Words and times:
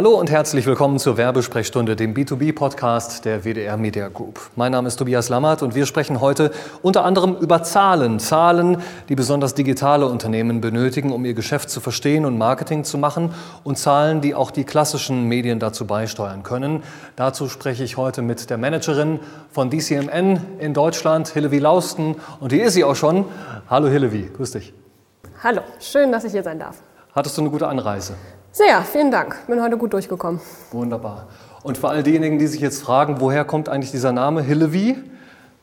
Hallo 0.00 0.18
und 0.18 0.30
herzlich 0.30 0.64
willkommen 0.64 0.98
zur 0.98 1.18
Werbesprechstunde, 1.18 1.94
dem 1.94 2.14
B2B-Podcast 2.14 3.26
der 3.26 3.44
WDR 3.44 3.76
Media 3.76 4.08
Group. 4.08 4.40
Mein 4.56 4.72
Name 4.72 4.88
ist 4.88 4.96
Tobias 4.96 5.28
Lammert 5.28 5.62
und 5.62 5.74
wir 5.74 5.84
sprechen 5.84 6.22
heute 6.22 6.52
unter 6.80 7.04
anderem 7.04 7.36
über 7.36 7.62
Zahlen. 7.64 8.18
Zahlen, 8.18 8.78
die 9.10 9.14
besonders 9.14 9.52
digitale 9.52 10.06
Unternehmen 10.06 10.62
benötigen, 10.62 11.12
um 11.12 11.26
ihr 11.26 11.34
Geschäft 11.34 11.68
zu 11.68 11.80
verstehen 11.80 12.24
und 12.24 12.38
Marketing 12.38 12.82
zu 12.84 12.96
machen 12.96 13.34
und 13.62 13.76
Zahlen, 13.76 14.22
die 14.22 14.34
auch 14.34 14.50
die 14.50 14.64
klassischen 14.64 15.24
Medien 15.24 15.58
dazu 15.58 15.86
beisteuern 15.86 16.44
können. 16.44 16.82
Dazu 17.16 17.50
spreche 17.50 17.84
ich 17.84 17.98
heute 17.98 18.22
mit 18.22 18.48
der 18.48 18.56
Managerin 18.56 19.20
von 19.50 19.68
DCMN 19.68 20.40
in 20.60 20.72
Deutschland, 20.72 21.28
Hillevi 21.28 21.58
Lausten. 21.58 22.16
Und 22.40 22.54
hier 22.54 22.64
ist 22.64 22.72
sie 22.72 22.84
auch 22.84 22.96
schon. 22.96 23.26
Hallo 23.68 23.88
Hillevi, 23.88 24.30
grüß 24.34 24.52
dich. 24.52 24.72
Hallo, 25.44 25.60
schön, 25.78 26.10
dass 26.10 26.24
ich 26.24 26.32
hier 26.32 26.42
sein 26.42 26.58
darf. 26.58 26.78
Hattest 27.14 27.36
du 27.36 27.42
eine 27.42 27.50
gute 27.50 27.68
Anreise? 27.68 28.14
Sehr, 28.52 28.82
vielen 28.82 29.12
Dank. 29.12 29.46
Bin 29.46 29.62
heute 29.62 29.76
gut 29.76 29.92
durchgekommen. 29.92 30.40
Wunderbar. 30.72 31.28
Und 31.62 31.78
für 31.78 31.88
all 31.88 32.02
diejenigen, 32.02 32.38
die 32.38 32.48
sich 32.48 32.60
jetzt 32.60 32.82
fragen, 32.82 33.20
woher 33.20 33.44
kommt 33.44 33.68
eigentlich 33.68 33.92
dieser 33.92 34.12
Name 34.12 34.42
Hillevi? 34.42 34.96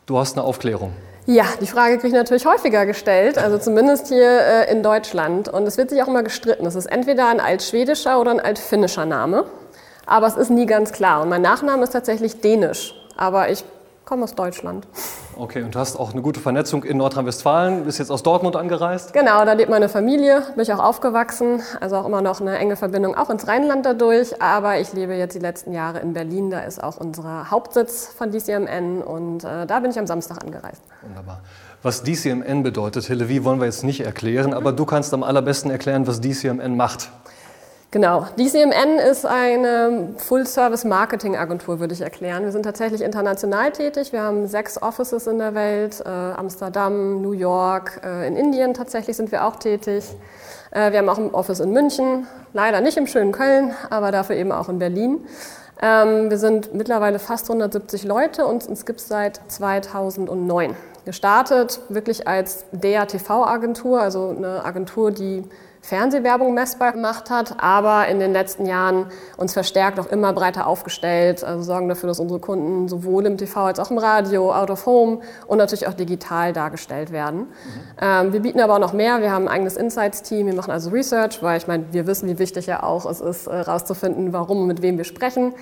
Du 0.05 0.17
hast 0.17 0.37
eine 0.37 0.45
Aufklärung. 0.45 0.93
Ja, 1.25 1.43
die 1.59 1.67
Frage 1.67 1.95
kriege 1.95 2.07
ich 2.07 2.13
natürlich 2.13 2.45
häufiger 2.45 2.85
gestellt, 2.85 3.37
also 3.37 3.57
zumindest 3.57 4.07
hier 4.07 4.39
äh, 4.39 4.71
in 4.71 4.83
Deutschland. 4.83 5.49
Und 5.49 5.67
es 5.67 5.77
wird 5.77 5.89
sich 5.89 6.01
auch 6.01 6.07
immer 6.07 6.23
gestritten. 6.23 6.65
Es 6.65 6.75
ist 6.75 6.85
entweder 6.85 7.27
ein 7.27 7.41
altschwedischer 7.41 8.21
oder 8.21 8.31
ein 8.31 8.39
altfinnischer 8.39 9.05
Name. 9.05 9.43
Aber 10.05 10.27
es 10.27 10.37
ist 10.37 10.49
nie 10.49 10.65
ganz 10.65 10.93
klar. 10.93 11.21
Und 11.21 11.27
mein 11.27 11.41
Nachname 11.41 11.83
ist 11.83 11.89
tatsächlich 11.89 12.39
dänisch. 12.39 12.95
Aber 13.17 13.49
ich 13.49 13.65
komme 14.05 14.23
aus 14.23 14.35
Deutschland. 14.35 14.87
Okay, 15.39 15.61
und 15.61 15.75
du 15.75 15.79
hast 15.79 15.99
auch 15.99 16.13
eine 16.13 16.23
gute 16.23 16.39
Vernetzung 16.39 16.83
in 16.83 16.97
Nordrhein-Westfalen, 16.97 17.85
bist 17.85 17.99
jetzt 17.99 18.09
aus 18.09 18.23
Dortmund 18.23 18.55
angereist? 18.55 19.13
Genau, 19.13 19.45
da 19.45 19.53
lebt 19.53 19.69
meine 19.69 19.87
Familie, 19.87 20.41
bin 20.55 20.63
ich 20.63 20.73
auch 20.73 20.83
aufgewachsen, 20.83 21.61
also 21.79 21.97
auch 21.97 22.05
immer 22.05 22.21
noch 22.21 22.41
eine 22.41 22.57
enge 22.57 22.75
Verbindung 22.75 23.15
auch 23.15 23.29
ins 23.29 23.47
Rheinland 23.47 23.85
dadurch, 23.85 24.41
aber 24.41 24.79
ich 24.79 24.93
lebe 24.93 25.13
jetzt 25.13 25.35
die 25.35 25.39
letzten 25.39 25.73
Jahre 25.73 25.99
in 25.99 26.13
Berlin, 26.13 26.49
da 26.49 26.61
ist 26.61 26.83
auch 26.83 26.97
unser 26.97 27.51
Hauptsitz 27.51 28.07
von 28.07 28.31
DCMN 28.31 29.03
und 29.03 29.43
äh, 29.43 29.67
da 29.67 29.79
bin 29.79 29.91
ich 29.91 29.99
am 29.99 30.07
Samstag 30.07 30.43
angereist. 30.43 30.81
Wunderbar. 31.03 31.41
Was 31.83 32.01
DCMN 32.01 32.63
bedeutet, 32.63 33.05
Hille, 33.05 33.29
wie 33.29 33.43
wollen 33.43 33.59
wir 33.59 33.65
jetzt 33.65 33.83
nicht 33.83 33.99
erklären, 34.01 34.55
aber 34.55 34.71
du 34.71 34.85
kannst 34.85 35.13
am 35.13 35.21
allerbesten 35.21 35.69
erklären, 35.69 36.07
was 36.07 36.19
DCMN 36.19 36.75
macht. 36.75 37.11
Genau. 37.89 38.25
DCMN 38.37 38.99
ist 38.99 39.25
eine 39.25 40.09
Full-Service-Marketing-Agentur, 40.17 41.79
würde 41.79 41.93
ich 41.93 42.01
erklären. 42.01 42.43
Wir 42.43 42.51
sind 42.51 42.63
tatsächlich 42.63 43.01
international 43.01 43.71
tätig. 43.71 44.11
Wir 44.11 44.21
haben 44.23 44.45
sechs 44.45 44.81
Offices 44.81 45.25
in 45.25 45.37
der 45.37 45.55
Welt, 45.55 46.03
äh, 46.05 46.09
Amsterdam, 46.09 47.21
New 47.21 47.31
York, 47.31 48.01
äh, 48.03 48.27
in 48.27 48.35
Indien 48.35 48.73
tatsächlich 48.73 49.15
sind 49.15 49.31
wir 49.31 49.45
auch 49.45 49.55
tätig. 49.55 50.03
Äh, 50.71 50.91
wir 50.91 50.99
haben 50.99 51.07
auch 51.07 51.17
ein 51.17 51.33
Office 51.33 51.61
in 51.61 51.71
München, 51.71 52.27
leider 52.51 52.81
nicht 52.81 52.97
im 52.97 53.07
schönen 53.07 53.31
Köln, 53.31 53.73
aber 53.89 54.11
dafür 54.11 54.35
eben 54.35 54.51
auch 54.51 54.67
in 54.67 54.79
Berlin. 54.79 55.25
Ähm, 55.81 56.29
wir 56.29 56.39
sind 56.39 56.73
mittlerweile 56.73 57.19
fast 57.19 57.49
170 57.49 58.03
Leute 58.03 58.45
und 58.45 58.67
uns 58.67 58.85
gibt 58.85 58.99
es 58.99 59.07
seit 59.07 59.39
2009. 59.47 60.75
Gestartet 61.05 61.79
wirklich 61.87 62.27
als 62.27 62.65
DATV-Agentur, 62.73 64.01
also 64.01 64.35
eine 64.37 64.65
Agentur, 64.65 65.11
die 65.11 65.45
Fernsehwerbung 65.87 66.53
messbar 66.53 66.91
gemacht 66.91 67.29
hat, 67.29 67.63
aber 67.63 68.09
in 68.09 68.19
den 68.19 68.33
letzten 68.33 68.65
Jahren 68.65 69.05
uns 69.37 69.53
verstärkt 69.53 70.01
auch 70.01 70.07
immer 70.07 70.33
breiter 70.33 70.67
aufgestellt, 70.67 71.45
also 71.45 71.63
sorgen 71.63 71.87
dafür, 71.87 72.07
dass 72.07 72.19
unsere 72.19 72.41
Kunden 72.41 72.89
sowohl 72.89 73.25
im 73.25 73.37
TV 73.37 73.67
als 73.67 73.79
auch 73.79 73.89
im 73.89 73.97
Radio, 73.97 74.53
out 74.53 74.69
of 74.69 74.85
home 74.85 75.19
und 75.47 75.59
natürlich 75.59 75.87
auch 75.87 75.93
digital 75.93 76.51
dargestellt 76.51 77.13
werden. 77.13 77.39
Mhm. 77.39 77.47
Ähm, 78.01 78.33
wir 78.33 78.41
bieten 78.41 78.59
aber 78.59 78.75
auch 78.75 78.79
noch 78.79 78.91
mehr. 78.91 79.21
Wir 79.21 79.31
haben 79.31 79.47
ein 79.47 79.53
eigenes 79.53 79.77
Insights-Team, 79.77 80.47
wir 80.47 80.55
machen 80.55 80.71
also 80.71 80.89
Research, 80.89 81.41
weil 81.41 81.57
ich 81.57 81.67
meine, 81.67 81.85
wir 81.93 82.05
wissen, 82.05 82.27
wie 82.27 82.37
wichtig 82.37 82.65
ja 82.65 82.83
auch 82.83 83.05
es 83.09 83.21
ist, 83.21 83.47
herauszufinden, 83.47 84.27
äh, 84.27 84.33
warum 84.33 84.63
und 84.63 84.67
mit 84.67 84.81
wem 84.81 84.97
wir 84.97 85.05
sprechen. 85.05 85.53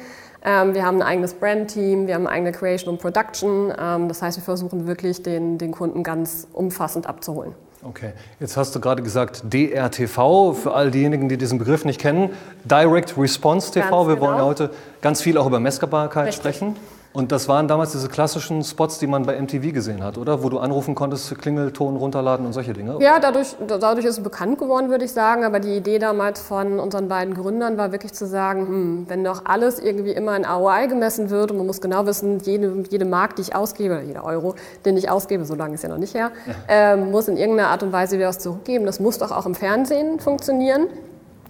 Ähm, 0.44 0.74
wir 0.74 0.88
haben 0.88 0.98
ein 0.98 1.08
eigenes 1.08 1.36
Brand-Team, 1.36 2.08
wir 2.08 2.16
haben 2.16 2.26
eine 2.26 2.36
eigene 2.36 2.52
Creation 2.52 2.96
und 2.96 3.00
Production. 3.00 3.72
Ähm, 3.80 4.08
das 4.08 4.24
heißt, 4.24 4.40
wir 4.40 4.44
versuchen 4.44 4.88
wirklich 4.88 5.22
den, 5.22 5.60
den 5.60 5.72
Kunden 5.72 6.02
ganz 6.02 6.48
umfassend 6.52 7.06
abzuholen. 7.06 7.54
Okay, 7.88 8.14
jetzt 8.40 8.58
hast 8.58 8.76
du 8.76 8.80
gerade 8.80 9.04
gesagt 9.04 9.44
DRTV, 9.54 10.54
für 10.54 10.74
all 10.74 10.90
diejenigen, 10.90 11.30
die 11.30 11.38
diesen 11.38 11.60
Begriff 11.60 11.86
nicht 11.86 12.02
kennen. 12.02 12.32
Direct 12.64 13.16
Response 13.16 13.72
TV. 13.72 13.90
Ganz 13.90 14.08
Wir 14.08 14.16
genau. 14.16 14.28
wollen 14.28 14.42
heute 14.42 14.72
ganz 15.02 15.22
viel 15.22 15.38
auch 15.38 15.46
über 15.46 15.60
Messbarkeit 15.60 16.30
Richtig. 16.30 16.56
sprechen. 16.56 16.76
Und 17.16 17.32
das 17.32 17.48
waren 17.48 17.70
damals 17.70 17.94
diese 17.94 18.10
klassischen 18.10 18.62
Spots, 18.62 19.00
die 19.00 19.08
man 19.08 19.26
bei 19.26 19.42
MTV 19.42 19.72
gesehen 19.74 20.04
hat, 20.04 20.18
oder? 20.18 20.44
Wo 20.44 20.50
du 20.50 20.60
anrufen 20.60 20.96
konntest, 20.96 21.34
Klingelton 21.40 21.96
runterladen 21.96 22.46
und 22.46 22.52
solche 22.52 22.74
Dinge? 22.74 22.98
Ja, 23.00 23.20
dadurch, 23.20 23.56
dadurch 23.66 24.06
ist 24.06 24.18
es 24.18 24.24
bekannt 24.24 24.60
geworden, 24.60 24.90
würde 24.90 25.06
ich 25.06 25.14
sagen. 25.14 25.46
Aber 25.46 25.62
die 25.62 25.78
Idee 25.78 25.98
damals 25.98 26.42
von 26.42 26.78
unseren 26.78 27.08
beiden 27.08 27.34
Gründern 27.34 27.78
war 27.78 27.94
wirklich 27.94 28.14
zu 28.14 28.28
sagen, 28.28 28.68
hm, 28.68 29.06
wenn 29.08 29.24
doch 29.24 29.46
alles 29.46 29.80
irgendwie 29.80 30.12
immer 30.12 30.36
in 30.36 30.44
ROI 30.44 30.88
gemessen 30.88 31.30
wird 31.30 31.52
und 31.52 31.58
man 31.58 31.68
muss 31.68 31.80
genau 31.80 32.06
wissen, 32.06 32.40
jede, 32.40 32.84
jede 32.90 33.06
Mark, 33.06 33.38
die 33.38 33.44
ich 33.44 33.56
ausgebe, 33.56 34.02
jeder 34.06 34.26
Euro, 34.26 34.56
den 34.84 34.98
ich 34.98 35.10
ausgebe, 35.10 35.46
so 35.46 35.56
lange 35.56 35.76
ist 35.76 35.84
ja 35.84 35.90
noch 35.90 35.98
nicht 35.98 36.16
her, 36.16 36.32
äh, 36.68 36.98
muss 36.98 37.30
in 37.30 37.38
irgendeiner 37.38 37.70
Art 37.70 37.82
und 37.82 37.94
Weise 37.94 38.18
wieder 38.18 38.28
was 38.28 38.40
zurückgeben. 38.40 38.86
Das 38.86 39.00
muss 39.00 39.20
doch 39.20 39.32
auch 39.32 39.46
im 39.46 39.56
Fernsehen 39.56 40.20
funktionieren. 40.20 40.88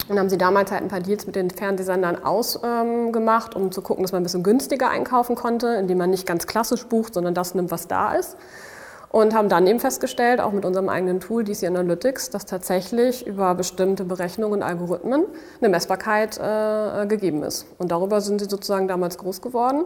Und 0.07 0.19
haben 0.19 0.29
sie 0.29 0.38
damals 0.38 0.72
halt 0.72 0.83
ein 0.83 0.88
paar 0.88 1.00
Deals 1.00 1.25
mit 1.25 1.35
den 1.35 1.50
Fernsehsendern 1.50 2.23
ausgemacht, 2.23 3.56
ähm, 3.56 3.61
um 3.61 3.72
zu 3.72 3.81
gucken, 3.81 4.03
dass 4.03 4.11
man 4.11 4.22
ein 4.22 4.23
bisschen 4.23 4.44
günstiger 4.44 4.89
einkaufen 4.89 5.35
konnte, 5.35 5.67
indem 5.75 5.97
man 5.97 6.11
nicht 6.11 6.28
ganz 6.28 6.45
klassisch 6.45 6.85
bucht, 6.85 7.16
sondern 7.16 7.33
das 7.33 7.56
nimmt, 7.56 7.72
was 7.72 7.88
da 7.88 8.13
ist. 8.13 8.38
Und 9.09 9.34
haben 9.34 9.47
dann 9.50 9.66
eben 9.66 9.79
festgestellt, 9.79 10.41
auch 10.41 10.51
mit 10.51 10.66
unserem 10.66 10.89
eigenen 10.89 11.22
Tool 11.22 11.44
DC 11.44 11.63
Analytics, 11.63 12.29
dass 12.31 12.45
tatsächlich 12.45 13.25
über 13.25 13.55
bestimmte 13.55 14.03
Berechnungen 14.03 14.59
und 14.59 14.63
Algorithmen 14.63 15.23
eine 15.61 15.69
Messbarkeit 15.69 16.38
äh, 16.38 17.07
gegeben 17.07 17.41
ist. 17.41 17.66
Und 17.78 17.91
darüber 17.91 18.19
sind 18.19 18.39
sie 18.39 18.50
sozusagen 18.50 18.88
damals 18.88 19.17
groß 19.17 19.41
geworden. 19.41 19.85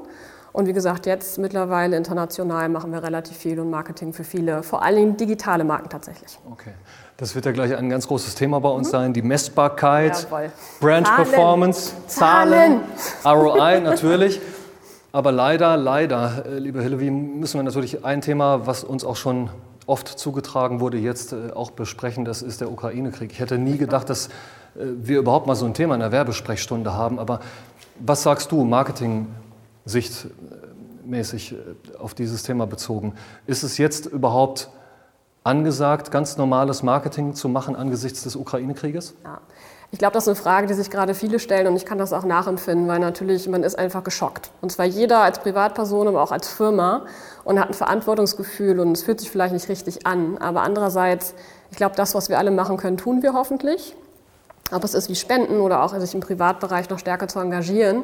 Und 0.52 0.68
wie 0.68 0.74
gesagt, 0.74 1.06
jetzt 1.06 1.38
mittlerweile 1.38 1.96
international 1.96 2.69
machen 2.69 2.92
wir 2.92 3.03
relativ 3.03 3.38
viel 3.38 3.59
und 3.59 3.69
Marketing 3.69 4.14
für 4.14 4.24
viele, 4.24 4.64
vor 4.64 4.81
allen 4.81 4.96
Dingen 4.96 5.18
digitale 5.18 5.64
Marken 5.64 5.90
tatsächlich. 5.90 6.40
Okay. 6.52 6.74
Das 7.19 7.35
wird 7.35 7.46
ja 7.46 7.52
gleich 7.52 7.75
ein 7.75 7.90
ganz 7.90 8.07
großes 8.07 8.35
Thema 8.35 8.62
bei 8.62 8.69
uns 8.69 8.88
mhm. 8.88 8.91
sein, 8.91 9.13
die 9.13 9.22
Messbarkeit, 9.22 10.24
Jawohl. 10.24 10.52
Brand 10.80 11.06
Zahlen. 11.06 11.25
Performance, 11.25 11.91
Zahlen, 12.07 12.80
Zahlen, 13.22 13.41
ROI 13.41 13.80
natürlich. 13.84 14.40
Aber 15.12 15.34
leider, 15.34 15.75
leider, 15.75 16.46
äh, 16.46 16.59
liebe 16.59 16.81
Hillevi, 16.81 17.12
müssen 17.12 17.59
wir 17.59 17.63
natürlich 17.63 18.06
ein 18.06 18.22
Thema, 18.22 18.66
was 18.68 18.85
uns 18.85 19.03
auch 19.03 19.18
schon 19.18 19.50
oft 19.85 20.07
zugetragen 20.07 20.80
wurde, 20.80 20.97
jetzt 20.97 21.34
äh, 21.34 21.52
auch 21.53 21.72
besprechen. 21.72 22.24
Das 22.24 22.41
ist 22.41 22.62
der 22.62 22.72
Ukraine-Krieg. 22.72 23.34
Ich 23.34 23.41
hätte 23.41 23.57
nie 23.57 23.78
gedacht, 23.78 24.09
dass 24.09 24.28
äh, 24.28 24.30
wir 25.01 25.19
überhaupt 25.19 25.46
mal 25.46 25.56
so 25.56 25.66
ein 25.66 25.74
Thema 25.74 25.96
in 25.96 26.00
der 26.00 26.13
Werbesprechstunde 26.13 26.94
haben. 26.94 27.19
Aber 27.19 27.41
was 28.00 28.24
sagst 28.24 28.53
du, 28.53 28.63
Marketing-sichtmäßig 28.63 31.56
auf 32.00 32.13
dieses 32.13 32.44
Thema 32.44 32.66
bezogen? 32.66 33.13
Ist 33.46 33.63
es 33.63 33.78
jetzt 33.78 34.06
überhaupt 34.06 34.69
angesagt, 35.44 36.11
ganz 36.11 36.38
normales 36.38 36.83
Marketing 36.83 37.33
zu 37.33 37.50
machen 37.50 37.75
angesichts 37.75 38.23
des 38.23 38.35
Ukraine-Krieges? 38.35 39.16
Ja. 39.23 39.39
Ich 39.91 39.97
glaube, 39.97 40.13
das 40.13 40.25
ist 40.25 40.27
eine 40.27 40.35
Frage, 40.35 40.67
die 40.67 40.75
sich 40.75 40.91
gerade 40.91 41.16
viele 41.16 41.39
stellen 41.39 41.66
und 41.66 41.75
ich 41.75 41.83
kann 41.83 41.97
das 41.97 42.13
auch 42.13 42.23
nachempfinden, 42.23 42.88
weil 42.88 43.00
natürlich 43.00 43.47
man 43.47 43.63
ist 43.63 43.79
einfach 43.79 44.03
geschockt. 44.03 44.51
Und 44.61 44.72
zwar 44.72 44.85
jeder 44.85 45.22
als 45.22 45.39
Privatperson, 45.39 46.07
aber 46.07 46.22
auch 46.22 46.31
als 46.31 46.47
Firma 46.47 47.05
und 47.44 47.59
hat 47.59 47.69
ein 47.69 47.73
Verantwortungsgefühl 47.73 48.79
und 48.79 48.91
es 48.91 49.01
fühlt 49.01 49.19
sich 49.19 49.31
vielleicht 49.31 49.53
nicht 49.53 49.67
richtig 49.67 50.05
an. 50.05 50.38
Aber 50.38 50.61
andererseits, 50.61 51.33
ich 51.71 51.77
glaube, 51.77 51.95
das, 51.95 52.13
was 52.13 52.29
wir 52.29 52.38
alle 52.38 52.51
machen 52.51 52.77
können, 52.77 52.97
tun 52.97 53.23
wir 53.23 53.33
hoffentlich. 53.33 53.95
Ob 54.72 54.84
es 54.84 54.94
ist 54.94 55.09
wie 55.09 55.16
Spenden 55.16 55.62
oder 55.62 55.84
auch 55.84 55.97
sich 56.00 56.13
im 56.13 56.19
Privatbereich 56.19 56.90
noch 56.90 57.00
stärker 57.00 57.28
zu 57.28 57.40
engagieren. 57.40 58.03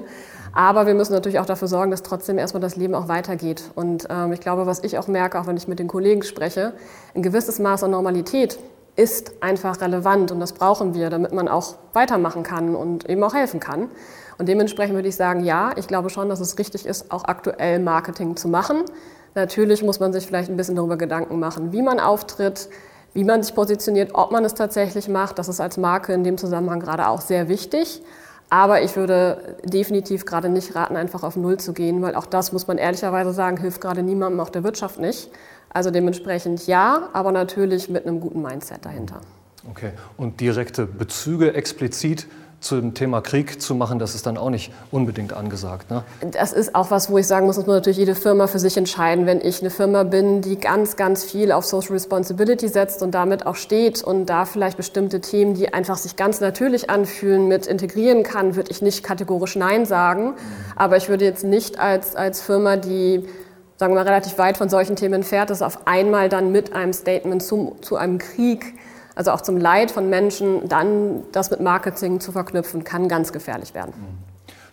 Aber 0.53 0.87
wir 0.87 0.93
müssen 0.93 1.13
natürlich 1.13 1.39
auch 1.39 1.45
dafür 1.45 1.67
sorgen, 1.67 1.91
dass 1.91 2.01
trotzdem 2.01 2.37
erstmal 2.37 2.61
das 2.61 2.75
Leben 2.75 2.95
auch 2.95 3.07
weitergeht. 3.07 3.63
Und 3.75 4.07
ähm, 4.09 4.31
ich 4.33 4.39
glaube, 4.39 4.65
was 4.65 4.83
ich 4.83 4.97
auch 4.97 5.07
merke, 5.07 5.39
auch 5.39 5.47
wenn 5.47 5.57
ich 5.57 5.67
mit 5.67 5.79
den 5.79 5.87
Kollegen 5.87 6.23
spreche, 6.23 6.73
ein 7.13 7.21
gewisses 7.21 7.59
Maß 7.59 7.83
an 7.83 7.91
Normalität 7.91 8.57
ist 8.95 9.33
einfach 9.41 9.81
relevant 9.81 10.31
und 10.31 10.39
das 10.39 10.53
brauchen 10.53 10.93
wir, 10.93 11.09
damit 11.09 11.33
man 11.33 11.47
auch 11.49 11.75
weitermachen 11.93 12.43
kann 12.43 12.75
und 12.75 13.09
eben 13.09 13.21
auch 13.23 13.33
helfen 13.33 13.59
kann. 13.59 13.89
Und 14.37 14.47
dementsprechend 14.47 14.95
würde 14.95 15.09
ich 15.09 15.15
sagen, 15.15 15.43
ja, 15.43 15.71
ich 15.75 15.87
glaube 15.87 16.09
schon, 16.09 16.29
dass 16.29 16.39
es 16.39 16.57
richtig 16.57 16.85
ist, 16.85 17.11
auch 17.11 17.25
aktuell 17.25 17.79
Marketing 17.79 18.35
zu 18.37 18.47
machen. 18.47 18.83
Natürlich 19.33 19.83
muss 19.83 19.99
man 19.99 20.13
sich 20.13 20.25
vielleicht 20.25 20.49
ein 20.49 20.57
bisschen 20.57 20.77
darüber 20.77 20.97
Gedanken 20.97 21.39
machen, 21.39 21.73
wie 21.73 21.81
man 21.81 21.99
auftritt, 21.99 22.69
wie 23.15 23.23
man 23.23 23.41
sich 23.41 23.55
positioniert, 23.55 24.11
ob 24.13 24.31
man 24.31 24.45
es 24.45 24.53
tatsächlich 24.53 25.07
macht. 25.07 25.39
Das 25.39 25.47
ist 25.47 25.61
als 25.61 25.77
Marke 25.77 26.13
in 26.13 26.23
dem 26.23 26.37
Zusammenhang 26.37 26.81
gerade 26.81 27.07
auch 27.07 27.21
sehr 27.21 27.47
wichtig. 27.47 28.03
Aber 28.49 28.83
ich 28.83 28.95
würde 28.95 29.55
definitiv 29.63 30.25
gerade 30.25 30.49
nicht 30.49 30.75
raten, 30.75 30.97
einfach 30.97 31.23
auf 31.23 31.35
Null 31.35 31.57
zu 31.57 31.73
gehen, 31.73 32.01
weil 32.01 32.13
auch 32.13 32.27
das, 32.27 32.51
muss 32.51 32.67
man 32.67 32.77
ehrlicherweise 32.77 33.31
sagen, 33.31 33.57
hilft 33.57 33.81
gerade 33.81 34.03
niemandem, 34.03 34.39
auch 34.39 34.49
der 34.49 34.63
Wirtschaft 34.63 34.99
nicht. 34.99 35.31
Also 35.73 35.91
dementsprechend 35.91 36.67
ja, 36.67 37.09
aber 37.13 37.31
natürlich 37.31 37.89
mit 37.89 38.05
einem 38.05 38.19
guten 38.19 38.41
Mindset 38.41 38.85
dahinter. 38.85 39.21
Okay, 39.69 39.91
und 40.17 40.39
direkte 40.39 40.85
Bezüge 40.85 41.53
explizit 41.53 42.27
zum 42.65 42.95
Thema 42.95 43.21
Krieg 43.21 43.61
zu 43.61 43.75
machen, 43.75 43.99
das 43.99 44.15
ist 44.15 44.25
dann 44.25 44.37
auch 44.37 44.49
nicht 44.49 44.71
unbedingt 44.89 45.33
angesagt. 45.33 45.91
Ne? 45.91 46.03
Das 46.31 46.51
ist 46.51 46.73
auch 46.73 46.89
was, 46.89 47.11
wo 47.11 47.17
ich 47.17 47.27
sagen 47.27 47.45
muss, 47.45 47.57
das 47.57 47.67
muss 47.67 47.75
natürlich 47.75 47.97
jede 47.97 48.15
Firma 48.15 48.47
für 48.47 48.57
sich 48.57 48.75
entscheiden. 48.75 49.27
Wenn 49.27 49.39
ich 49.39 49.61
eine 49.61 49.69
Firma 49.69 50.03
bin, 50.03 50.41
die 50.41 50.59
ganz, 50.59 50.95
ganz 50.95 51.23
viel 51.23 51.51
auf 51.51 51.65
Social 51.65 51.91
Responsibility 51.91 52.67
setzt 52.67 53.03
und 53.03 53.11
damit 53.11 53.45
auch 53.45 53.55
steht 53.55 54.03
und 54.03 54.25
da 54.25 54.45
vielleicht 54.45 54.77
bestimmte 54.77 55.21
Themen, 55.21 55.53
die 55.53 55.73
einfach 55.73 55.97
sich 55.97 56.15
ganz 56.15 56.41
natürlich 56.41 56.89
anfühlen, 56.89 57.47
mit 57.47 57.67
integrieren 57.67 58.23
kann, 58.23 58.55
würde 58.55 58.71
ich 58.71 58.81
nicht 58.81 59.03
kategorisch 59.03 59.55
Nein 59.55 59.85
sagen. 59.85 60.29
Mhm. 60.29 60.35
Aber 60.75 60.97
ich 60.97 61.07
würde 61.07 61.25
jetzt 61.25 61.43
nicht 61.43 61.79
als, 61.79 62.15
als 62.15 62.41
Firma, 62.41 62.77
die 62.77 63.25
sagen 63.77 63.93
wir 63.93 64.03
mal, 64.03 64.07
relativ 64.07 64.37
weit 64.37 64.57
von 64.57 64.69
solchen 64.69 64.95
Themen 64.95 65.15
entfernt 65.15 65.51
ist, 65.51 65.61
auf 65.61 65.85
einmal 65.85 66.29
dann 66.29 66.51
mit 66.51 66.73
einem 66.73 66.93
Statement 66.93 67.43
zum, 67.43 67.81
zu 67.81 67.97
einem 67.97 68.17
Krieg 68.17 68.73
also 69.15 69.31
auch 69.31 69.41
zum 69.41 69.57
Leid 69.57 69.91
von 69.91 70.09
Menschen, 70.09 70.67
dann 70.67 71.23
das 71.31 71.49
mit 71.49 71.61
Marketing 71.61 72.19
zu 72.19 72.31
verknüpfen, 72.31 72.83
kann 72.83 73.07
ganz 73.07 73.31
gefährlich 73.33 73.73
werden. 73.73 73.93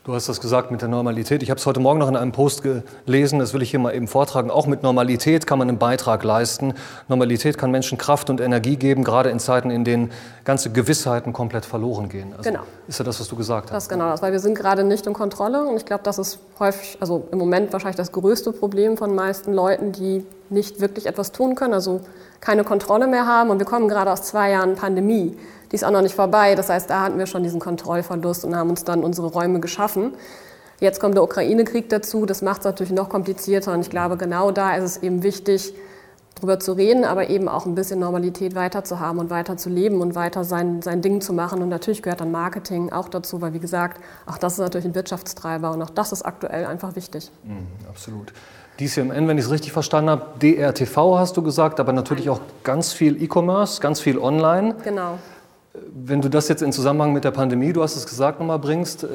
Du 0.05 0.15
hast 0.15 0.29
das 0.29 0.41
gesagt 0.41 0.73
mit 0.73 0.83
der 0.83 0.89
Normalität. 0.89 1.44
Ich 1.44 1.50
habe 1.50 1.61
es 1.61 1.67
heute 1.67 1.79
Morgen 1.79 2.00
noch 2.00 2.09
in 2.09 2.17
einem 2.17 2.33
Post 2.33 2.65
gelesen, 2.65 3.39
das 3.39 3.55
will 3.55 3.62
ich 3.62 3.71
hier 3.71 3.79
mal 3.79 3.94
eben 3.94 4.09
vortragen. 4.09 4.50
Auch 4.50 4.67
mit 4.67 4.83
Normalität 4.83 5.47
kann 5.47 5.61
man 5.61 5.69
einen 5.69 5.79
Beitrag 5.79 6.25
leisten. 6.25 6.75
Normalität 7.06 7.56
kann 7.56 7.71
Menschen 7.71 7.99
Kraft 7.99 8.29
und 8.29 8.41
Energie 8.41 8.75
geben, 8.75 9.05
gerade 9.05 9.31
in 9.31 9.39
Zeiten, 9.39 9.71
in 9.71 9.85
denen 9.85 10.11
ganze 10.43 10.71
Gewissheiten 10.71 11.33
komplett 11.33 11.65
verloren 11.65 12.09
gehen. 12.09 12.33
Also 12.37 12.50
genau. 12.50 12.65
Ist 12.89 12.99
ja 12.99 13.05
das, 13.05 13.21
was 13.21 13.29
du 13.29 13.37
gesagt 13.37 13.67
hast. 13.67 13.77
Das 13.77 13.85
ist 13.85 13.89
genau 13.91 14.11
das, 14.11 14.23
weil 14.23 14.33
wir 14.33 14.41
sind 14.41 14.56
gerade 14.56 14.83
nicht 14.83 15.06
in 15.06 15.12
Kontrolle 15.12 15.62
und 15.62 15.77
ich 15.77 15.85
glaube, 15.85 16.03
das 16.03 16.19
ist 16.19 16.41
häufig, 16.59 16.99
also 16.99 17.29
im 17.31 17.39
Moment 17.39 17.73
wahrscheinlich 17.73 17.97
das 17.97 18.11
größte 18.11 18.50
Problem 18.50 18.97
von 18.97 19.15
meisten 19.15 19.53
Leuten, 19.53 19.93
die 19.93 20.27
nicht 20.53 20.81
wirklich 20.81 21.07
etwas 21.07 21.33
tun 21.33 21.55
können. 21.55 21.75
Also 21.75 22.01
keine 22.41 22.65
Kontrolle 22.65 23.07
mehr 23.07 23.27
haben. 23.27 23.51
Und 23.51 23.59
wir 23.59 23.67
kommen 23.67 23.89
gerade 23.89 24.11
aus 24.11 24.23
zwei 24.23 24.51
Jahren 24.51 24.75
Pandemie. 24.75 25.37
Die 25.71 25.77
ist 25.77 25.85
auch 25.85 25.91
noch 25.91 26.03
nicht 26.03 26.15
vorbei. 26.15 26.55
Das 26.55 26.69
heißt, 26.69 26.91
da 26.91 27.01
hatten 27.01 27.19
wir 27.19 27.27
schon 27.27 27.43
diesen 27.43 27.61
Kontrollverlust 27.61 28.45
und 28.45 28.55
haben 28.55 28.71
uns 28.71 28.85
dann 28.85 29.03
unsere 29.03 29.29
Räume 29.29 29.61
geschaffen. 29.61 30.15
Jetzt 30.81 31.01
kommt 31.01 31.15
der 31.15 31.23
Ukraine-Krieg 31.23 31.89
dazu. 31.89 32.27
Das 32.27 32.43
macht 32.43 32.61
es 32.61 32.65
natürlich 32.65 32.93
noch 32.93 33.09
komplizierter. 33.09 33.73
Und 33.73 33.81
ich 33.81 33.91
glaube, 33.91 34.17
genau 34.17 34.51
da 34.51 34.77
ist 34.77 34.85
es 34.85 35.03
eben 35.03 35.23
wichtig, 35.23 35.75
darüber 36.35 36.59
zu 36.59 36.73
reden, 36.73 37.05
aber 37.05 37.31
eben 37.31 37.49
auch 37.49 37.67
ein 37.67 37.75
bisschen 37.75 38.01
Normalität 38.01 38.55
weiterzuhaben 38.55 39.21
und 39.21 39.31
weiter 39.31 39.57
zu 39.57 39.69
leben 39.69 40.01
und 40.01 40.15
weiter 40.15 40.45
sein, 40.45 40.83
sein 40.83 41.01
Ding 41.01 41.21
zu 41.21 41.33
machen. 41.33 41.63
Und 41.63 41.69
natürlich 41.69 42.03
gehört 42.03 42.21
dann 42.21 42.33
Marketing 42.33 42.93
auch 42.93 43.09
dazu, 43.09 43.41
weil 43.41 43.55
wie 43.55 43.61
gesagt, 43.61 44.03
auch 44.27 44.39
das 44.39 44.55
ist 44.55 44.59
natürlich 44.59 44.87
ein 44.87 44.95
Wirtschaftstreiber 44.95 45.71
und 45.71 45.83
auch 45.83 45.91
das 45.91 46.13
ist 46.13 46.23
aktuell 46.23 46.67
einfach 46.67 46.97
wichtig. 46.97 47.31
Mhm, 47.45 47.67
absolut. 47.89 48.33
DCMN, 48.82 49.29
wenn 49.29 49.38
ich 49.38 49.44
es 49.44 49.50
richtig 49.50 49.73
verstanden 49.73 50.11
habe, 50.11 50.26
DRTV 50.40 51.19
hast 51.19 51.37
du 51.37 51.43
gesagt, 51.43 51.81
aber 51.81 51.93
natürlich 51.93 52.29
auch 52.31 52.40
ganz 52.64 52.93
viel 52.93 53.23
E-Commerce, 53.23 53.81
ganz 53.81 54.00
viel 54.00 54.19
online. 54.19 54.75
Genau. 54.84 55.19
Wenn 55.94 56.20
du 56.20 56.29
das 56.29 56.49
jetzt 56.49 56.62
in 56.62 56.73
Zusammenhang 56.73 57.12
mit 57.12 57.25
der 57.25 57.31
Pandemie, 57.31 57.73
du 57.73 57.82
hast 57.82 57.96
es 57.96 58.06
gesagt, 58.06 58.40
nochmal 58.40 58.58
bringst, 58.58 59.05
äh, 59.05 59.08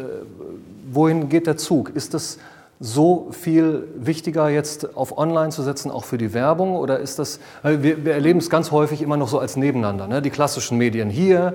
wohin 0.92 1.30
geht 1.30 1.48
der 1.48 1.58
Zug? 1.58 1.90
Ist 1.90 2.14
es 2.14 2.40
so 2.80 3.30
viel 3.32 3.88
wichtiger, 3.96 4.50
jetzt 4.50 4.96
auf 4.96 5.18
Online 5.18 5.50
zu 5.50 5.64
setzen, 5.64 5.92
auch 5.92 6.06
für 6.06 6.18
die 6.18 6.34
Werbung? 6.34 6.76
Oder 6.76 7.00
ist 7.00 7.20
das, 7.20 7.40
wir, 7.64 8.06
wir 8.06 8.14
erleben 8.14 8.40
es 8.40 8.50
ganz 8.50 8.72
häufig 8.72 9.02
immer 9.02 9.18
noch 9.18 9.28
so 9.28 9.40
als 9.40 9.58
Nebeneinander. 9.58 10.08
Ne? 10.08 10.22
Die 10.22 10.30
klassischen 10.30 10.78
Medien 10.78 11.10
hier, 11.10 11.54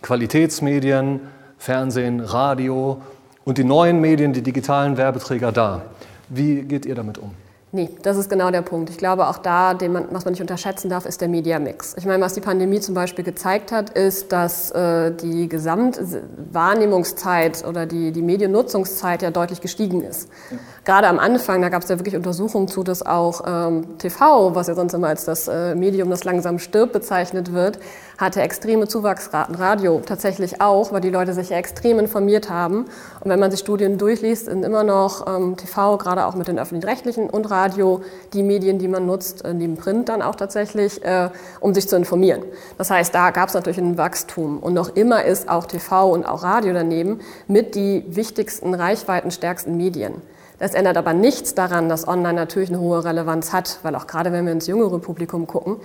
Qualitätsmedien, 0.00 1.20
Fernsehen, 1.58 2.20
Radio 2.20 3.00
und 3.44 3.58
die 3.58 3.64
neuen 3.64 4.00
Medien, 4.00 4.32
die 4.32 4.42
digitalen 4.42 4.96
Werbeträger 4.96 5.52
da. 5.52 5.82
Wie 6.28 6.62
geht 6.62 6.86
ihr 6.86 6.94
damit 6.94 7.18
um? 7.18 7.32
Nee, 7.74 7.88
das 8.02 8.18
ist 8.18 8.28
genau 8.28 8.50
der 8.50 8.60
Punkt. 8.60 8.90
Ich 8.90 8.98
glaube, 8.98 9.26
auch 9.28 9.38
da, 9.38 9.72
man, 9.88 10.08
was 10.10 10.26
man 10.26 10.32
nicht 10.32 10.42
unterschätzen 10.42 10.90
darf, 10.90 11.06
ist 11.06 11.22
der 11.22 11.28
Mediamix. 11.28 11.94
Ich 11.96 12.04
meine, 12.04 12.22
was 12.22 12.34
die 12.34 12.42
Pandemie 12.42 12.80
zum 12.80 12.94
Beispiel 12.94 13.24
gezeigt 13.24 13.72
hat, 13.72 13.88
ist, 13.88 14.30
dass 14.30 14.70
äh, 14.72 15.10
die 15.10 15.48
Gesamtwahrnehmungszeit 15.48 17.64
oder 17.66 17.86
die, 17.86 18.12
die 18.12 18.20
Mediennutzungszeit 18.20 19.22
ja 19.22 19.30
deutlich 19.30 19.62
gestiegen 19.62 20.02
ist. 20.02 20.28
Ja. 20.50 20.58
Gerade 20.84 21.06
am 21.06 21.18
Anfang, 21.18 21.62
da 21.62 21.70
gab 21.70 21.82
es 21.82 21.88
ja 21.88 21.98
wirklich 21.98 22.14
Untersuchungen 22.14 22.68
zu, 22.68 22.82
dass 22.82 23.06
auch 23.06 23.40
ähm, 23.46 23.96
TV, 23.96 24.54
was 24.54 24.66
ja 24.66 24.74
sonst 24.74 24.92
immer 24.92 25.08
als 25.08 25.24
das 25.24 25.48
äh, 25.48 25.74
Medium, 25.74 26.10
das 26.10 26.24
langsam 26.24 26.58
stirbt, 26.58 26.92
bezeichnet 26.92 27.54
wird, 27.54 27.78
hatte 28.18 28.42
extreme 28.42 28.86
Zuwachsraten. 28.86 29.54
Radio 29.54 30.02
tatsächlich 30.04 30.60
auch, 30.60 30.92
weil 30.92 31.00
die 31.00 31.10
Leute 31.10 31.34
sich 31.34 31.50
ja 31.50 31.56
extrem 31.56 31.98
informiert 31.98 32.50
haben. 32.50 32.86
Und 33.20 33.30
wenn 33.30 33.40
man 33.40 33.50
sich 33.50 33.60
Studien 33.60 33.96
durchliest, 33.96 34.46
sind 34.46 34.64
immer 34.64 34.84
noch 34.84 35.26
ähm, 35.26 35.56
TV, 35.56 35.96
gerade 35.98 36.26
auch 36.26 36.34
mit 36.34 36.48
den 36.48 36.58
öffentlich-rechtlichen 36.58 37.30
und 37.30 37.50
Radio, 37.50 37.61
die 37.68 38.42
Medien, 38.42 38.78
die 38.78 38.88
man 38.88 39.06
nutzt, 39.06 39.44
äh, 39.44 39.54
neben 39.54 39.76
Print 39.76 40.08
dann 40.08 40.22
auch 40.22 40.34
tatsächlich, 40.34 41.04
äh, 41.04 41.30
um 41.60 41.74
sich 41.74 41.88
zu 41.88 41.96
informieren. 41.96 42.42
Das 42.78 42.90
heißt, 42.90 43.14
da 43.14 43.30
gab 43.30 43.48
es 43.48 43.54
natürlich 43.54 43.78
ein 43.78 43.98
Wachstum. 43.98 44.58
Und 44.58 44.74
noch 44.74 44.96
immer 44.96 45.24
ist 45.24 45.48
auch 45.48 45.66
TV 45.66 46.10
und 46.10 46.24
auch 46.24 46.42
Radio 46.42 46.72
daneben 46.72 47.20
mit 47.48 47.74
die 47.74 48.04
wichtigsten, 48.08 48.74
reichweitenstärksten 48.74 49.76
Medien. 49.76 50.14
Das 50.58 50.74
ändert 50.74 50.96
aber 50.96 51.12
nichts 51.12 51.54
daran, 51.54 51.88
dass 51.88 52.06
Online 52.06 52.34
natürlich 52.34 52.68
eine 52.68 52.78
hohe 52.78 53.04
Relevanz 53.04 53.52
hat, 53.52 53.80
weil 53.82 53.96
auch 53.96 54.06
gerade 54.06 54.30
wenn 54.30 54.44
wir 54.44 54.52
ins 54.52 54.68
jüngere 54.68 55.00
Publikum 55.00 55.48
gucken, 55.48 55.78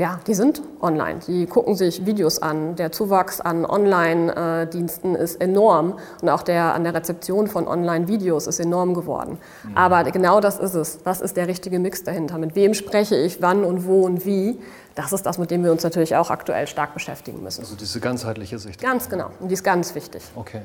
ja, 0.00 0.18
die 0.26 0.32
sind 0.32 0.62
online. 0.80 1.20
Die 1.28 1.44
gucken 1.44 1.76
sich 1.76 2.06
Videos 2.06 2.40
an. 2.40 2.74
Der 2.74 2.90
Zuwachs 2.90 3.38
an 3.42 3.66
Online-Diensten 3.66 5.14
ist 5.14 5.42
enorm 5.42 5.98
und 6.22 6.28
auch 6.30 6.42
der, 6.42 6.74
an 6.74 6.84
der 6.84 6.94
Rezeption 6.94 7.48
von 7.48 7.68
Online-Videos 7.68 8.46
ist 8.46 8.60
enorm 8.60 8.94
geworden. 8.94 9.36
Mhm. 9.62 9.76
Aber 9.76 10.04
genau 10.04 10.40
das 10.40 10.58
ist 10.58 10.72
es. 10.72 11.00
Was 11.04 11.20
ist 11.20 11.36
der 11.36 11.48
richtige 11.48 11.78
Mix 11.78 12.02
dahinter? 12.02 12.38
Mit 12.38 12.54
wem 12.54 12.72
spreche 12.72 13.14
ich, 13.14 13.42
wann 13.42 13.62
und 13.62 13.86
wo 13.86 14.06
und 14.06 14.24
wie? 14.24 14.58
Das 14.94 15.12
ist 15.12 15.26
das, 15.26 15.36
mit 15.36 15.50
dem 15.50 15.64
wir 15.64 15.70
uns 15.70 15.82
natürlich 15.82 16.16
auch 16.16 16.30
aktuell 16.30 16.66
stark 16.66 16.94
beschäftigen 16.94 17.42
müssen. 17.42 17.60
Also 17.60 17.76
diese 17.76 18.00
ganzheitliche 18.00 18.58
Sicht. 18.58 18.80
Ganz 18.80 19.10
genau. 19.10 19.26
Und 19.38 19.48
die 19.48 19.54
ist 19.54 19.64
ganz 19.64 19.94
wichtig. 19.94 20.22
Okay. 20.34 20.62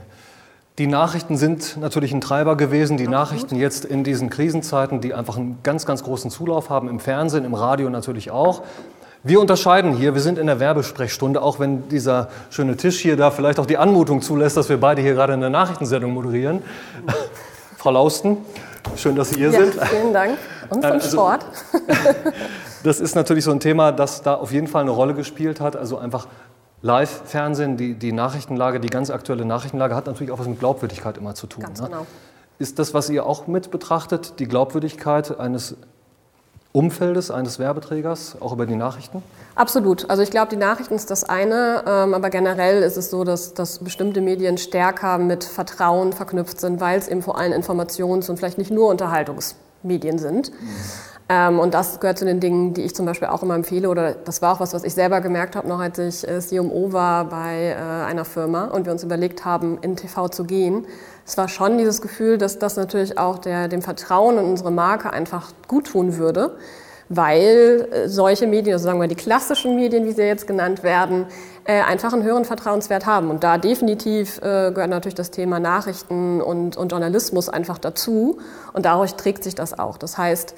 Die 0.77 0.87
Nachrichten 0.87 1.35
sind 1.35 1.77
natürlich 1.77 2.13
ein 2.13 2.21
Treiber 2.21 2.55
gewesen. 2.55 2.95
Die. 2.95 3.07
Nachrichten 3.07 3.57
jetzt 3.57 3.83
in 3.83 4.05
diesen 4.05 4.29
Krisenzeiten, 4.29 5.01
die 5.01 5.13
einfach 5.13 5.35
einen 5.35 5.59
ganz, 5.63 5.85
ganz 5.85 6.03
großen 6.03 6.31
Zulauf 6.31 6.69
haben, 6.69 6.87
im 6.87 7.01
Fernsehen, 7.01 7.43
im 7.43 7.53
Radio 7.53 7.89
natürlich 7.89 8.31
auch. 8.31 8.61
Wir 9.27 9.41
unterscheiden 9.41 9.95
hier, 9.95 10.13
wir 10.13 10.21
sind 10.21 10.37
in 10.37 10.45
der 10.45 10.59
Werbesprechstunde, 10.59 11.41
auch 11.41 11.59
wenn 11.59 11.89
dieser 11.89 12.29
schöne 12.51 12.77
Tisch 12.77 12.99
hier 12.99 13.17
da 13.17 13.31
vielleicht 13.31 13.57
auch 13.57 13.65
die 13.65 13.75
Anmutung 13.75 14.21
zulässt, 14.21 14.55
dass 14.55 14.69
wir 14.69 14.79
beide 14.79 15.01
hier 15.01 15.15
gerade 15.15 15.33
eine 15.33 15.49
Nachrichtensendung 15.49 16.13
moderieren. 16.13 16.61
Frau 17.77 17.89
Lausten, 17.89 18.37
schön, 18.95 19.15
dass 19.15 19.31
Sie 19.31 19.37
hier 19.37 19.49
ja, 19.49 19.65
sind. 19.65 19.81
Vielen 19.81 20.13
Dank. 20.13 20.37
Und 20.69 20.83
vom 20.83 20.91
also, 20.91 21.09
Sport. 21.09 21.43
das 22.83 22.99
ist 22.99 23.15
natürlich 23.15 23.45
so 23.45 23.49
ein 23.49 23.59
Thema, 23.59 23.91
das 23.91 24.21
da 24.21 24.35
auf 24.35 24.51
jeden 24.51 24.67
Fall 24.67 24.83
eine 24.83 24.91
Rolle 24.91 25.15
gespielt 25.15 25.59
hat. 25.59 25.75
Also 25.75 25.97
einfach 25.97 26.27
Live-Fernsehen, 26.83 27.77
die, 27.77 27.95
die 27.95 28.11
Nachrichtenlage, 28.11 28.79
die 28.79 28.89
ganz 28.91 29.09
aktuelle 29.09 29.43
Nachrichtenlage 29.43 29.95
hat 29.95 30.05
natürlich 30.05 30.31
auch 30.31 30.37
was 30.37 30.47
mit 30.47 30.59
Glaubwürdigkeit 30.59 31.17
immer 31.17 31.33
zu 31.33 31.47
tun. 31.47 31.63
Ganz 31.63 31.81
ne? 31.81 31.87
genau. 31.87 32.05
Ist 32.59 32.77
das, 32.77 32.93
was 32.93 33.09
ihr 33.09 33.25
auch 33.25 33.47
mit 33.47 33.71
betrachtet, 33.71 34.35
die 34.37 34.47
Glaubwürdigkeit 34.47 35.39
eines 35.39 35.77
Umfeldes 36.75 37.31
eines 37.31 37.57
Werbeträgers, 37.57 38.35
auch 38.41 38.51
über 38.51 38.65
die 38.65 38.75
Nachrichten? 38.75 39.23
Absolut. 39.55 40.09
Also 40.09 40.21
ich 40.21 40.29
glaube, 40.29 40.49
die 40.49 40.57
Nachrichten 40.57 40.93
ist 40.95 41.09
das 41.09 41.23
eine, 41.23 41.83
ähm, 41.87 42.13
aber 42.13 42.29
generell 42.29 42.83
ist 42.83 42.97
es 42.97 43.09
so, 43.09 43.23
dass, 43.23 43.53
dass 43.53 43.79
bestimmte 43.79 44.19
Medien 44.19 44.57
stärker 44.57 45.17
mit 45.17 45.45
Vertrauen 45.45 46.11
verknüpft 46.11 46.59
sind, 46.59 46.81
weil 46.81 46.99
es 46.99 47.07
eben 47.07 47.21
vor 47.21 47.37
allem 47.37 47.53
Informations- 47.53 48.29
und 48.29 48.37
vielleicht 48.37 48.57
nicht 48.57 48.71
nur 48.71 48.89
Unterhaltungsmedien 48.89 50.19
sind. 50.19 50.51
Mhm. 50.51 50.67
Ähm, 51.27 51.59
und 51.59 51.73
das 51.73 51.99
gehört 51.99 52.19
zu 52.19 52.25
den 52.25 52.39
Dingen, 52.39 52.73
die 52.73 52.83
ich 52.83 52.95
zum 52.95 53.05
Beispiel 53.05 53.27
auch 53.27 53.41
immer 53.41 53.55
empfehle. 53.55 53.89
Oder 53.89 54.13
das 54.13 54.41
war 54.41 54.53
auch 54.53 54.59
was, 54.59 54.73
was 54.73 54.83
ich 54.83 54.93
selber 54.93 55.21
gemerkt 55.21 55.55
habe, 55.55 55.67
noch 55.67 55.79
als 55.79 55.97
ich 55.97 56.27
äh, 56.27 56.39
CMO 56.39 56.93
war 56.93 57.25
bei 57.25 57.69
äh, 57.69 58.05
einer 58.05 58.25
Firma 58.25 58.65
und 58.65 58.85
wir 58.85 58.91
uns 58.91 59.03
überlegt 59.03 59.45
haben, 59.45 59.79
in 59.81 59.95
TV 59.95 60.27
zu 60.29 60.43
gehen 60.43 60.85
es 61.25 61.37
war 61.37 61.49
schon 61.49 61.77
dieses 61.77 62.01
Gefühl, 62.01 62.37
dass 62.37 62.59
das 62.59 62.77
natürlich 62.77 63.17
auch 63.17 63.39
der, 63.39 63.67
dem 63.67 63.81
Vertrauen 63.81 64.37
in 64.37 64.45
unsere 64.45 64.71
Marke 64.71 65.11
einfach 65.11 65.51
gut 65.67 65.87
tun 65.87 66.17
würde, 66.17 66.55
weil 67.09 67.87
äh, 67.91 68.07
solche 68.07 68.45
Medien, 68.45 68.73
also 68.73 68.85
sagen 68.85 69.01
wir 69.01 69.07
die 69.07 69.15
klassischen 69.15 69.75
Medien, 69.75 70.05
wie 70.05 70.11
sie 70.11 70.21
jetzt 70.21 70.45
genannt 70.45 70.83
werden, 70.83 71.25
äh, 71.63 71.81
einfach 71.81 72.13
einen 72.13 72.23
höheren 72.23 72.45
Vertrauenswert 72.45 73.07
haben. 73.07 73.31
Und 73.31 73.43
da 73.43 73.57
definitiv 73.57 74.37
äh, 74.37 74.71
gehört 74.71 74.89
natürlich 74.91 75.15
das 75.15 75.31
Thema 75.31 75.59
Nachrichten 75.59 76.41
und, 76.41 76.77
und 76.77 76.91
Journalismus 76.91 77.49
einfach 77.49 77.79
dazu. 77.79 78.37
Und 78.73 78.85
dadurch 78.85 79.15
trägt 79.15 79.43
sich 79.43 79.55
das 79.55 79.77
auch. 79.77 79.97
Das 79.97 80.19
heißt, 80.19 80.53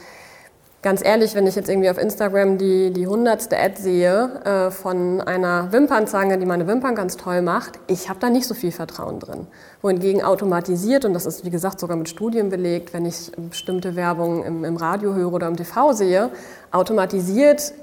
Ganz 0.84 1.03
ehrlich, 1.03 1.34
wenn 1.34 1.48
ich 1.48 1.55
jetzt 1.55 1.69
irgendwie 1.69 1.89
auf 1.89 1.98
Instagram 1.98 2.60
die, 2.60 2.93
die 2.93 3.07
hundertste 3.07 3.57
Ad 3.57 3.81
sehe 3.81 4.41
äh, 4.46 4.72
von 4.72 5.22
einer 5.22 5.72
Wimpernzange, 5.72 6.38
die 6.38 6.46
meine 6.46 6.67
Wimpern 6.67 6.93
ganz 6.93 7.17
toll 7.17 7.41
macht, 7.41 7.79
ich 7.88 8.10
habe 8.10 8.19
da 8.19 8.29
nicht 8.29 8.46
so 8.46 8.53
viel 8.53 8.72
Vertrauen 8.72 9.19
drin. 9.19 9.48
Wohingegen 9.81 10.22
automatisiert, 10.24 11.03
und 11.03 11.13
das 11.15 11.25
ist 11.25 11.43
wie 11.43 11.50
gesagt 11.50 11.79
sogar 11.79 11.98
mit 11.98 12.10
Studien 12.10 12.50
belegt, 12.50 12.93
wenn 12.93 13.07
ich 13.07 13.31
bestimmte 13.36 13.96
Werbung 13.96 14.43
im, 14.43 14.63
im 14.63 14.77
Radio 14.77 15.15
höre 15.15 15.34
oder 15.34 15.48
im 15.48 15.57
TV 15.57 15.93
sehe, 15.93 16.29
automatisiert 16.72 17.74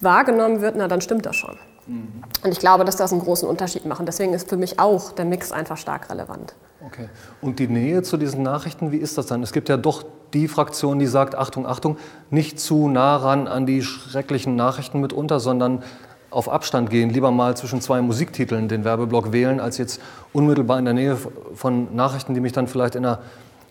wahrgenommen 0.00 0.60
wird, 0.60 0.74
na 0.76 0.88
dann 0.88 1.00
stimmt 1.00 1.26
das 1.26 1.36
schon. 1.36 1.56
Mhm. 1.86 2.22
Und 2.42 2.50
ich 2.50 2.58
glaube, 2.58 2.84
dass 2.84 2.96
das 2.96 3.12
einen 3.12 3.20
großen 3.20 3.48
Unterschied 3.48 3.84
macht. 3.86 4.06
Deswegen 4.06 4.32
ist 4.32 4.48
für 4.48 4.56
mich 4.56 4.78
auch 4.78 5.12
der 5.12 5.24
Mix 5.24 5.52
einfach 5.52 5.76
stark 5.76 6.10
relevant. 6.10 6.54
Okay. 6.86 7.08
Und 7.42 7.58
die 7.58 7.68
Nähe 7.68 8.02
zu 8.02 8.16
diesen 8.16 8.42
Nachrichten, 8.42 8.90
wie 8.90 8.96
ist 8.96 9.18
das 9.18 9.26
dann? 9.26 9.42
Es 9.42 9.52
gibt 9.52 9.68
ja 9.68 9.76
doch 9.76 10.04
die 10.32 10.48
Fraktion, 10.48 10.98
die 10.98 11.06
sagt, 11.06 11.34
Achtung, 11.34 11.66
Achtung, 11.66 11.98
nicht 12.30 12.58
zu 12.58 12.88
nah 12.88 13.16
ran 13.16 13.48
an 13.48 13.66
die 13.66 13.82
schrecklichen 13.82 14.56
Nachrichten 14.56 15.00
mitunter, 15.00 15.40
sondern 15.40 15.82
auf 16.30 16.48
Abstand 16.48 16.90
gehen, 16.90 17.10
lieber 17.10 17.32
mal 17.32 17.56
zwischen 17.56 17.80
zwei 17.80 18.00
Musiktiteln 18.00 18.68
den 18.68 18.84
Werbeblock 18.84 19.32
wählen, 19.32 19.60
als 19.60 19.78
jetzt 19.78 20.00
unmittelbar 20.32 20.78
in 20.78 20.84
der 20.84 20.94
Nähe 20.94 21.18
von 21.54 21.94
Nachrichten, 21.94 22.34
die 22.34 22.40
mich 22.40 22.52
dann 22.52 22.68
vielleicht 22.68 22.94
in 22.94 23.04
einer 23.04 23.20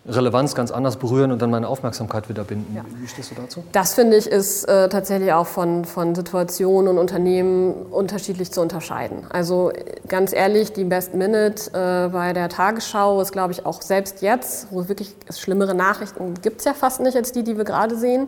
Relevanz 0.08 0.56
ganz 0.56 0.72
anders 0.72 0.98
berühren 0.98 1.32
und 1.32 1.42
dann 1.42 1.52
meine 1.52 1.68
Aufmerksamkeit 1.68 2.30
wieder 2.30 2.44
binden. 2.44 2.76
Ja. 2.76 2.84
Wie 3.00 3.08
stehst 3.08 3.32
du 3.32 3.36
dazu? 3.36 3.64
Das 3.72 3.94
finde 3.94 4.18
ich 4.18 4.28
ist 4.28 4.64
äh, 4.66 4.90
tatsächlich 4.90 5.34
auch 5.34 5.46
von, 5.46 5.86
von 5.86 6.16
Situationen 6.16 6.88
und 6.88 6.98
Unternehmen 6.98 7.74
unterschiedlich 7.92 8.52
zu 8.52 8.62
unterscheiden. 8.62 9.26
Also 9.30 9.72
ganz 10.08 10.34
ehrlich, 10.34 10.74
die 10.74 10.86
Best 10.86 11.14
Minute 11.14 11.70
äh, 11.74 12.10
bei 12.10 12.34
der 12.34 12.50
Tagesschau 12.50 13.22
ist, 13.22 13.32
glaube 13.32 13.54
ich, 13.54 13.66
auch 13.66 13.82
selbst 13.82 14.22
jetzt, 14.22 14.68
wo 14.72 14.88
wirklich 14.88 15.16
schlimmere 15.30 15.76
Nachrichten 15.76 16.36
gibt 16.42 16.60
es 16.60 16.66
ja 16.66 16.74
fast 16.74 17.02
nicht 17.02 17.16
als 17.16 17.32
die, 17.32 17.44
die 17.44 17.58
wir 17.58 17.66
gerade 17.66 17.98
sehen 17.98 18.28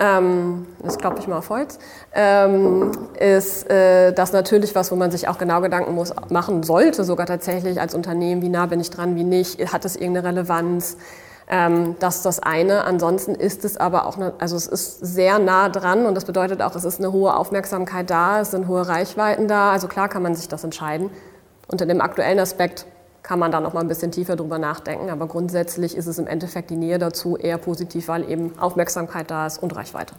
ähm, 0.00 0.66
das 0.82 0.98
klopfe 0.98 1.20
ich 1.20 1.28
mal 1.28 1.38
auf 1.38 1.50
Holz, 1.50 1.78
ähm, 2.14 2.90
ist 3.18 3.70
äh, 3.70 4.12
das 4.12 4.32
natürlich 4.32 4.74
was, 4.74 4.90
wo 4.90 4.96
man 4.96 5.10
sich 5.10 5.28
auch 5.28 5.36
genau 5.36 5.60
Gedanken 5.60 5.94
muss, 5.94 6.14
machen 6.30 6.62
sollte, 6.62 7.04
sogar 7.04 7.26
tatsächlich 7.26 7.80
als 7.80 7.94
Unternehmen, 7.94 8.40
wie 8.40 8.48
nah 8.48 8.66
bin 8.66 8.80
ich 8.80 8.88
dran, 8.90 9.14
wie 9.14 9.24
nicht, 9.24 9.72
hat 9.72 9.84
es 9.84 9.96
irgendeine 9.96 10.28
Relevanz. 10.28 10.96
Ähm, 11.52 11.96
das 11.98 12.16
ist 12.16 12.26
das 12.26 12.40
eine. 12.40 12.84
Ansonsten 12.84 13.34
ist 13.34 13.64
es 13.64 13.76
aber 13.76 14.06
auch, 14.06 14.16
eine, 14.16 14.32
also 14.38 14.56
es 14.56 14.66
ist 14.66 15.00
sehr 15.00 15.38
nah 15.38 15.68
dran 15.68 16.06
und 16.06 16.14
das 16.14 16.24
bedeutet 16.24 16.62
auch, 16.62 16.74
es 16.74 16.84
ist 16.84 16.98
eine 16.98 17.12
hohe 17.12 17.36
Aufmerksamkeit 17.36 18.08
da, 18.08 18.40
es 18.40 18.52
sind 18.52 18.68
hohe 18.68 18.88
Reichweiten 18.88 19.48
da. 19.48 19.72
Also 19.72 19.86
klar 19.86 20.08
kann 20.08 20.22
man 20.22 20.34
sich 20.34 20.48
das 20.48 20.64
entscheiden. 20.64 21.10
Unter 21.68 21.86
dem 21.86 22.00
aktuellen 22.00 22.38
Aspekt 22.38 22.86
kann 23.22 23.38
man 23.38 23.52
da 23.52 23.60
noch 23.60 23.72
mal 23.72 23.80
ein 23.80 23.88
bisschen 23.88 24.12
tiefer 24.12 24.36
drüber 24.36 24.58
nachdenken. 24.58 25.10
Aber 25.10 25.26
grundsätzlich 25.26 25.96
ist 25.96 26.06
es 26.06 26.18
im 26.18 26.26
Endeffekt 26.26 26.70
die 26.70 26.76
Nähe 26.76 26.98
dazu 26.98 27.36
eher 27.36 27.58
positiv, 27.58 28.08
weil 28.08 28.28
eben 28.28 28.58
Aufmerksamkeit 28.58 29.30
da 29.30 29.46
ist 29.46 29.62
und 29.62 29.74
Reichweite. 29.76 30.14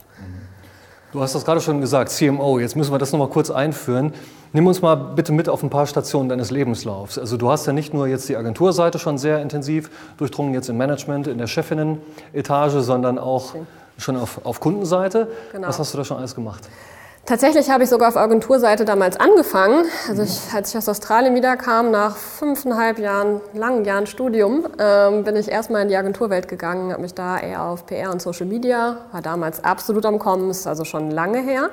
Du 1.11 1.21
hast 1.21 1.35
das 1.35 1.43
gerade 1.43 1.59
schon 1.59 1.81
gesagt, 1.81 2.09
CMO. 2.09 2.59
Jetzt 2.59 2.75
müssen 2.75 2.93
wir 2.93 2.97
das 2.97 3.11
noch 3.11 3.19
mal 3.19 3.27
kurz 3.27 3.51
einführen. 3.51 4.13
Nimm 4.53 4.65
uns 4.67 4.81
mal 4.81 4.95
bitte 4.95 5.33
mit 5.33 5.49
auf 5.49 5.61
ein 5.61 5.69
paar 5.69 5.85
Stationen 5.85 6.29
deines 6.29 6.51
Lebenslaufs. 6.51 7.17
Also 7.17 7.35
du 7.35 7.49
hast 7.49 7.65
ja 7.65 7.73
nicht 7.73 7.93
nur 7.93 8.07
jetzt 8.07 8.29
die 8.29 8.37
Agenturseite 8.37 8.97
schon 8.97 9.17
sehr 9.17 9.41
intensiv 9.41 9.89
durchdrungen, 10.17 10.53
jetzt 10.53 10.69
im 10.69 10.77
Management, 10.77 11.27
in 11.27 11.37
der 11.37 11.47
Chefinnen-Etage, 11.47 12.75
sondern 12.83 13.17
auch 13.17 13.55
schon 13.97 14.15
auf, 14.15 14.45
auf 14.45 14.59
Kundenseite. 14.59 15.27
Genau. 15.51 15.67
Was 15.67 15.79
hast 15.79 15.93
du 15.93 15.97
da 15.97 16.05
schon 16.05 16.17
alles 16.17 16.33
gemacht? 16.33 16.69
Tatsächlich 17.23 17.69
habe 17.69 17.83
ich 17.83 17.89
sogar 17.89 18.09
auf 18.09 18.17
Agenturseite 18.17 18.83
damals 18.83 19.15
angefangen. 19.19 19.85
Also 20.09 20.23
ich, 20.23 20.39
als 20.55 20.71
ich 20.71 20.77
aus 20.77 20.89
Australien 20.89 21.35
wiederkam, 21.35 21.91
nach 21.91 22.15
fünfeinhalb 22.17 22.97
Jahren, 22.97 23.41
langen 23.53 23.85
Jahren 23.85 24.07
Studium, 24.07 24.65
ähm, 24.79 25.23
bin 25.23 25.35
ich 25.35 25.47
erstmal 25.47 25.83
in 25.83 25.87
die 25.87 25.95
Agenturwelt 25.95 26.47
gegangen, 26.47 26.91
habe 26.91 27.03
mich 27.03 27.13
da 27.13 27.37
eher 27.37 27.61
auf 27.61 27.85
PR 27.85 28.11
und 28.11 28.23
Social 28.23 28.47
Media, 28.47 28.97
war 29.11 29.21
damals 29.21 29.63
absolut 29.63 30.03
am 30.07 30.17
Kommen, 30.17 30.49
ist 30.49 30.65
also 30.65 30.83
schon 30.83 31.11
lange 31.11 31.41
her, 31.41 31.69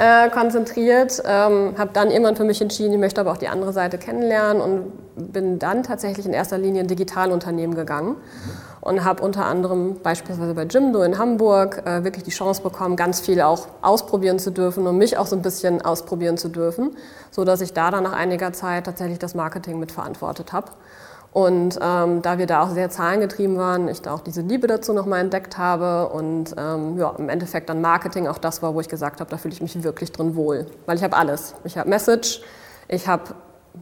äh, 0.00 0.28
konzentriert. 0.30 1.22
Ähm, 1.24 1.74
habe 1.78 1.90
dann 1.92 2.10
irgendwann 2.10 2.34
für 2.34 2.44
mich 2.44 2.60
entschieden, 2.60 2.94
ich 2.94 2.98
möchte 2.98 3.20
aber 3.20 3.30
auch 3.30 3.38
die 3.38 3.48
andere 3.48 3.72
Seite 3.72 3.98
kennenlernen 3.98 4.60
und 4.60 5.32
bin 5.32 5.60
dann 5.60 5.84
tatsächlich 5.84 6.26
in 6.26 6.32
erster 6.32 6.58
Linie 6.58 6.82
in 6.82 6.88
Digitalunternehmen 6.88 7.76
gegangen 7.76 8.16
und 8.82 9.04
habe 9.04 9.22
unter 9.22 9.46
anderem 9.46 10.00
beispielsweise 10.02 10.54
bei 10.54 10.64
Jimdo 10.64 11.02
in 11.02 11.16
Hamburg 11.16 11.86
äh, 11.86 12.02
wirklich 12.02 12.24
die 12.24 12.30
Chance 12.30 12.62
bekommen, 12.62 12.96
ganz 12.96 13.20
viel 13.20 13.40
auch 13.40 13.68
ausprobieren 13.80 14.40
zu 14.40 14.50
dürfen 14.50 14.86
und 14.88 14.98
mich 14.98 15.16
auch 15.16 15.26
so 15.26 15.36
ein 15.36 15.42
bisschen 15.42 15.82
ausprobieren 15.82 16.36
zu 16.36 16.48
dürfen, 16.48 16.96
so 17.30 17.44
dass 17.44 17.60
ich 17.60 17.72
da 17.72 17.92
dann 17.92 18.02
nach 18.02 18.12
einiger 18.12 18.52
Zeit 18.52 18.84
tatsächlich 18.84 19.20
das 19.20 19.36
Marketing 19.36 19.78
mitverantwortet 19.78 20.52
habe. 20.52 20.72
Und 21.32 21.78
ähm, 21.80 22.22
da 22.22 22.38
wir 22.38 22.46
da 22.46 22.62
auch 22.62 22.70
sehr 22.70 22.90
zahlengetrieben 22.90 23.56
waren, 23.56 23.86
ich 23.88 24.02
da 24.02 24.12
auch 24.14 24.20
diese 24.20 24.42
Liebe 24.42 24.66
dazu 24.66 24.92
nochmal 24.92 25.20
entdeckt 25.20 25.56
habe 25.58 26.12
und 26.12 26.52
ähm, 26.58 26.98
ja, 26.98 27.14
im 27.16 27.28
Endeffekt 27.28 27.70
dann 27.70 27.80
Marketing 27.80 28.26
auch 28.26 28.36
das 28.36 28.62
war, 28.62 28.74
wo 28.74 28.80
ich 28.80 28.88
gesagt 28.88 29.20
habe, 29.20 29.30
da 29.30 29.38
fühle 29.38 29.54
ich 29.54 29.62
mich 29.62 29.82
wirklich 29.84 30.10
drin 30.10 30.34
wohl. 30.34 30.66
Weil 30.86 30.96
ich 30.96 31.04
habe 31.04 31.16
alles. 31.16 31.54
Ich 31.62 31.78
habe 31.78 31.88
Message, 31.88 32.42
ich 32.88 33.06
habe 33.06 33.32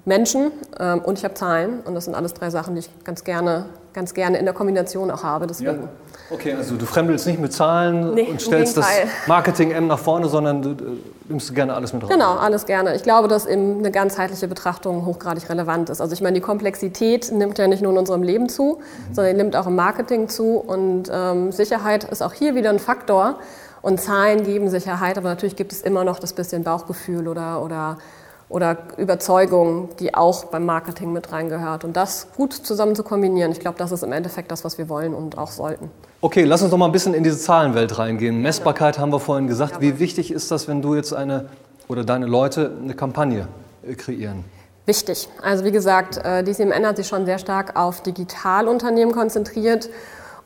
Menschen 0.05 0.53
ähm, 0.79 1.01
und 1.01 1.19
ich 1.19 1.25
habe 1.25 1.35
Zahlen. 1.35 1.81
Und 1.81 1.95
das 1.95 2.05
sind 2.05 2.15
alles 2.15 2.35
drei 2.35 2.51
Sachen, 2.51 2.75
die 2.75 2.81
ich 2.81 2.91
ganz 3.05 3.25
gerne, 3.25 3.67
ganz 3.93 4.15
gerne 4.15 4.39
in 4.39 4.45
der 4.45 4.55
Kombination 4.55 5.11
auch 5.11 5.23
habe. 5.23 5.47
Deswegen. 5.47 5.83
Ja. 5.83 5.89
Okay, 6.33 6.55
also 6.55 6.77
du 6.77 6.87
fremdelst 6.87 7.27
nicht 7.27 7.41
mit 7.41 7.53
Zahlen 7.53 8.15
nee, 8.15 8.29
und 8.31 8.41
stellst 8.41 8.77
das 8.77 8.87
Marketing 9.27 9.73
M 9.73 9.89
nach 9.89 9.99
vorne, 9.99 10.29
sondern 10.29 10.63
du, 10.63 10.75
du 10.75 10.85
nimmst 11.29 11.53
gerne 11.57 11.75
alles 11.75 11.93
mit 11.93 12.05
rein. 12.05 12.11
Genau, 12.11 12.37
alles 12.37 12.67
gerne. 12.67 12.95
Ich 12.95 13.03
glaube, 13.03 13.27
dass 13.27 13.47
eben 13.47 13.79
eine 13.79 13.91
ganzheitliche 13.91 14.47
Betrachtung 14.47 15.07
hochgradig 15.07 15.49
relevant 15.49 15.91
ist. 15.91 16.01
Also 16.01 16.13
ich 16.13 16.21
meine, 16.21 16.35
die 16.35 16.41
Komplexität 16.41 17.33
nimmt 17.33 17.59
ja 17.59 17.67
nicht 17.67 17.83
nur 17.83 17.91
in 17.91 17.99
unserem 17.99 18.23
Leben 18.23 18.49
zu, 18.49 18.79
mhm. 19.09 19.15
sondern 19.15 19.37
nimmt 19.37 19.57
auch 19.57 19.67
im 19.67 19.75
Marketing 19.75 20.29
zu. 20.29 20.57
Und 20.59 21.11
ähm, 21.13 21.51
Sicherheit 21.51 22.05
ist 22.05 22.23
auch 22.23 22.33
hier 22.33 22.55
wieder 22.55 22.71
ein 22.71 22.79
Faktor. 22.79 23.41
Und 23.83 24.01
Zahlen 24.01 24.45
geben 24.45 24.69
Sicherheit, 24.69 25.17
aber 25.19 25.31
natürlich 25.31 25.57
gibt 25.57 25.73
es 25.73 25.81
immer 25.81 26.05
noch 26.05 26.19
das 26.19 26.35
bisschen 26.35 26.63
Bauchgefühl 26.63 27.27
oder, 27.27 27.63
oder 27.63 27.97
oder 28.51 28.77
Überzeugung, 28.99 29.89
die 30.01 30.13
auch 30.13 30.45
beim 30.47 30.67
Marketing 30.67 31.13
mit 31.13 31.33
reingehört. 31.33 31.85
Und 31.85 31.97
das 31.97 32.27
gut 32.37 32.53
zusammen 32.53 32.95
zu 32.95 33.05
kombinieren, 33.05 33.53
ich 33.53 33.61
glaube, 33.61 33.79
das 33.79 33.93
ist 33.93 34.03
im 34.03 34.13
Endeffekt 34.13 34.51
das, 34.51 34.65
was 34.65 34.77
wir 34.77 34.89
wollen 34.89 35.15
und 35.15 35.39
auch 35.39 35.53
sollten. 35.53 35.91
Okay, 36.21 36.45
lass 36.45 36.61
uns 36.61 36.71
noch 36.71 36.79
mal 36.79 36.87
ein 36.87 36.93
bisschen 36.93 37.15
in 37.15 37.23
diese 37.23 37.39
Zahlenwelt 37.39 37.97
reingehen. 37.99 38.43
Messbarkeit 38.43 38.99
haben 38.99 39.13
wir 39.13 39.21
vorhin 39.21 39.47
gesagt. 39.47 39.75
Ja, 39.75 39.81
Wie 39.81 39.99
wichtig 40.01 40.33
ist 40.33 40.51
das, 40.51 40.69
wenn 40.69 40.83
du 40.83 40.97
jetzt 40.97 41.15
eine 41.15 41.49
oder 41.89 42.05
deine 42.05 42.27
Leute 42.27 42.73
eine 42.83 42.95
Kampagne 42.95 43.47
kreieren? 43.97 44.45
Wichtig. 44.85 45.29
Also 45.41 45.65
wie 45.65 45.71
gesagt, 45.71 46.19
äh, 46.19 46.43
DCMN 46.43 46.85
hat 46.85 46.97
sich 46.97 47.07
schon 47.07 47.25
sehr 47.25 47.39
stark 47.39 47.79
auf 47.79 48.03
Digitalunternehmen 48.03 49.15
konzentriert 49.15 49.89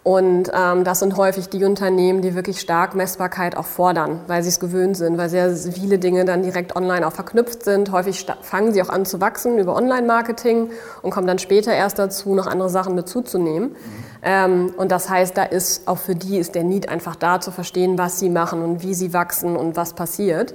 und 0.05 0.51
ähm, 0.53 0.85
das 0.85 0.99
sind 0.99 1.17
häufig 1.17 1.49
die 1.49 1.65
Unternehmen, 1.65 2.21
die 2.21 2.35
wirklich 2.35 2.61
stark 2.61 2.95
Messbarkeit 2.95 3.57
auch 3.57 3.65
fordern, 3.65 4.21
weil 4.27 4.43
sie 4.43 4.51
es 4.51 4.61
gewöhnt 4.61 4.99
sind, 4.99 5.17
weil 5.17 5.31
sehr 5.31 5.57
viele 5.57 5.99
Dinge 5.99 6.27
dann 6.27 6.43
direkt 6.43 6.77
online 6.77 7.07
auch 7.07 7.13
verknüpft 7.13 7.65
sind. 7.65 7.91
Häufig 7.91 8.27
fangen 8.43 8.75
sie 8.75 8.83
auch 8.83 8.91
an 8.91 9.07
zu 9.07 9.23
wachsen 9.23 9.59
über 9.59 9.75
Online-Marketing 9.75 10.71
und 11.01 11.11
kommen 11.11 11.27
dann 11.27 11.39
später 11.39 11.73
erst 11.73 11.99
dazu, 11.99 12.35
noch 12.35 12.47
andere 12.47 12.69
Sachen 12.69 12.95
mit 12.95 13.09
zuzunehmen. 13.09 13.71
Mhm. 13.71 13.77
Ähm, 14.23 14.75
und 14.77 14.93
das 14.93 15.09
heißt, 15.09 15.39
da 15.39 15.45
ist 15.45 15.89
auch 15.89 15.99
für 15.99 16.15
die 16.15 16.37
ist 16.37 16.55
der 16.55 16.65
Need 16.65 16.91
einfach 16.91 17.17
da 17.17 17.41
zu 17.41 17.51
verstehen, 17.51 17.97
was 17.97 18.19
sie 18.19 18.29
machen 18.29 18.61
und 18.61 18.83
wie 18.83 18.93
sie 18.93 19.15
wachsen 19.15 19.57
und 19.57 19.75
was 19.75 19.95
passiert. 19.95 20.53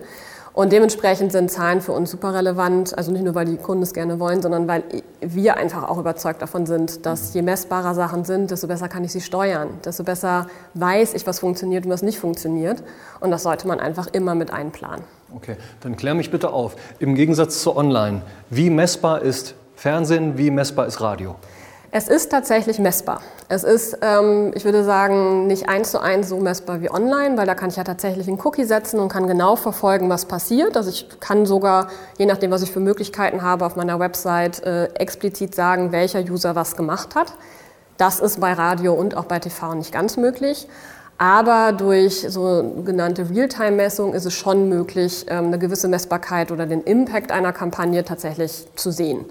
Und 0.53 0.71
dementsprechend 0.71 1.31
sind 1.31 1.51
Zahlen 1.51 1.81
für 1.81 1.91
uns 1.91 2.11
super 2.11 2.33
relevant, 2.33 2.97
also 2.97 3.11
nicht 3.11 3.23
nur, 3.23 3.35
weil 3.35 3.45
die 3.45 3.57
Kunden 3.57 3.83
es 3.83 3.93
gerne 3.93 4.19
wollen, 4.19 4.41
sondern 4.41 4.67
weil 4.67 4.83
wir 5.21 5.57
einfach 5.57 5.87
auch 5.87 5.97
überzeugt 5.97 6.41
davon 6.41 6.65
sind, 6.65 7.05
dass 7.05 7.33
je 7.33 7.41
messbarer 7.41 7.93
Sachen 7.93 8.25
sind, 8.25 8.51
desto 8.51 8.67
besser 8.67 8.89
kann 8.89 9.03
ich 9.03 9.11
sie 9.11 9.21
steuern, 9.21 9.69
desto 9.85 10.03
besser 10.03 10.47
weiß 10.73 11.13
ich, 11.13 11.27
was 11.27 11.39
funktioniert 11.39 11.85
und 11.85 11.91
was 11.91 12.01
nicht 12.01 12.19
funktioniert. 12.19 12.83
Und 13.19 13.31
das 13.31 13.43
sollte 13.43 13.67
man 13.67 13.79
einfach 13.79 14.07
immer 14.07 14.35
mit 14.35 14.51
einplanen. 14.51 15.03
Okay, 15.35 15.57
dann 15.81 15.95
klär 15.95 16.15
mich 16.15 16.31
bitte 16.31 16.51
auf. 16.51 16.75
Im 16.99 17.15
Gegensatz 17.15 17.61
zu 17.61 17.75
Online, 17.75 18.23
wie 18.49 18.69
messbar 18.69 19.21
ist 19.21 19.53
Fernsehen, 19.75 20.37
wie 20.37 20.49
messbar 20.49 20.87
ist 20.87 20.99
Radio? 21.01 21.35
Es 21.91 22.07
ist 22.07 22.29
tatsächlich 22.29 22.77
messbar. 22.77 23.21
Es 23.47 23.63
ist, 23.63 23.97
ähm, 24.01 24.51
ich 24.53 24.63
würde 24.63 24.83
sagen, 24.83 25.47
nicht 25.47 25.67
eins 25.67 25.89
zu 25.89 25.99
eins 25.99 26.29
so 26.29 26.37
messbar 26.37 26.81
wie 26.81 26.91
online, 26.91 27.35
weil 27.35 27.47
da 27.47 27.55
kann 27.55 27.69
ich 27.69 27.77
ja 27.77 27.83
tatsächlich 27.83 28.27
einen 28.27 28.39
Cookie 28.43 28.65
setzen 28.65 28.99
und 28.99 29.09
kann 29.09 29.25
genau 29.25 29.55
verfolgen, 29.55 30.07
was 30.07 30.25
passiert. 30.25 30.77
Also 30.77 30.91
ich 30.91 31.07
kann 31.19 31.47
sogar, 31.47 31.87
je 32.19 32.27
nachdem, 32.27 32.51
was 32.51 32.61
ich 32.61 32.71
für 32.71 32.79
Möglichkeiten 32.79 33.41
habe, 33.41 33.65
auf 33.65 33.75
meiner 33.75 33.99
Website 33.99 34.61
äh, 34.63 34.85
explizit 34.93 35.55
sagen, 35.55 35.91
welcher 35.91 36.19
User 36.21 36.55
was 36.55 36.75
gemacht 36.75 37.15
hat. 37.15 37.33
Das 37.97 38.19
ist 38.19 38.39
bei 38.39 38.53
Radio 38.53 38.93
und 38.93 39.17
auch 39.17 39.25
bei 39.25 39.39
TV 39.39 39.73
nicht 39.73 39.91
ganz 39.91 40.15
möglich. 40.15 40.67
Aber 41.17 41.71
durch 41.73 42.21
sogenannte 42.29 43.31
Realtime-Messung 43.31 44.13
ist 44.13 44.25
es 44.25 44.35
schon 44.35 44.69
möglich, 44.69 45.25
ähm, 45.27 45.45
eine 45.47 45.57
gewisse 45.57 45.87
Messbarkeit 45.87 46.51
oder 46.51 46.67
den 46.67 46.83
Impact 46.83 47.31
einer 47.31 47.51
Kampagne 47.51 48.05
tatsächlich 48.05 48.67
zu 48.75 48.91
sehen. 48.91 49.25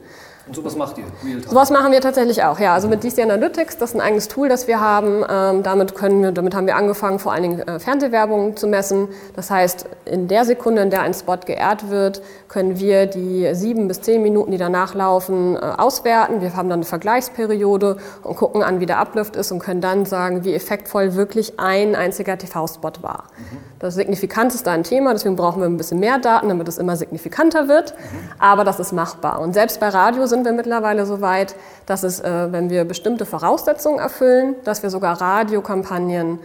Und 0.49 0.57
sowas 0.57 0.76
macht 0.76 0.97
ihr? 0.99 1.05
Sowas 1.47 1.71
machen 1.71 1.93
wir 1.93 2.00
tatsächlich 2.00 2.43
auch, 2.43 2.59
ja. 2.59 2.73
Also 2.73 2.88
mit 2.88 3.05
DC 3.05 3.19
Analytics, 3.19 3.76
das 3.76 3.90
ist 3.90 3.97
ein 3.97 4.00
eigenes 4.00 4.28
Tool, 4.28 4.49
das 4.49 4.67
wir 4.67 4.81
haben. 4.81 5.25
Ähm, 5.28 5.62
damit, 5.62 5.95
können 5.95 6.23
wir, 6.23 6.33
damit 6.33 6.55
haben 6.55 6.67
wir 6.67 6.76
angefangen, 6.76 7.19
vor 7.19 7.33
allen 7.33 7.43
Dingen 7.43 7.69
äh, 7.69 7.78
Fernsehwerbung 7.78 8.57
zu 8.57 8.67
messen. 8.67 9.09
Das 9.37 9.50
heißt, 9.50 9.87
in 10.07 10.26
der 10.26 10.47
Sekunde, 10.47 10.81
in 10.83 10.90
der 10.90 11.02
ein 11.02 11.12
Spot 11.12 11.37
geehrt 11.45 11.90
wird, 11.90 12.23
können 12.49 12.78
wir 12.78 13.07
die 13.07 13.55
sieben 13.55 13.88
bis 13.88 14.00
zehn 14.00 14.23
Minuten, 14.23 14.50
die 14.50 14.57
danach 14.57 14.95
laufen, 14.95 15.57
äh, 15.57 15.59
auswerten. 15.59 16.40
Wir 16.40 16.57
haben 16.57 16.71
dann 16.71 16.78
eine 16.78 16.87
Vergleichsperiode 16.87 17.99
und 18.23 18.37
gucken 18.37 18.62
an, 18.62 18.81
wie 18.81 18.87
der 18.87 19.00
Uplift 19.00 19.37
ist 19.37 19.52
und 19.52 19.59
können 19.59 19.83
dann 19.83 20.07
sagen, 20.07 20.45
wie 20.45 20.55
effektvoll 20.55 21.14
wirklich 21.14 21.61
ein 21.61 21.95
einziger 21.95 22.38
TV-Spot 22.38 22.93
war. 23.02 23.25
Mhm. 23.37 23.59
Das 23.81 23.95
Signifikanz 23.95 24.55
ist 24.55 24.67
da 24.67 24.73
ein 24.73 24.83
Thema, 24.83 25.12
deswegen 25.12 25.37
brauchen 25.37 25.61
wir 25.61 25.69
ein 25.69 25.76
bisschen 25.76 26.00
mehr 26.00 26.19
Daten, 26.19 26.49
damit 26.49 26.67
es 26.69 26.78
immer 26.78 26.97
signifikanter 26.97 27.69
wird. 27.69 27.93
Mhm. 27.93 28.31
Aber 28.38 28.64
das 28.64 28.81
ist 28.81 28.93
machbar. 28.93 29.40
Und 29.40 29.52
selbst 29.52 29.78
bei 29.78 29.88
Radio 29.88 30.26
sind 30.26 30.38
wir 30.45 30.52
mittlerweile 30.52 31.07
so 31.07 31.21
weit, 31.21 31.54
dass 31.87 32.02
es, 32.02 32.21
äh, 32.21 32.52
wenn 32.52 32.71
wir 32.71 32.85
bestimmte 32.85 33.26
Voraussetzungen 33.26 33.99
erfüllen, 33.99 34.54
dass 34.64 34.83
wir 34.83 34.90
sogar 34.90 35.21
Radiokampagnen 35.21 36.38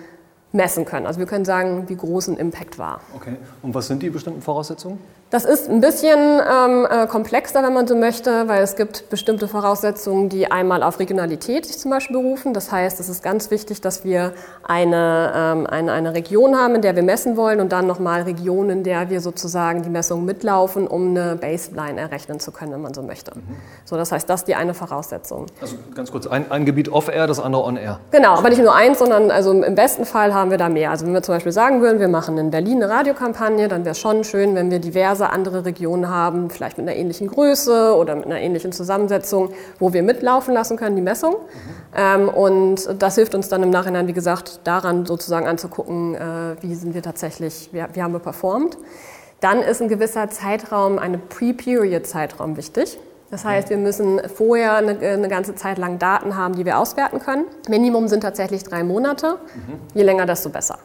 messen 0.52 0.86
können. 0.86 1.08
Also 1.08 1.20
wir 1.20 1.26
können 1.26 1.46
sagen, 1.46 1.90
wie 1.90 1.96
groß 1.96 2.30
ein 2.30 2.38
Impact 2.38 2.78
war. 2.78 3.02
Okay. 3.16 3.36
Und 3.62 3.74
was 3.74 3.88
sind 3.88 4.02
die 4.04 4.10
bestimmten 4.10 4.42
Voraussetzungen? 4.42 5.00
Das 5.34 5.46
ist 5.46 5.68
ein 5.68 5.82
bisschen 5.82 6.20
ähm, 6.48 6.88
äh, 6.88 7.08
komplexer, 7.08 7.64
wenn 7.64 7.74
man 7.74 7.88
so 7.88 7.96
möchte, 7.96 8.48
weil 8.48 8.62
es 8.62 8.76
gibt 8.76 9.10
bestimmte 9.10 9.48
Voraussetzungen, 9.48 10.30
die 10.30 10.52
einmal 10.52 10.84
auf 10.84 11.00
Regionalität 11.00 11.66
sich 11.66 11.80
zum 11.80 11.90
Beispiel 11.90 12.16
berufen. 12.22 12.54
Das 12.54 12.72
heißt, 12.72 13.00
es 13.00 13.10
ist 13.10 13.24
ganz 13.24 13.50
wichtig, 13.50 13.82
dass 13.82 14.04
wir 14.04 14.34
eine, 14.62 15.34
ähm, 15.36 15.66
eine, 15.66 15.92
eine 15.92 16.14
Region 16.14 16.56
haben, 16.56 16.76
in 16.76 16.84
der 16.84 16.96
wir 16.96 17.02
messen 17.02 17.36
wollen 17.36 17.62
und 17.62 17.72
dann 17.72 17.88
nochmal 17.88 18.22
Regionen, 18.22 18.70
in 18.70 18.84
der 18.84 19.10
wir 19.10 19.22
sozusagen 19.22 19.82
die 19.82 19.90
Messung 19.90 20.24
mitlaufen, 20.24 20.86
um 20.86 21.08
eine 21.18 21.36
Baseline 21.36 22.00
errechnen 22.00 22.40
zu 22.40 22.52
können, 22.52 22.72
wenn 22.72 22.84
man 22.84 22.94
so 22.94 23.02
möchte. 23.02 23.32
Mhm. 23.34 23.56
So, 23.86 23.98
das 23.98 24.12
heißt, 24.12 24.30
das 24.30 24.42
ist 24.42 24.48
die 24.48 24.54
eine 24.54 24.76
Voraussetzung. 24.76 25.48
Also 25.60 25.78
ganz 25.96 26.12
kurz, 26.12 26.28
ein, 26.28 26.52
ein 26.52 26.64
Gebiet 26.64 26.90
off-air, 26.90 27.26
das 27.26 27.40
andere 27.40 27.64
on-air. 27.64 28.00
Genau, 28.12 28.36
aber 28.36 28.50
nicht 28.50 28.62
nur 28.62 28.76
eins, 28.76 29.00
sondern 29.00 29.32
also 29.32 29.52
im 29.52 29.74
besten 29.74 30.06
Fall 30.06 30.32
haben 30.32 30.52
wir 30.52 30.60
da 30.60 30.70
mehr. 30.70 30.92
Also 30.92 31.08
wenn 31.08 31.14
wir 31.16 31.24
zum 31.24 31.34
Beispiel 31.34 31.52
sagen 31.52 31.82
würden, 31.82 32.00
wir 32.00 32.08
machen 32.08 32.38
in 32.38 32.52
Berlin 32.52 32.84
eine 32.84 32.94
Radiokampagne, 32.94 33.68
dann 33.68 33.84
wäre 33.84 33.94
es 33.94 34.00
schon 34.00 34.24
schön, 34.24 34.54
wenn 34.54 34.70
wir 34.70 34.78
diverse 34.78 35.23
diverse 35.24 35.30
andere 35.32 35.66
Regionen 35.66 36.10
haben, 36.10 36.50
vielleicht 36.50 36.78
mit 36.78 36.88
einer 36.88 36.98
ähnlichen 36.98 37.28
Größe 37.28 37.96
oder 37.96 38.16
mit 38.16 38.26
einer 38.26 38.40
ähnlichen 38.40 38.72
Zusammensetzung, 38.72 39.50
wo 39.80 39.94
wir 39.94 40.04
mitlaufen 40.04 40.54
lassen 40.54 40.78
können, 40.78 40.96
die 40.96 41.02
Messung. 41.02 41.36
Mhm. 41.96 42.30
Und 42.30 43.02
das 43.02 43.16
hilft 43.16 43.36
uns 43.36 43.50
dann 43.50 43.64
im 43.64 43.70
Nachhinein, 43.70 44.08
wie 44.08 44.14
gesagt, 44.14 44.62
daran 44.64 45.06
sozusagen 45.06 45.48
anzugucken, 45.48 46.16
äh, 46.16 46.56
wie 46.62 46.76
sind 46.76 46.94
wir 46.94 47.02
tatsächlich, 47.02 47.70
wie, 47.72 47.84
wie 47.94 48.02
haben 48.02 48.14
wir 48.14 48.20
performt. 48.20 48.78
Dann 49.40 49.62
ist 49.62 49.82
ein 49.82 49.90
gewisser 49.90 50.30
Zeitraum, 50.30 51.00
eine 51.00 51.18
Pre-Period-Zeitraum 51.18 52.56
wichtig. 52.58 52.98
Das 53.30 53.46
heißt, 53.46 53.72
wir 53.72 53.78
müssen 53.78 54.22
vorher 54.30 54.76
eine, 54.76 55.00
eine, 55.00 55.28
ganze 55.28 55.56
Zeit 55.56 55.80
lang 55.80 55.98
Daten 55.98 56.38
haben, 56.38 56.56
die 56.56 56.66
wir 56.66 56.78
auswerten 56.78 57.20
können. 57.20 57.46
Minimum 57.68 58.08
sind 58.08 58.22
tatsächlich 58.22 58.64
drei 58.64 58.84
Monate. 58.84 59.38
Mhm. 59.56 59.80
Je 59.96 60.04
länger, 60.04 60.28
desto 60.28 60.50
besser. 60.50 60.78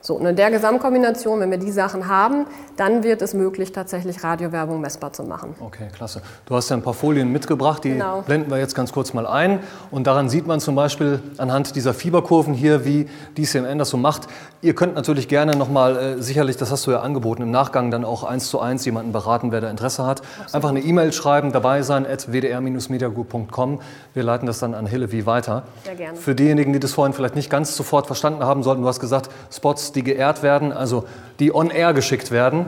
So, 0.00 0.14
und 0.14 0.26
in 0.26 0.36
der 0.36 0.50
Gesamtkombination, 0.50 1.40
wenn 1.40 1.50
wir 1.50 1.58
die 1.58 1.72
Sachen 1.72 2.06
haben, 2.06 2.46
dann 2.76 3.02
wird 3.02 3.20
es 3.20 3.34
möglich, 3.34 3.72
tatsächlich 3.72 4.22
Radiowerbung 4.22 4.80
messbar 4.80 5.12
zu 5.12 5.24
machen. 5.24 5.54
Okay, 5.60 5.88
klasse. 5.94 6.22
Du 6.46 6.54
hast 6.54 6.68
ja 6.70 6.76
ein 6.76 6.82
paar 6.82 6.94
Folien 6.94 7.32
mitgebracht, 7.32 7.82
die 7.82 7.90
genau. 7.90 8.22
blenden 8.22 8.50
wir 8.50 8.58
jetzt 8.58 8.74
ganz 8.74 8.92
kurz 8.92 9.12
mal 9.12 9.26
ein. 9.26 9.60
Und 9.90 10.06
daran 10.06 10.28
sieht 10.28 10.46
man 10.46 10.60
zum 10.60 10.76
Beispiel 10.76 11.20
anhand 11.38 11.74
dieser 11.74 11.94
Fieberkurven 11.94 12.54
hier, 12.54 12.84
wie 12.84 13.08
DCMN 13.36 13.78
das 13.78 13.90
so 13.90 13.96
macht. 13.96 14.28
Ihr 14.60 14.74
könnt 14.74 14.96
natürlich 14.96 15.28
gerne 15.28 15.54
nochmal, 15.54 15.96
äh, 15.96 16.22
sicherlich, 16.22 16.56
das 16.56 16.72
hast 16.72 16.84
du 16.88 16.90
ja 16.90 17.00
angeboten, 17.00 17.42
im 17.42 17.52
Nachgang 17.52 17.92
dann 17.92 18.04
auch 18.04 18.24
eins 18.24 18.50
zu 18.50 18.58
eins 18.58 18.84
jemanden 18.84 19.12
beraten, 19.12 19.52
wer 19.52 19.60
da 19.60 19.70
Interesse 19.70 20.04
hat. 20.04 20.20
Absolut. 20.20 20.54
Einfach 20.54 20.68
eine 20.70 20.80
E-Mail 20.80 21.12
schreiben, 21.12 21.52
dabei 21.52 21.82
sein, 21.82 22.04
at 22.04 22.32
wdr-mediagroup.com. 22.32 23.80
Wir 24.14 24.22
leiten 24.24 24.46
das 24.46 24.58
dann 24.58 24.74
an 24.74 24.86
Hillevi 24.86 25.26
weiter. 25.26 25.62
Sehr 25.84 25.94
gerne. 25.94 26.18
Für 26.18 26.34
diejenigen, 26.34 26.72
die 26.72 26.80
das 26.80 26.92
vorhin 26.92 27.12
vielleicht 27.12 27.36
nicht 27.36 27.50
ganz 27.50 27.76
sofort 27.76 28.08
verstanden 28.08 28.42
haben 28.42 28.64
sollten, 28.64 28.82
du 28.82 28.88
hast 28.88 28.98
gesagt, 28.98 29.30
Spots 29.52 29.92
die 29.92 30.02
geehrt 30.02 30.42
werden, 30.42 30.72
also 30.72 31.04
die 31.38 31.54
on 31.54 31.70
air 31.70 31.92
geschickt 31.92 32.32
werden. 32.32 32.66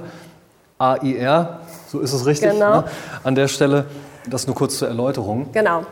AIR, 0.78 1.59
so 1.88 1.99
ist 1.99 2.12
es 2.12 2.25
richtig. 2.25 2.52
Genau. 2.52 2.82
Ne? 2.82 2.85
An 3.25 3.35
der 3.35 3.49
Stelle, 3.49 3.87
das 4.28 4.47
nur 4.47 4.54
kurz 4.54 4.78
zur 4.78 4.87
Erläuterung. 4.87 5.49
Genau. 5.52 5.85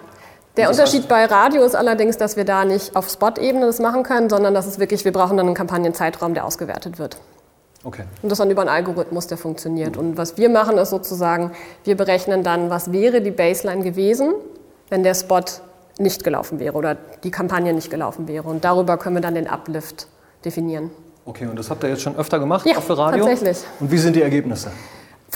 Der 0.59 0.69
Unterschied 0.71 1.07
bei 1.07 1.25
Radio 1.25 1.63
ist 1.63 1.77
allerdings, 1.77 2.17
dass 2.17 2.37
wir 2.37 2.45
da 2.45 2.65
nicht 2.65 2.97
auf 2.97 3.09
Spot-Ebene 3.09 3.65
das 3.65 3.79
machen 3.79 4.03
können, 4.03 4.29
sondern 4.29 4.55
dass 4.55 4.67
es 4.67 4.81
wirklich, 4.81 5.05
wir 5.05 5.13
brauchen 5.13 5.37
dann 5.37 5.47
einen 5.47 5.55
Kampagnenzeitraum, 5.55 6.35
der 6.35 6.45
ausgewertet 6.45 6.99
wird. 6.99 7.17
Okay. 7.85 8.03
Und 8.23 8.29
das 8.29 8.39
dann 8.39 8.51
über 8.51 8.63
einen 8.63 8.69
Algorithmus, 8.69 9.29
der 9.29 9.39
funktioniert. 9.39 9.97
Und 9.97 10.17
was 10.17 10.37
wir 10.37 10.49
machen, 10.49 10.77
ist 10.77 10.91
sozusagen, 10.91 11.53
wir 11.85 11.97
berechnen 11.97 12.43
dann, 12.43 12.71
was 12.71 12.91
wäre 12.91 13.21
die 13.21 13.31
Baseline 13.31 13.85
gewesen, 13.85 14.35
wenn 14.89 15.05
der 15.05 15.15
Spot 15.15 15.45
nicht 15.99 16.25
gelaufen 16.25 16.59
wäre 16.59 16.75
oder 16.75 16.97
die 17.23 17.31
Kampagne 17.31 17.73
nicht 17.73 17.89
gelaufen 17.89 18.27
wäre. 18.27 18.49
Und 18.49 18.65
darüber 18.65 18.97
können 18.97 19.15
wir 19.15 19.23
dann 19.23 19.37
den 19.37 19.47
Uplift 19.47 20.09
definieren. 20.45 20.91
Okay, 21.25 21.47
und 21.47 21.57
das 21.57 21.71
habt 21.71 21.85
ihr 21.85 21.91
jetzt 21.91 22.03
schon 22.03 22.17
öfter 22.17 22.41
gemacht, 22.41 22.67
ja, 22.67 22.79
auch 22.79 22.83
für 22.83 22.99
Radio? 22.99 23.25
tatsächlich. 23.25 23.59
Und 23.79 23.93
wie 23.93 23.99
sind 23.99 24.17
die 24.17 24.23
Ergebnisse? 24.23 24.73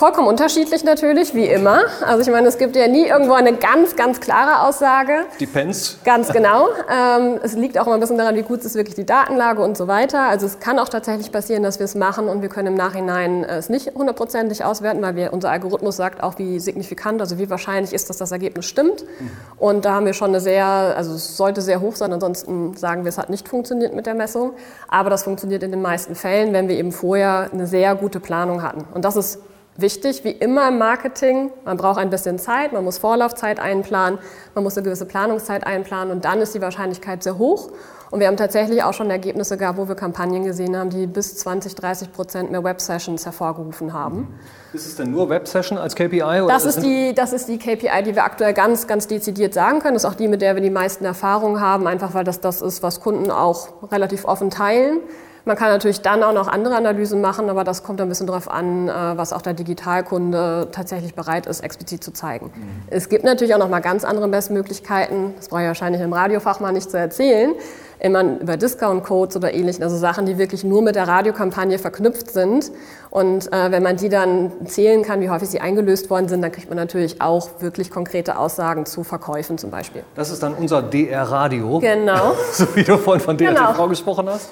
Vollkommen 0.03 0.27
unterschiedlich 0.27 0.83
natürlich, 0.83 1.33
wie 1.33 1.47
immer. 1.47 1.83
Also 2.05 2.23
ich 2.23 2.35
meine, 2.35 2.49
es 2.49 2.59
gibt 2.59 2.75
ja 2.75 2.89
nie 2.89 3.07
irgendwo 3.07 3.35
eine 3.35 3.53
ganz, 3.53 3.95
ganz 3.95 4.19
klare 4.19 4.67
Aussage. 4.67 5.27
Depends. 5.41 5.99
Ganz 6.05 6.33
genau. 6.33 6.67
Ähm, 6.93 7.39
es 7.45 7.53
liegt 7.53 7.79
auch 7.79 7.87
immer 7.87 7.95
ein 7.95 8.01
bisschen 8.01 8.19
daran, 8.19 8.35
wie 8.35 8.43
gut 8.43 8.65
ist 8.65 8.75
wirklich 8.75 8.97
die 8.97 9.07
Datenlage 9.07 9.63
und 9.63 9.77
so 9.77 9.87
weiter. 9.87 10.23
Also 10.23 10.47
es 10.47 10.59
kann 10.59 10.81
auch 10.81 10.89
tatsächlich 10.89 11.31
passieren, 11.31 11.63
dass 11.63 11.79
wir 11.79 11.85
es 11.85 11.95
machen 11.95 12.27
und 12.27 12.43
wir 12.43 12.49
können 12.49 12.67
im 12.67 12.75
Nachhinein 12.75 13.45
äh, 13.45 13.59
es 13.59 13.69
nicht 13.69 13.95
hundertprozentig 13.95 14.65
auswerten, 14.65 15.01
weil 15.03 15.15
wir, 15.15 15.33
unser 15.33 15.53
Algorithmus 15.53 15.99
sagt 15.99 16.21
auch, 16.21 16.37
wie 16.37 16.59
signifikant, 16.59 17.21
also 17.21 17.39
wie 17.39 17.49
wahrscheinlich 17.49 17.93
ist, 17.93 18.11
dass 18.11 18.17
das 18.17 18.33
Ergebnis 18.33 18.67
stimmt. 18.67 19.05
Mhm. 19.05 19.31
Und 19.57 19.85
da 19.85 19.93
haben 19.93 20.07
wir 20.07 20.15
schon 20.15 20.31
eine 20.31 20.41
sehr, 20.41 20.67
also 20.67 21.15
es 21.15 21.37
sollte 21.37 21.61
sehr 21.61 21.81
hoch 21.81 21.95
sein, 21.95 22.13
ansonsten 22.13 22.77
sagen 22.77 23.05
wir, 23.05 23.11
es 23.11 23.19
hat 23.19 23.31
nicht 23.31 23.49
funktioniert 23.49 23.95
mit 23.95 24.07
der 24.07 24.15
Messung. 24.15 24.55
Aber 24.89 25.11
das 25.11 25.23
funktioniert 25.23 25.63
in 25.63 25.71
den 25.71 25.81
meisten 25.81 26.17
Fällen, 26.17 26.53
wenn 26.53 26.67
wir 26.67 26.77
eben 26.77 26.91
vorher 26.91 27.51
eine 27.53 27.69
sehr 27.69 27.95
gute 27.95 28.19
Planung 28.19 28.65
hatten. 28.65 28.85
Und 28.95 29.05
das 29.05 29.15
ist 29.15 29.39
Wichtig, 29.77 30.23
wie 30.23 30.33
immer 30.33 30.69
im 30.69 30.77
Marketing, 30.77 31.51
man 31.65 31.79
braucht 31.79 31.99
ein 31.99 32.11
bisschen 32.11 32.39
Zeit, 32.39 32.75
man 32.75 32.85
muss 32.85 32.99
Vorlaufzeit 32.99 33.59
einplanen, 33.59 34.19
man 34.55 34.65
muss 34.65 34.77
eine 34.77 34.85
gewisse 34.85 35.07
Planungszeit 35.07 35.67
einplanen 35.67 36.13
und 36.13 36.27
dann 36.27 36.41
ist 36.41 36.55
die 36.55 36.61
Wahrscheinlichkeit 36.61 37.23
sehr 37.23 37.39
hoch. 37.39 37.71
Und 38.11 38.21
wir 38.21 38.27
haben 38.27 38.37
tatsächlich 38.37 38.83
auch 38.83 38.93
schon 38.93 39.11
Ergebnisse 39.11 39.57
gehabt, 39.57 39.79
wo 39.79 39.89
wir 39.89 39.95
Kampagnen 39.95 40.45
gesehen 40.45 40.77
haben, 40.77 40.91
die 40.91 41.07
bis 41.07 41.39
20, 41.39 41.75
30 41.75 42.13
Prozent 42.13 42.51
mehr 42.51 42.63
Web-Sessions 42.63 43.25
hervorgerufen 43.25 43.95
haben. 43.95 44.39
Ist 44.75 44.87
es 44.87 44.97
denn 44.97 45.11
nur 45.11 45.31
Web-Session 45.31 45.79
als 45.79 45.95
KPI? 45.95 46.45
das, 46.47 46.67
ist 46.67 46.83
die, 46.83 47.15
das 47.15 47.33
ist 47.33 47.49
die 47.49 47.57
KPI, 47.57 48.03
die 48.05 48.15
wir 48.15 48.25
aktuell 48.25 48.53
ganz, 48.53 48.87
ganz 48.87 49.07
dezidiert 49.07 49.55
sagen 49.55 49.79
können. 49.79 49.95
Das 49.95 50.05
ist 50.05 50.11
auch 50.11 50.15
die, 50.15 50.29
mit 50.29 50.43
der 50.43 50.55
wir 50.55 50.61
die 50.61 50.69
meisten 50.69 51.07
Erfahrungen 51.07 51.63
haben, 51.63 51.87
einfach 51.87 52.13
weil 52.13 52.25
das 52.25 52.41
das 52.41 52.61
ist, 52.61 52.83
was 52.83 53.01
Kunden 53.01 53.31
auch 53.31 53.69
relativ 53.91 54.27
offen 54.27 54.51
teilen. 54.51 55.01
Man 55.45 55.57
kann 55.57 55.69
natürlich 55.71 56.03
dann 56.03 56.23
auch 56.23 56.33
noch 56.33 56.47
andere 56.47 56.77
Analysen 56.77 57.21
machen, 57.21 57.51
aber 57.51 57.65
das 57.65 57.83
kommt 57.83 58.01
ein 58.01 58.09
bisschen 58.09 58.29
darauf 58.29 58.49
an, 58.49 58.89
äh, 58.89 58.93
was 58.93 59.33
auch 59.33 59.43
der 59.43 59.55
Digitalkunde 59.55 60.69
tatsächlich 60.71 61.15
bereit 61.15 61.47
ist, 61.47 61.61
explizit 61.65 62.05
zu 62.05 62.13
zeigen. 62.13 62.47
Mhm. 62.47 62.83
Es 62.91 63.09
gibt 63.09 63.25
natürlich 63.25 63.53
auch 63.55 63.59
noch 63.59 63.69
mal 63.69 63.81
ganz 63.81 64.05
andere 64.05 64.29
Messmöglichkeiten. 64.29 65.35
Das 65.37 65.49
brauche 65.49 65.63
ich 65.63 65.67
wahrscheinlich 65.67 66.01
im 66.01 66.13
Radiofach 66.13 66.61
mal 66.61 66.73
nicht 66.73 66.91
zu 66.91 66.97
erzählen. 66.97 67.55
Immer 67.99 68.41
über 68.41 68.57
Discount-Codes 68.57 69.37
oder 69.37 69.53
ähnlichen, 69.53 69.83
also 69.83 69.97
Sachen, 69.97 70.27
die 70.27 70.39
wirklich 70.39 70.65
nur 70.65 70.83
mit 70.83 70.97
der 70.97 71.07
Radiokampagne 71.07 71.79
verknüpft 71.79 72.31
sind. 72.31 72.71
Und 73.11 73.53
äh, 73.53 73.71
wenn 73.71 73.83
man 73.83 73.97
die 73.97 74.09
dann 74.09 74.53
zählen 74.65 75.03
kann, 75.03 75.21
wie 75.21 75.31
häufig 75.31 75.49
sie 75.51 75.61
eingelöst 75.61 76.09
worden 76.09 76.29
sind, 76.29 76.43
dann 76.43 76.53
kriegt 76.53 76.69
man 76.69 76.77
natürlich 76.77 77.21
auch 77.21 77.49
wirklich 77.61 77.91
konkrete 77.91 78.39
Aussagen 78.39 78.87
zu 78.87 79.05
Verkäufen 79.05 79.59
zum 79.59 79.71
Beispiel. 79.71 80.03
Das 80.15 80.31
ist 80.31 80.43
dann 80.43 80.55
unser 80.55 80.83
DR-Radio. 80.83 81.81
Genau. 81.81 82.35
so 82.53 82.75
wie 82.75 82.85
du 82.85 82.97
vorhin 82.97 83.23
von 83.23 83.37
DRTV 83.37 83.73
genau. 83.73 83.89
gesprochen 83.89 84.29
hast. 84.29 84.51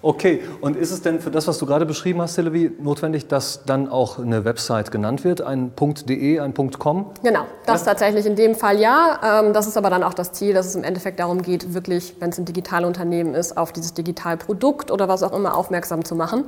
Okay, 0.00 0.42
und 0.60 0.76
ist 0.76 0.92
es 0.92 1.02
denn 1.02 1.18
für 1.18 1.32
das, 1.32 1.48
was 1.48 1.58
du 1.58 1.66
gerade 1.66 1.84
beschrieben 1.84 2.22
hast, 2.22 2.34
Sylvie, 2.34 2.70
notwendig, 2.80 3.26
dass 3.26 3.64
dann 3.64 3.88
auch 3.88 4.20
eine 4.20 4.44
Website 4.44 4.92
genannt 4.92 5.24
wird, 5.24 5.40
ein 5.40 5.72
.de, 5.76 6.38
ein 6.38 6.54
.com? 6.54 7.10
Genau, 7.24 7.46
das 7.66 7.80
ja? 7.80 7.86
tatsächlich 7.86 8.24
in 8.24 8.36
dem 8.36 8.54
Fall 8.54 8.78
ja. 8.78 9.42
Ähm, 9.42 9.52
das 9.52 9.66
ist 9.66 9.76
aber 9.76 9.90
dann 9.90 10.04
auch 10.04 10.14
das 10.14 10.32
Ziel, 10.32 10.54
dass 10.54 10.66
es 10.66 10.76
im 10.76 10.84
Endeffekt 10.84 11.18
darum 11.18 11.42
geht, 11.42 11.74
wirklich, 11.74 12.14
wenn 12.20 12.30
es 12.30 12.38
ein 12.38 12.44
Digitalunternehmen 12.44 13.34
ist, 13.34 13.56
auf 13.56 13.72
dieses 13.72 13.92
Digitalprodukt 13.92 14.92
oder 14.92 15.08
was 15.08 15.24
auch 15.24 15.32
immer 15.32 15.56
aufmerksam 15.56 16.04
zu 16.04 16.14
machen. 16.14 16.44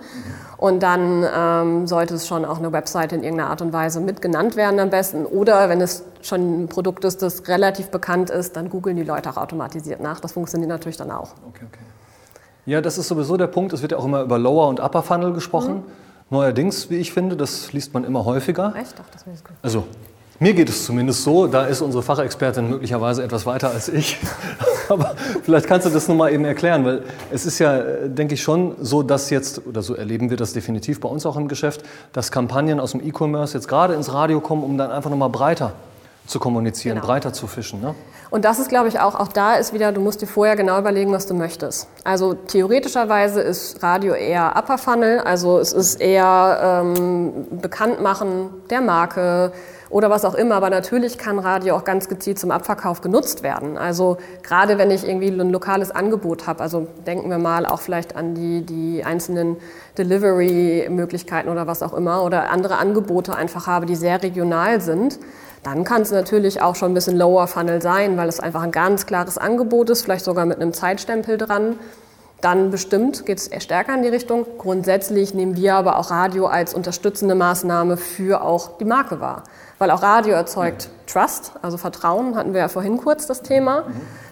Und 0.56 0.84
dann 0.84 1.26
ähm, 1.36 1.86
sollte 1.88 2.14
es 2.14 2.28
schon 2.28 2.44
auch 2.44 2.58
eine 2.58 2.72
Website 2.72 3.12
in 3.12 3.24
irgendeiner 3.24 3.50
Art 3.50 3.62
und 3.62 3.72
Weise 3.72 4.00
mit 4.00 4.22
genannt 4.22 4.54
werden 4.54 4.78
am 4.78 4.90
besten. 4.90 5.26
Oder 5.26 5.68
wenn 5.68 5.80
es 5.80 6.04
schon 6.22 6.64
ein 6.64 6.68
Produkt 6.68 7.04
ist, 7.04 7.20
das 7.20 7.48
relativ 7.48 7.88
bekannt 7.88 8.30
ist, 8.30 8.54
dann 8.54 8.70
googeln 8.70 8.96
die 8.96 9.02
Leute 9.02 9.28
auch 9.28 9.38
automatisiert 9.38 10.00
nach. 10.00 10.20
Das 10.20 10.32
funktioniert 10.32 10.68
natürlich 10.68 10.98
dann 10.98 11.10
auch. 11.10 11.34
Okay, 11.48 11.64
okay. 11.66 11.89
Ja, 12.66 12.80
das 12.80 12.98
ist 12.98 13.08
sowieso 13.08 13.36
der 13.36 13.46
Punkt. 13.46 13.72
Es 13.72 13.82
wird 13.82 13.92
ja 13.92 13.98
auch 13.98 14.04
immer 14.04 14.22
über 14.22 14.38
Lower- 14.38 14.68
und 14.68 14.80
Upper 14.80 15.02
Funnel 15.02 15.32
gesprochen. 15.32 15.76
Mhm. 15.76 15.82
Neuerdings, 16.30 16.90
wie 16.90 16.96
ich 16.96 17.12
finde, 17.12 17.36
das 17.36 17.72
liest 17.72 17.92
man 17.92 18.04
immer 18.04 18.24
häufiger. 18.24 18.72
Echt? 18.76 18.94
Ach, 19.00 19.10
das 19.12 19.22
ist 19.22 19.44
gut. 19.44 19.56
Also, 19.62 19.84
mir 20.38 20.54
geht 20.54 20.68
es 20.68 20.84
zumindest 20.84 21.24
so. 21.24 21.46
Da 21.46 21.66
ist 21.66 21.80
unsere 21.80 22.02
Fachexpertin 22.02 22.70
möglicherweise 22.70 23.22
etwas 23.22 23.46
weiter 23.46 23.70
als 23.70 23.88
ich. 23.88 24.18
Aber 24.88 25.14
vielleicht 25.42 25.66
kannst 25.66 25.86
du 25.86 25.90
das 25.90 26.06
nochmal 26.08 26.32
eben 26.32 26.44
erklären, 26.44 26.84
weil 26.84 27.02
es 27.30 27.46
ist 27.46 27.58
ja, 27.58 28.06
denke 28.06 28.34
ich, 28.34 28.42
schon 28.42 28.74
so, 28.80 29.02
dass 29.02 29.30
jetzt, 29.30 29.66
oder 29.66 29.82
so 29.82 29.94
erleben 29.94 30.30
wir 30.30 30.36
das 30.36 30.52
definitiv 30.52 31.00
bei 31.00 31.08
uns 31.08 31.26
auch 31.26 31.36
im 31.36 31.48
Geschäft, 31.48 31.82
dass 32.12 32.30
Kampagnen 32.30 32.80
aus 32.80 32.92
dem 32.92 33.06
E-Commerce 33.06 33.54
jetzt 33.54 33.68
gerade 33.68 33.94
ins 33.94 34.12
Radio 34.12 34.40
kommen, 34.40 34.62
um 34.62 34.78
dann 34.78 34.90
einfach 34.90 35.10
nochmal 35.10 35.30
breiter 35.30 35.72
zu 36.30 36.38
kommunizieren, 36.38 36.94
genau. 36.96 37.06
breiter 37.08 37.32
zu 37.32 37.46
fischen. 37.48 37.80
Ne? 37.80 37.94
Und 38.30 38.44
das 38.44 38.60
ist, 38.60 38.68
glaube 38.68 38.88
ich, 38.88 39.00
auch, 39.00 39.16
auch 39.16 39.28
da 39.28 39.54
ist 39.54 39.72
wieder, 39.72 39.90
du 39.90 40.00
musst 40.00 40.22
dir 40.22 40.28
vorher 40.28 40.54
genau 40.54 40.78
überlegen, 40.78 41.12
was 41.12 41.26
du 41.26 41.34
möchtest. 41.34 41.88
Also 42.04 42.34
theoretischerweise 42.34 43.40
ist 43.40 43.82
Radio 43.82 44.14
eher 44.14 44.54
Upper 44.56 44.78
Funnel, 44.78 45.18
also 45.18 45.58
es 45.58 45.72
ist 45.72 46.00
eher 46.00 46.84
ähm, 46.84 47.46
Bekanntmachen 47.60 48.50
der 48.70 48.80
Marke 48.80 49.52
oder 49.88 50.08
was 50.08 50.24
auch 50.24 50.36
immer, 50.36 50.54
aber 50.54 50.70
natürlich 50.70 51.18
kann 51.18 51.40
Radio 51.40 51.74
auch 51.74 51.82
ganz 51.82 52.08
gezielt 52.08 52.38
zum 52.38 52.52
Abverkauf 52.52 53.00
genutzt 53.00 53.42
werden. 53.42 53.76
Also 53.76 54.18
gerade 54.44 54.78
wenn 54.78 54.92
ich 54.92 55.04
irgendwie 55.04 55.30
ein 55.30 55.50
lokales 55.50 55.90
Angebot 55.90 56.46
habe, 56.46 56.60
also 56.60 56.86
denken 57.08 57.28
wir 57.28 57.38
mal 57.38 57.66
auch 57.66 57.80
vielleicht 57.80 58.14
an 58.14 58.36
die, 58.36 58.64
die 58.64 59.02
einzelnen 59.02 59.56
Delivery-Möglichkeiten 59.98 61.48
oder 61.48 61.66
was 61.66 61.82
auch 61.82 61.92
immer 61.92 62.22
oder 62.22 62.50
andere 62.50 62.78
Angebote 62.78 63.34
einfach 63.34 63.66
habe, 63.66 63.84
die 63.86 63.96
sehr 63.96 64.22
regional 64.22 64.80
sind 64.80 65.18
dann 65.62 65.84
kann 65.84 66.02
es 66.02 66.10
natürlich 66.10 66.62
auch 66.62 66.74
schon 66.74 66.92
ein 66.92 66.94
bisschen 66.94 67.16
Lower 67.18 67.46
Funnel 67.46 67.82
sein, 67.82 68.16
weil 68.16 68.28
es 68.28 68.40
einfach 68.40 68.62
ein 68.62 68.70
ganz 68.70 69.06
klares 69.06 69.36
Angebot 69.36 69.90
ist, 69.90 70.02
vielleicht 70.02 70.24
sogar 70.24 70.46
mit 70.46 70.60
einem 70.60 70.72
Zeitstempel 70.72 71.36
dran. 71.38 71.78
dann 72.40 72.70
bestimmt 72.70 73.26
geht 73.26 73.36
es 73.36 73.48
eher 73.48 73.60
stärker 73.60 73.94
in 73.94 74.02
die 74.02 74.08
Richtung. 74.08 74.46
Grundsätzlich 74.56 75.34
nehmen 75.34 75.56
wir 75.56 75.74
aber 75.74 75.98
auch 75.98 76.10
Radio 76.10 76.46
als 76.46 76.72
unterstützende 76.72 77.34
Maßnahme 77.34 77.98
für 77.98 78.42
auch 78.42 78.78
die 78.78 78.86
Marke 78.86 79.20
wahr. 79.20 79.44
Weil 79.78 79.90
auch 79.90 80.02
Radio 80.02 80.34
erzeugt 80.34 80.88
Trust, 81.06 81.52
also 81.60 81.76
Vertrauen, 81.76 82.36
hatten 82.36 82.54
wir 82.54 82.60
ja 82.60 82.68
vorhin 82.68 82.96
kurz 82.96 83.26
das 83.26 83.42
Thema. 83.42 83.84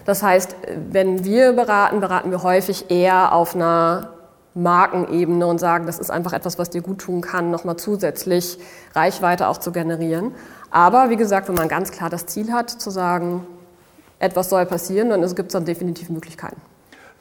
Das 0.05 0.23
heißt, 0.23 0.55
wenn 0.91 1.23
wir 1.23 1.53
beraten, 1.53 1.99
beraten 1.99 2.31
wir 2.31 2.41
häufig 2.41 2.89
eher 2.89 3.33
auf 3.33 3.53
einer 3.55 4.09
Markenebene 4.55 5.45
und 5.45 5.59
sagen, 5.59 5.85
das 5.85 5.99
ist 5.99 6.09
einfach 6.09 6.33
etwas, 6.33 6.57
was 6.57 6.69
dir 6.69 6.81
gut 6.81 6.99
tun 6.99 7.21
kann, 7.21 7.51
nochmal 7.51 7.77
zusätzlich 7.77 8.57
Reichweite 8.95 9.47
auch 9.47 9.57
zu 9.57 9.71
generieren. 9.71 10.33
Aber 10.71 11.09
wie 11.09 11.15
gesagt, 11.15 11.47
wenn 11.47 11.55
man 11.55 11.67
ganz 11.67 11.91
klar 11.91 12.09
das 12.09 12.25
Ziel 12.25 12.51
hat, 12.51 12.69
zu 12.69 12.89
sagen, 12.89 13.45
etwas 14.19 14.49
soll 14.49 14.65
passieren, 14.65 15.09
dann 15.09 15.21
gibt 15.35 15.47
es 15.47 15.53
dann 15.53 15.65
definitiv 15.65 16.09
Möglichkeiten. 16.09 16.61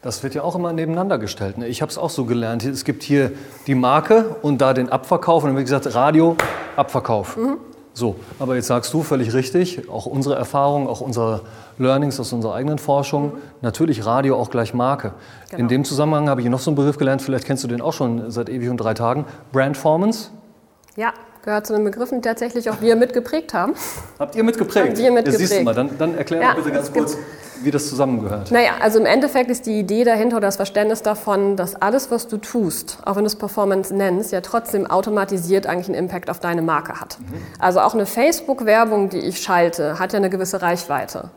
Das 0.02 0.22
wird 0.22 0.34
ja 0.34 0.42
auch 0.42 0.54
immer 0.54 0.72
nebeneinander 0.72 1.18
gestellt. 1.18 1.58
Ne? 1.58 1.66
Ich 1.66 1.82
habe 1.82 1.90
es 1.90 1.98
auch 1.98 2.10
so 2.10 2.24
gelernt. 2.24 2.64
Es 2.64 2.84
gibt 2.84 3.02
hier 3.02 3.32
die 3.66 3.74
Marke 3.74 4.36
und 4.42 4.60
da 4.60 4.72
den 4.72 4.90
Abverkauf. 4.90 5.42
Und 5.42 5.50
dann 5.50 5.56
wird 5.56 5.66
gesagt, 5.66 5.92
Radio, 5.94 6.36
Abverkauf. 6.76 7.36
Mhm. 7.36 7.56
So, 7.94 8.14
aber 8.38 8.54
jetzt 8.54 8.68
sagst 8.68 8.94
du 8.94 9.02
völlig 9.02 9.34
richtig, 9.34 9.90
auch 9.90 10.06
unsere 10.06 10.36
Erfahrung, 10.36 10.86
auch 10.86 11.00
unsere 11.00 11.40
Learnings 11.78 12.20
aus 12.20 12.32
unserer 12.32 12.54
eigenen 12.54 12.78
Forschung, 12.78 13.32
mhm. 13.32 13.38
natürlich 13.60 14.06
Radio 14.06 14.36
auch 14.36 14.50
gleich 14.50 14.72
Marke. 14.72 15.14
Genau. 15.50 15.62
In 15.62 15.68
dem 15.68 15.84
Zusammenhang 15.84 16.28
habe 16.28 16.40
ich 16.40 16.48
noch 16.48 16.60
so 16.60 16.70
einen 16.70 16.76
Begriff 16.76 16.96
gelernt, 16.96 17.22
vielleicht 17.22 17.44
kennst 17.44 17.64
du 17.64 17.68
den 17.68 17.80
auch 17.80 17.92
schon 17.92 18.30
seit 18.30 18.50
ewig 18.50 18.68
und 18.70 18.76
drei 18.76 18.94
Tagen, 18.94 19.24
Brandformance. 19.50 20.30
Ja, 20.94 21.12
gehört 21.42 21.66
zu 21.66 21.72
den 21.74 21.84
Begriffen, 21.84 22.20
die 22.20 22.28
tatsächlich 22.28 22.70
auch 22.70 22.80
wir 22.80 22.96
mitgeprägt 22.96 23.54
haben. 23.54 23.74
Habt 24.18 24.34
ihr 24.36 24.44
mitgeprägt? 24.44 24.88
Habt 24.88 24.98
ihr 24.98 25.10
mitgeprägt. 25.12 25.40
Ja, 25.40 25.46
siehst 25.46 25.60
du 25.60 25.64
mal, 25.64 25.74
dann, 25.74 25.96
dann 25.98 26.16
erklär 26.16 26.40
ja, 26.40 26.54
bitte 26.54 26.70
ganz 26.70 26.92
kurz 26.92 27.16
wie 27.62 27.70
das 27.70 27.88
zusammengehört. 27.88 28.50
Naja, 28.50 28.72
also 28.80 28.98
im 28.98 29.06
Endeffekt 29.06 29.50
ist 29.50 29.66
die 29.66 29.80
Idee 29.80 30.04
dahinter 30.04 30.36
oder 30.36 30.46
das 30.46 30.56
Verständnis 30.56 31.02
davon, 31.02 31.56
dass 31.56 31.74
alles, 31.74 32.10
was 32.10 32.28
du 32.28 32.36
tust, 32.36 32.98
auch 33.04 33.16
wenn 33.16 33.24
du 33.24 33.26
es 33.26 33.36
Performance 33.36 33.94
nennst, 33.94 34.32
ja 34.32 34.40
trotzdem 34.40 34.86
automatisiert 34.86 35.66
eigentlich 35.66 35.88
einen 35.88 35.96
Impact 35.96 36.30
auf 36.30 36.40
deine 36.40 36.62
Marke 36.62 37.00
hat. 37.00 37.18
Mhm. 37.20 37.34
Also 37.58 37.80
auch 37.80 37.94
eine 37.94 38.06
Facebook-Werbung, 38.06 39.08
die 39.08 39.18
ich 39.18 39.40
schalte, 39.40 39.98
hat 39.98 40.12
ja 40.12 40.18
eine 40.18 40.30
gewisse 40.30 40.62
Reichweite. 40.62 41.30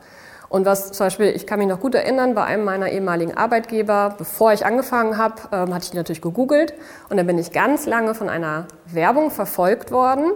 Und 0.51 0.65
was 0.65 0.91
zum 0.91 1.05
Beispiel, 1.05 1.27
ich 1.27 1.47
kann 1.47 1.59
mich 1.59 1.69
noch 1.69 1.79
gut 1.79 1.95
erinnern, 1.95 2.35
bei 2.35 2.43
einem 2.43 2.65
meiner 2.65 2.89
ehemaligen 2.89 3.37
Arbeitgeber, 3.37 4.15
bevor 4.17 4.51
ich 4.51 4.65
angefangen 4.65 5.17
habe, 5.17 5.35
ähm, 5.53 5.73
hatte 5.73 5.85
ich 5.85 5.93
natürlich 5.93 6.21
gegoogelt 6.21 6.73
und 7.07 7.15
dann 7.15 7.25
bin 7.25 7.37
ich 7.37 7.53
ganz 7.53 7.85
lange 7.85 8.13
von 8.13 8.27
einer 8.27 8.65
Werbung 8.85 9.31
verfolgt 9.31 9.91
worden, 9.91 10.33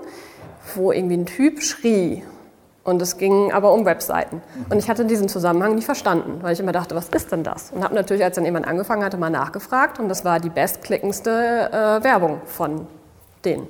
wo 0.74 0.94
irgendwie 0.94 1.18
ein 1.18 1.26
Typ 1.26 1.62
schrie 1.62 2.24
und 2.86 3.02
es 3.02 3.18
ging 3.18 3.52
aber 3.52 3.74
um 3.74 3.84
Webseiten. 3.84 4.42
Und 4.70 4.78
ich 4.78 4.90
hatte 4.90 5.04
diesen 5.04 5.28
Zusammenhang 5.28 5.76
nicht 5.76 5.84
verstanden, 5.84 6.38
weil 6.42 6.54
ich 6.54 6.62
immer 6.62 6.72
dachte, 6.72 6.96
was 6.96 7.10
ist 7.10 7.34
denn 7.34 7.44
das? 7.44 7.72
Und 7.72 7.84
habe 7.84 7.94
natürlich, 7.94 8.24
als 8.24 8.36
dann 8.36 8.46
jemand 8.46 8.70
angefangen 8.70 9.04
hatte, 9.04 9.18
mal 9.18 9.30
nachgefragt. 9.30 10.00
Und 10.00 10.08
das 10.08 10.24
war 10.24 10.40
die 10.40 10.50
bestklickendste 10.50 11.72
äh, 11.74 12.04
Werbung 12.06 12.40
von 12.46 12.88
denen. 13.44 13.68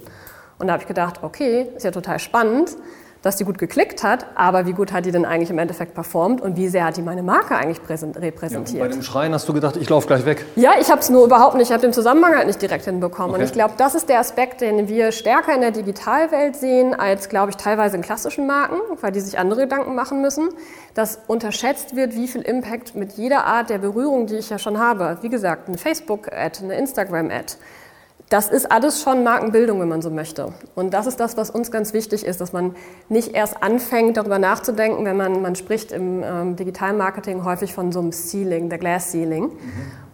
Und 0.60 0.68
da 0.68 0.74
habe 0.74 0.84
ich 0.84 0.88
gedacht, 0.88 1.22
okay, 1.24 1.70
ist 1.76 1.86
ja 1.86 1.92
total 1.92 2.20
spannend 2.20 2.78
dass 3.26 3.38
die 3.38 3.44
gut 3.44 3.58
geklickt 3.58 4.04
hat, 4.04 4.28
aber 4.36 4.68
wie 4.68 4.74
gut 4.74 4.94
hat 4.94 5.08
die 5.08 5.12
denn 5.12 5.26
eigentlich 5.26 5.50
im 5.50 5.58
Endeffekt 5.58 5.96
performt 5.96 6.42
und 6.42 6.58
wie 6.58 6.68
sehr 6.68 6.86
hat 6.86 6.96
die 6.96 7.02
meine 7.02 7.24
Marke 7.24 7.56
eigentlich 7.56 7.80
repräsentiert? 7.90 8.70
Ja, 8.70 8.84
bei 8.84 8.88
dem 8.88 9.02
Schreien 9.02 9.34
hast 9.34 9.50
du 9.50 9.54
gedacht, 9.54 9.78
ich 9.78 9.90
laufe 9.90 10.06
gleich 10.06 10.26
weg. 10.26 10.46
Ja, 10.56 10.74
ich 10.80 10.92
habe 10.92 11.02
es 11.02 11.10
nur 11.10 11.26
überhaupt 11.26 11.56
nicht, 11.56 11.70
ich 11.70 11.72
habe 11.72 11.82
den 11.82 11.92
Zusammenhang 11.92 12.36
halt 12.36 12.46
nicht 12.46 12.62
direkt 12.62 12.86
hinbekommen. 12.86 13.32
Okay. 13.32 13.40
Und 13.40 13.46
ich 13.48 13.52
glaube, 13.52 13.74
das 13.78 13.96
ist 13.96 14.10
der 14.10 14.20
Aspekt, 14.20 14.62
den 14.62 14.88
wir 14.88 15.12
stärker 15.12 15.56
in 15.56 15.62
der 15.62 15.72
Digitalwelt 15.72 16.56
sehen, 16.56 16.94
als, 16.94 17.28
glaube 17.28 17.50
ich, 17.50 17.58
teilweise 17.58 17.96
in 17.96 18.04
klassischen 18.04 18.46
Marken, 18.46 18.76
weil 19.02 19.12
die 19.12 19.22
sich 19.22 19.40
andere 19.40 19.62
Gedanken 19.62 19.96
machen 19.96 20.22
müssen, 20.22 20.50
dass 20.94 21.18
unterschätzt 21.26 21.96
wird, 21.96 22.14
wie 22.14 22.28
viel 22.28 22.44
Impact 22.44 22.94
mit 22.94 23.14
jeder 23.14 23.46
Art 23.46 23.72
der 23.72 23.80
Berührung, 23.80 24.28
die 24.28 24.36
ich 24.36 24.52
ja 24.52 24.60
schon 24.60 24.78
habe, 24.78 25.18
wie 25.22 25.30
gesagt, 25.30 25.68
eine 25.68 25.80
Facebook-Ad, 25.80 26.64
eine 26.64 26.78
Instagram-Ad, 26.78 27.56
das 28.30 28.50
ist 28.50 28.72
alles 28.72 29.02
schon 29.02 29.24
Markenbildung, 29.24 29.80
wenn 29.80 29.88
man 29.88 30.02
so 30.02 30.10
möchte. 30.10 30.52
Und 30.74 30.94
das 30.94 31.06
ist 31.06 31.20
das, 31.20 31.38
was 31.38 31.52
uns 31.52 31.72
ganz 31.72 31.94
wichtig 31.94 32.26
ist, 32.26 32.42
dass 32.42 32.54
man 32.54 32.76
nicht 33.08 33.36
erst 33.36 33.62
anfängt, 33.62 34.18
darüber 34.18 34.40
nachzudenken, 34.40 35.06
wenn 35.06 35.16
man, 35.16 35.42
man 35.42 35.56
spricht 35.56 35.92
im 35.92 36.24
ähm, 36.24 36.56
Digitalmarketing 36.56 37.44
häufig 37.44 37.74
von 37.74 37.92
so 37.92 38.00
einem 38.00 38.12
Ceiling, 38.12 38.70
der 38.70 38.80
Glass 38.80 39.12
Ceiling, 39.12 39.44
mhm. 39.44 39.52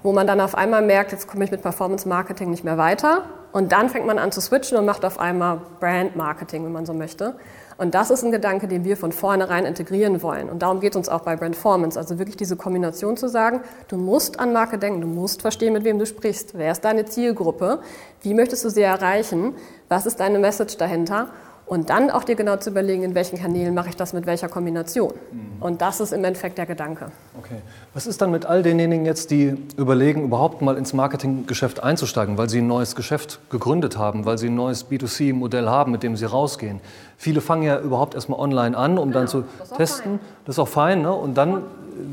wo 0.03 0.11
man 0.11 0.27
dann 0.27 0.41
auf 0.41 0.55
einmal 0.55 0.81
merkt, 0.81 1.13
jetzt 1.13 1.27
komme 1.27 1.45
ich 1.45 1.51
mit 1.51 1.61
Performance 1.61 2.07
Marketing 2.07 2.49
nicht 2.49 2.65
mehr 2.65 2.77
weiter. 2.77 3.23
Und 3.53 3.71
dann 3.71 3.89
fängt 3.89 4.05
man 4.05 4.17
an 4.17 4.31
zu 4.31 4.41
switchen 4.41 4.77
und 4.77 4.85
macht 4.85 5.05
auf 5.05 5.19
einmal 5.19 5.61
Brand 5.79 6.15
Marketing, 6.15 6.65
wenn 6.65 6.71
man 6.71 6.85
so 6.85 6.93
möchte. 6.93 7.35
Und 7.81 7.95
das 7.95 8.11
ist 8.11 8.23
ein 8.23 8.31
Gedanke, 8.31 8.67
den 8.67 8.83
wir 8.83 8.95
von 8.95 9.11
vornherein 9.11 9.65
integrieren 9.65 10.21
wollen. 10.21 10.51
Und 10.51 10.61
darum 10.61 10.81
geht 10.81 10.91
es 10.91 10.97
uns 10.97 11.09
auch 11.09 11.21
bei 11.21 11.35
Brandformance. 11.35 11.97
Also 11.97 12.19
wirklich 12.19 12.37
diese 12.37 12.55
Kombination 12.55 13.17
zu 13.17 13.27
sagen, 13.27 13.61
du 13.87 13.97
musst 13.97 14.39
an 14.39 14.53
Marke 14.53 14.77
denken, 14.77 15.01
du 15.01 15.07
musst 15.07 15.41
verstehen, 15.41 15.73
mit 15.73 15.83
wem 15.83 15.97
du 15.97 16.05
sprichst. 16.05 16.55
Wer 16.55 16.73
ist 16.73 16.81
deine 16.81 17.05
Zielgruppe? 17.05 17.79
Wie 18.21 18.35
möchtest 18.35 18.63
du 18.65 18.69
sie 18.69 18.83
erreichen? 18.83 19.55
Was 19.89 20.05
ist 20.05 20.19
deine 20.19 20.37
Message 20.37 20.77
dahinter? 20.77 21.29
Und 21.71 21.89
dann 21.89 22.11
auch 22.11 22.25
dir 22.25 22.35
genau 22.35 22.57
zu 22.57 22.69
überlegen, 22.69 23.01
in 23.01 23.15
welchen 23.15 23.39
Kanälen 23.39 23.73
mache 23.73 23.87
ich 23.87 23.95
das 23.95 24.11
mit 24.11 24.25
welcher 24.25 24.49
Kombination. 24.49 25.13
Mhm. 25.31 25.61
Und 25.61 25.81
das 25.81 26.01
ist 26.01 26.11
im 26.11 26.21
Endeffekt 26.25 26.57
der 26.57 26.65
Gedanke. 26.65 27.13
Okay. 27.39 27.61
Was 27.93 28.07
ist 28.07 28.21
dann 28.21 28.29
mit 28.29 28.45
all 28.45 28.61
denjenigen 28.61 29.05
jetzt, 29.05 29.31
die 29.31 29.55
überlegen, 29.77 30.25
überhaupt 30.25 30.61
mal 30.61 30.75
ins 30.75 30.91
Marketinggeschäft 30.91 31.81
einzusteigen, 31.81 32.37
weil 32.37 32.49
sie 32.49 32.57
ein 32.57 32.67
neues 32.67 32.93
Geschäft 32.97 33.39
gegründet 33.49 33.97
haben, 33.97 34.25
weil 34.25 34.37
sie 34.37 34.47
ein 34.47 34.55
neues 34.55 34.85
B2C-Modell 34.89 35.69
haben, 35.69 35.93
mit 35.93 36.03
dem 36.03 36.17
sie 36.17 36.25
rausgehen? 36.25 36.81
Viele 37.15 37.39
fangen 37.39 37.63
ja 37.63 37.79
überhaupt 37.79 38.15
erstmal 38.15 38.41
online 38.41 38.75
an, 38.75 38.97
um 38.97 39.07
genau, 39.07 39.19
dann 39.19 39.27
zu 39.29 39.45
das 39.57 39.69
testen. 39.69 40.19
Fein. 40.19 40.19
Das 40.45 40.55
ist 40.55 40.59
auch 40.59 40.67
fein. 40.67 41.01
Ne? 41.01 41.13
Und 41.13 41.35
dann 41.35 41.63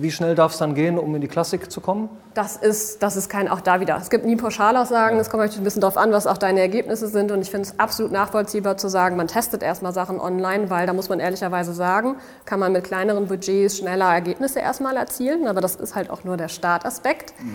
wie 0.01 0.11
schnell 0.11 0.35
darf 0.35 0.53
es 0.53 0.59
dann 0.59 0.75
gehen, 0.75 0.99
um 0.99 1.15
in 1.15 1.21
die 1.21 1.29
Klassik 1.29 1.71
zu 1.71 1.81
kommen? 1.81 2.09
Das 2.35 2.57
ist, 2.57 3.03
das 3.03 3.17
ist 3.17 3.29
kein 3.29 3.49
auch 3.49 3.61
da 3.61 3.81
wieder. 3.81 3.97
Es 3.97 4.11
gibt 4.11 4.25
nie 4.25 4.37
Pauschalaussagen, 4.37 5.19
es 5.19 5.27
ja. 5.27 5.31
kommt 5.31 5.43
natürlich 5.43 5.61
ein 5.61 5.65
bisschen 5.65 5.81
darauf 5.81 5.97
an, 5.97 6.13
was 6.13 6.27
auch 6.27 6.39
deine 6.39 6.61
Ergebnisse 6.61 7.09
sind. 7.09 7.33
Und 7.33 7.43
ich 7.43 7.51
finde 7.51 7.69
es 7.69 7.79
absolut 7.79 8.13
nachvollziehbar 8.13 8.77
zu 8.77 8.89
sagen, 8.89 9.17
man 9.17 9.29
testet 9.29 9.63
erstmal 9.63 9.93
Sachen 9.93 10.21
online, 10.21 10.71
weil 10.71 10.87
da 10.87 10.93
muss 10.93 11.09
man 11.09 11.21
ehrlicherweise 11.21 11.73
sagen, 11.73 12.17
kann 12.45 12.61
man 12.61 12.73
mit 12.73 12.85
kleineren 12.85 13.27
Budgets 13.27 13.79
schneller 13.79 14.13
Ergebnisse 14.13 14.61
erstmal 14.61 14.97
erzielen. 14.97 15.47
Aber 15.47 15.61
das 15.61 15.77
ist 15.77 15.95
halt 15.95 16.11
auch 16.11 16.25
nur 16.25 16.37
der 16.37 16.49
Startaspekt. 16.49 17.35
Mhm. 17.41 17.55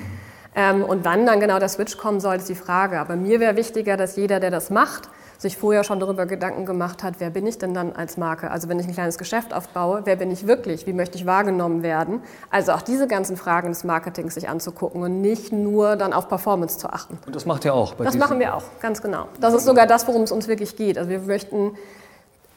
Ähm, 0.55 0.83
und 0.83 1.05
wann 1.05 1.25
dann 1.25 1.39
genau 1.39 1.59
der 1.59 1.69
Switch 1.69 1.97
kommen 1.97 2.19
soll, 2.19 2.35
ist 2.35 2.49
die 2.49 2.55
Frage. 2.55 2.99
Aber 2.99 3.15
mir 3.15 3.39
wäre 3.39 3.55
wichtiger, 3.55 3.97
dass 3.97 4.15
jeder, 4.15 4.39
der 4.39 4.51
das 4.51 4.69
macht, 4.69 5.09
sich 5.43 5.57
vorher 5.57 5.83
schon 5.83 5.99
darüber 5.99 6.25
Gedanken 6.25 6.65
gemacht 6.65 7.03
hat, 7.03 7.15
wer 7.19 7.29
bin 7.29 7.45
ich 7.45 7.59
denn 7.59 7.75
dann 7.75 7.93
als 7.93 8.17
Marke? 8.17 8.49
Also 8.49 8.67
wenn 8.69 8.79
ich 8.79 8.87
ein 8.87 8.93
kleines 8.93 9.19
Geschäft 9.19 9.53
aufbaue, 9.53 10.01
wer 10.05 10.15
bin 10.15 10.31
ich 10.31 10.47
wirklich? 10.47 10.87
Wie 10.87 10.93
möchte 10.93 11.17
ich 11.17 11.27
wahrgenommen 11.27 11.83
werden? 11.83 12.21
Also 12.49 12.71
auch 12.71 12.81
diese 12.81 13.07
ganzen 13.07 13.37
Fragen 13.37 13.69
des 13.69 13.83
Marketings 13.83 14.33
sich 14.33 14.49
anzugucken 14.49 15.03
und 15.03 15.21
nicht 15.21 15.53
nur 15.53 15.95
dann 15.95 16.13
auf 16.13 16.27
Performance 16.27 16.79
zu 16.79 16.89
achten. 16.89 17.19
Und 17.25 17.35
das 17.35 17.45
macht 17.45 17.63
ihr 17.65 17.73
auch? 17.75 17.93
das 17.93 18.17
machen 18.17 18.39
wir 18.39 18.55
auch, 18.55 18.63
ganz 18.81 19.01
genau. 19.01 19.27
Das 19.39 19.53
ist 19.53 19.65
sogar 19.65 19.85
das, 19.85 20.07
worum 20.07 20.23
es 20.23 20.31
uns 20.31 20.47
wirklich 20.47 20.75
geht. 20.75 20.97
Also 20.97 21.11
wir 21.11 21.19
möchten 21.19 21.77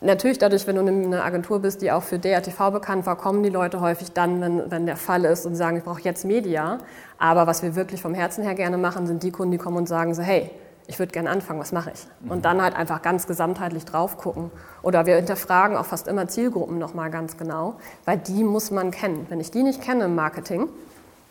Natürlich 0.03 0.37
dadurch, 0.37 0.66
wenn 0.66 0.77
du 0.77 0.83
eine 0.83 1.25
Agentur 1.25 1.61
bist, 1.61 1.81
die 1.81 1.90
auch 1.90 2.03
für 2.03 2.18
DRTV 2.18 2.70
bekannt 2.70 3.07
war, 3.07 3.16
kommen 3.16 3.42
die 3.42 3.49
Leute 3.49 3.81
häufig 3.81 4.12
dann, 4.12 4.42
wenn, 4.42 4.70
wenn 4.70 4.85
der 4.85 4.96
Fall 4.96 5.25
ist 5.25 5.46
und 5.46 5.57
sagen, 5.57 5.79
ich 5.79 5.85
brauche 5.85 6.03
jetzt 6.03 6.27
Media. 6.27 6.79
Aber 7.16 7.46
was 7.46 7.62
wir 7.62 7.75
wirklich 7.77 8.03
vom 8.03 8.12
Herzen 8.12 8.44
her 8.44 8.55
gerne 8.55 8.77
machen, 8.77 9.07
sind 9.07 9.22
die 9.22 9.31
Kunden, 9.31 9.53
die 9.53 9.59
kommen 9.59 9.79
und 9.79 9.88
sagen 9.88 10.12
so, 10.12 10.22
hey, 10.22 10.51
ich 10.88 10.99
würde 10.99 11.12
gerne 11.12 11.31
anfangen, 11.31 11.59
was 11.59 11.72
mache 11.72 11.90
ich? 11.92 12.07
Und 12.31 12.44
dann 12.44 12.62
halt 12.62 12.77
einfach 12.77 13.03
ganz 13.03 13.27
gesamtheitlich 13.27 13.85
drauf 13.85 14.18
gucken. 14.18 14.51
Oder 14.83 15.07
wir 15.07 15.16
hinterfragen 15.16 15.77
auch 15.77 15.87
fast 15.87 16.07
immer 16.07 16.29
Zielgruppen 16.29 16.79
nochmal 16.79 17.11
ganz 17.11 17.37
genau, 17.37 17.77
weil 18.05 18.18
die 18.18 18.44
muss 18.44 18.70
man 18.70 18.90
kennen. 18.90 19.27
Wenn 19.29 19.40
ich 19.40 19.51
die 19.51 19.62
nicht 19.62 19.83
kenne 19.83 20.05
im 20.05 20.14
Marketing, 20.14 20.68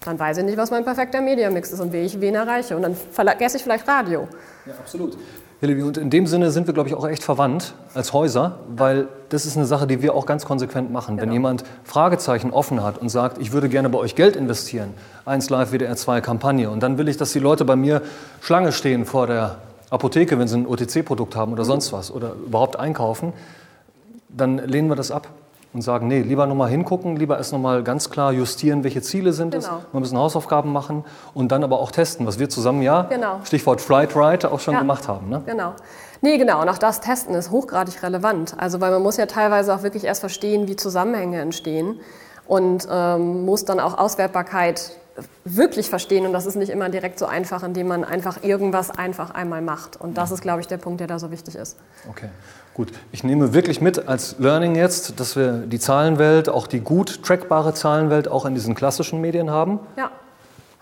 dann 0.01 0.19
weiß 0.19 0.37
ich 0.37 0.43
nicht, 0.43 0.57
was 0.57 0.71
mein 0.71 0.83
perfekter 0.83 1.21
Mediamix 1.21 1.71
ist 1.71 1.79
und 1.79 1.93
wie 1.93 1.99
ich 1.99 2.19
wen 2.19 2.35
erreiche. 2.35 2.75
Und 2.75 2.81
dann 2.81 2.95
vergesse 2.95 3.57
ich 3.57 3.63
vielleicht 3.63 3.87
Radio. 3.87 4.27
Ja, 4.65 4.73
absolut. 4.73 5.17
Hillebi, 5.65 5.83
und 5.83 5.97
in 5.97 6.09
dem 6.09 6.27
Sinne 6.27 6.51
sind 6.51 6.67
wir, 6.67 6.73
glaube 6.73 6.89
ich, 6.89 6.95
auch 6.95 7.07
echt 7.07 7.23
verwandt 7.23 7.73
als 7.93 8.13
Häuser, 8.13 8.59
weil 8.75 9.07
das 9.29 9.45
ist 9.45 9.57
eine 9.57 9.65
Sache, 9.65 9.87
die 9.87 10.01
wir 10.01 10.13
auch 10.13 10.25
ganz 10.25 10.45
konsequent 10.45 10.91
machen. 10.91 11.17
Genau. 11.17 11.27
Wenn 11.27 11.33
jemand 11.33 11.63
Fragezeichen 11.83 12.51
offen 12.51 12.83
hat 12.83 12.97
und 12.97 13.09
sagt, 13.09 13.37
ich 13.39 13.51
würde 13.51 13.69
gerne 13.69 13.89
bei 13.89 13.97
euch 13.97 14.15
Geld 14.15 14.35
investieren, 14.35 14.93
1 15.25 15.49
Live, 15.49 15.71
WDR 15.71 15.95
2 15.95 16.21
Kampagne, 16.21 16.69
und 16.69 16.81
dann 16.81 16.97
will 16.97 17.07
ich, 17.09 17.17
dass 17.17 17.31
die 17.31 17.39
Leute 17.39 17.65
bei 17.65 17.75
mir 17.75 18.01
Schlange 18.41 18.71
stehen 18.71 19.05
vor 19.05 19.27
der 19.27 19.57
Apotheke, 19.89 20.39
wenn 20.39 20.47
sie 20.47 20.57
ein 20.57 20.67
OTC-Produkt 20.67 21.35
haben 21.35 21.53
oder 21.53 21.63
mhm. 21.63 21.67
sonst 21.67 21.93
was 21.93 22.11
oder 22.11 22.33
überhaupt 22.45 22.77
einkaufen, 22.77 23.33
dann 24.29 24.57
lehnen 24.57 24.89
wir 24.89 24.95
das 24.95 25.11
ab 25.11 25.29
und 25.75 25.81
sagen, 25.81 26.07
nee, 26.07 26.21
lieber 26.21 26.47
nochmal 26.47 26.69
hingucken, 26.69 27.17
lieber 27.17 27.37
erst 27.37 27.51
nochmal 27.51 27.83
ganz 27.83 28.09
klar 28.09 28.31
justieren, 28.31 28.83
welche 28.85 29.01
Ziele 29.01 29.33
sind 29.33 29.51
genau. 29.51 29.77
es. 29.77 29.93
Wir 29.93 29.99
müssen 29.99 30.17
Hausaufgaben 30.17 30.71
machen 30.71 31.03
und 31.33 31.51
dann 31.51 31.63
aber 31.63 31.79
auch 31.79 31.91
testen, 31.91 32.25
was 32.25 32.39
wir 32.39 32.49
zusammen 32.49 32.81
ja, 32.81 33.03
genau. 33.03 33.41
Stichwort 33.43 33.81
Flight 33.81 34.15
Ride, 34.15 34.51
auch 34.51 34.61
schon 34.61 34.73
ja. 34.73 34.79
gemacht 34.79 35.07
haben. 35.09 35.29
Ne? 35.29 35.43
Genau. 35.45 35.73
Nee, 36.21 36.37
genau. 36.37 36.61
Und 36.61 36.69
auch 36.69 36.77
das 36.77 37.01
Testen 37.01 37.35
ist 37.35 37.51
hochgradig 37.51 38.01
relevant. 38.01 38.55
Also, 38.57 38.79
weil 38.79 38.89
man 38.89 39.03
muss 39.03 39.17
ja 39.17 39.25
teilweise 39.25 39.75
auch 39.75 39.83
wirklich 39.83 40.05
erst 40.05 40.21
verstehen, 40.21 40.67
wie 40.67 40.77
Zusammenhänge 40.77 41.41
entstehen 41.41 41.99
und 42.47 42.87
ähm, 42.89 43.45
muss 43.45 43.65
dann 43.65 43.81
auch 43.81 43.97
Auswertbarkeit 43.97 44.91
wirklich 45.43 45.89
verstehen. 45.89 46.25
Und 46.25 46.31
das 46.31 46.45
ist 46.45 46.55
nicht 46.55 46.69
immer 46.69 46.89
direkt 46.89 47.19
so 47.19 47.25
einfach, 47.25 47.63
indem 47.63 47.87
man 47.87 48.05
einfach 48.05 48.43
irgendwas 48.43 48.91
einfach 48.91 49.31
einmal 49.31 49.61
macht. 49.61 49.99
Und 49.99 50.17
das 50.17 50.31
ist, 50.31 50.41
glaube 50.41 50.61
ich, 50.61 50.67
der 50.67 50.77
Punkt, 50.77 51.01
der 51.01 51.07
da 51.07 51.19
so 51.19 51.31
wichtig 51.31 51.55
ist. 51.55 51.77
Okay. 52.09 52.29
Gut, 52.75 52.89
ich 53.13 53.23
nehme 53.23 53.53
wirklich 53.53 53.79
mit 53.79 54.09
als 54.09 54.35
Learning 54.37 54.75
jetzt, 54.75 55.21
dass 55.21 55.37
wir 55.37 55.53
die 55.53 55.79
Zahlenwelt, 55.79 56.49
auch 56.49 56.67
die 56.67 56.81
gut 56.81 57.23
trackbare 57.23 57.73
Zahlenwelt, 57.73 58.27
auch 58.27 58.43
in 58.45 58.53
diesen 58.53 58.75
klassischen 58.75 59.21
Medien 59.21 59.49
haben. 59.49 59.79
Ja. 59.95 60.11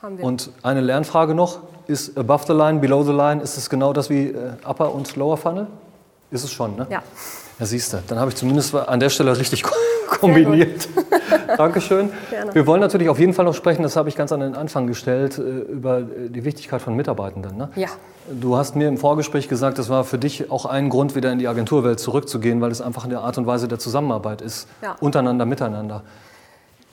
haben 0.01 0.17
wir. 0.17 0.25
Und 0.25 0.49
eine 0.63 0.81
Lernfrage 0.81 1.35
noch, 1.35 1.59
ist 1.85 2.17
above 2.17 2.45
the 2.47 2.53
line, 2.53 2.79
below 2.79 3.03
the 3.03 3.11
line, 3.11 3.43
ist 3.43 3.57
es 3.57 3.69
genau 3.69 3.93
das 3.93 4.09
wie 4.09 4.29
äh, 4.29 4.53
Upper 4.67 4.91
und 4.91 5.15
Lower 5.15 5.37
Funnel? 5.37 5.67
Ist 6.31 6.43
es 6.43 6.51
schon, 6.51 6.75
ne? 6.75 6.87
Ja. 6.89 7.03
Ja, 7.59 7.65
siehst 7.67 7.93
du, 7.93 8.01
dann 8.07 8.17
habe 8.17 8.31
ich 8.31 8.37
zumindest 8.37 8.73
an 8.73 8.99
der 8.99 9.09
Stelle 9.09 9.37
richtig 9.37 9.63
kombiniert. 10.07 10.89
Dankeschön. 11.57 12.09
Gerne. 12.31 12.55
Wir 12.55 12.65
wollen 12.65 12.81
natürlich 12.81 13.07
auf 13.07 13.19
jeden 13.19 13.35
Fall 13.35 13.45
noch 13.45 13.53
sprechen, 13.53 13.83
das 13.83 13.95
habe 13.95 14.09
ich 14.09 14.15
ganz 14.15 14.31
an 14.31 14.39
den 14.39 14.55
Anfang 14.55 14.87
gestellt, 14.87 15.37
äh, 15.37 15.41
über 15.41 16.01
die 16.01 16.43
Wichtigkeit 16.43 16.81
von 16.81 16.95
Mitarbeitenden. 16.95 17.55
Ne? 17.55 17.69
Ja. 17.75 17.89
Du 18.29 18.55
hast 18.55 18.75
mir 18.75 18.87
im 18.87 18.97
Vorgespräch 18.97 19.49
gesagt, 19.49 19.77
das 19.77 19.89
war 19.89 20.05
für 20.05 20.17
dich 20.17 20.49
auch 20.49 20.65
ein 20.65 20.89
Grund, 20.89 21.13
wieder 21.15 21.31
in 21.31 21.39
die 21.39 21.47
Agenturwelt 21.47 21.99
zurückzugehen, 21.99 22.61
weil 22.61 22.71
es 22.71 22.81
einfach 22.81 23.03
eine 23.03 23.19
Art 23.19 23.37
und 23.37 23.45
Weise 23.47 23.67
der 23.67 23.79
Zusammenarbeit 23.79 24.41
ist, 24.41 24.67
Ja. 24.81 24.95
untereinander, 25.01 25.45
miteinander. 25.45 26.03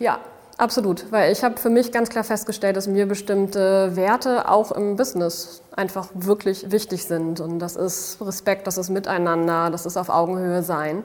Ja, 0.00 0.18
absolut. 0.58 1.04
Weil 1.12 1.30
ich 1.30 1.44
habe 1.44 1.56
für 1.58 1.70
mich 1.70 1.92
ganz 1.92 2.08
klar 2.08 2.24
festgestellt, 2.24 2.76
dass 2.76 2.88
mir 2.88 3.06
bestimmte 3.06 3.94
Werte 3.94 4.48
auch 4.48 4.72
im 4.72 4.96
Business 4.96 5.62
einfach 5.76 6.08
wirklich 6.14 6.72
wichtig 6.72 7.04
sind. 7.04 7.38
Und 7.40 7.60
das 7.60 7.76
ist 7.76 8.18
Respekt, 8.20 8.66
das 8.66 8.76
ist 8.76 8.90
Miteinander, 8.90 9.70
das 9.70 9.86
ist 9.86 9.96
auf 9.96 10.08
Augenhöhe 10.08 10.64
sein. 10.64 11.04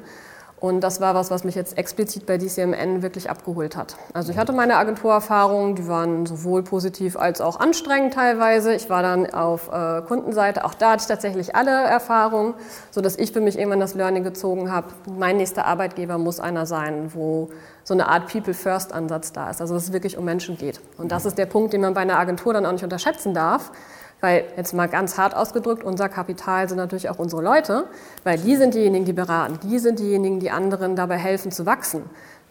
Und 0.65 0.81
das 0.81 0.99
war 0.99 1.13
was, 1.13 1.29
was 1.29 1.43
mich 1.43 1.53
jetzt 1.53 1.77
explizit 1.77 2.25
bei 2.25 2.39
DCMN 2.39 3.03
wirklich 3.03 3.29
abgeholt 3.29 3.77
hat. 3.77 3.97
Also 4.13 4.31
ich 4.31 4.39
hatte 4.39 4.51
meine 4.51 4.77
Agenturerfahrungen, 4.77 5.75
die 5.75 5.87
waren 5.87 6.25
sowohl 6.25 6.63
positiv 6.63 7.17
als 7.17 7.39
auch 7.39 7.59
anstrengend 7.59 8.15
teilweise. 8.15 8.73
Ich 8.73 8.89
war 8.89 9.03
dann 9.03 9.31
auf 9.31 9.69
äh, 9.71 10.01
Kundenseite, 10.01 10.65
auch 10.65 10.73
da 10.73 10.93
hatte 10.93 11.03
ich 11.03 11.07
tatsächlich 11.07 11.55
alle 11.55 11.69
Erfahrungen, 11.69 12.55
sodass 12.89 13.15
ich 13.15 13.31
für 13.31 13.41
mich 13.41 13.59
irgendwann 13.59 13.79
das 13.79 13.93
Learning 13.93 14.23
gezogen 14.23 14.71
habe, 14.71 14.87
mein 15.05 15.37
nächster 15.37 15.67
Arbeitgeber 15.67 16.17
muss 16.17 16.39
einer 16.39 16.65
sein, 16.65 17.11
wo 17.13 17.49
so 17.83 17.93
eine 17.93 18.07
Art 18.07 18.25
People-First-Ansatz 18.31 19.33
da 19.33 19.51
ist, 19.51 19.61
also 19.61 19.75
dass 19.75 19.83
es 19.83 19.93
wirklich 19.93 20.17
um 20.17 20.25
Menschen 20.25 20.57
geht. 20.57 20.81
Und 20.97 21.11
das 21.11 21.27
ist 21.27 21.37
der 21.37 21.45
Punkt, 21.45 21.73
den 21.73 21.81
man 21.81 21.93
bei 21.93 22.01
einer 22.01 22.17
Agentur 22.17 22.53
dann 22.53 22.65
auch 22.65 22.71
nicht 22.71 22.83
unterschätzen 22.83 23.35
darf, 23.35 23.71
weil 24.21 24.45
jetzt 24.57 24.73
mal 24.73 24.87
ganz 24.87 25.17
hart 25.17 25.35
ausgedrückt, 25.35 25.83
unser 25.83 26.09
Kapital 26.09 26.67
sind 26.67 26.77
natürlich 26.77 27.09
auch 27.09 27.19
unsere 27.19 27.41
Leute, 27.41 27.85
weil 28.23 28.37
die 28.37 28.55
sind 28.55 28.73
diejenigen, 28.73 29.05
die 29.05 29.13
beraten, 29.13 29.59
die 29.63 29.79
sind 29.79 29.99
diejenigen, 29.99 30.39
die 30.39 30.51
anderen 30.51 30.95
dabei 30.95 31.17
helfen 31.17 31.51
zu 31.51 31.65
wachsen. 31.65 32.03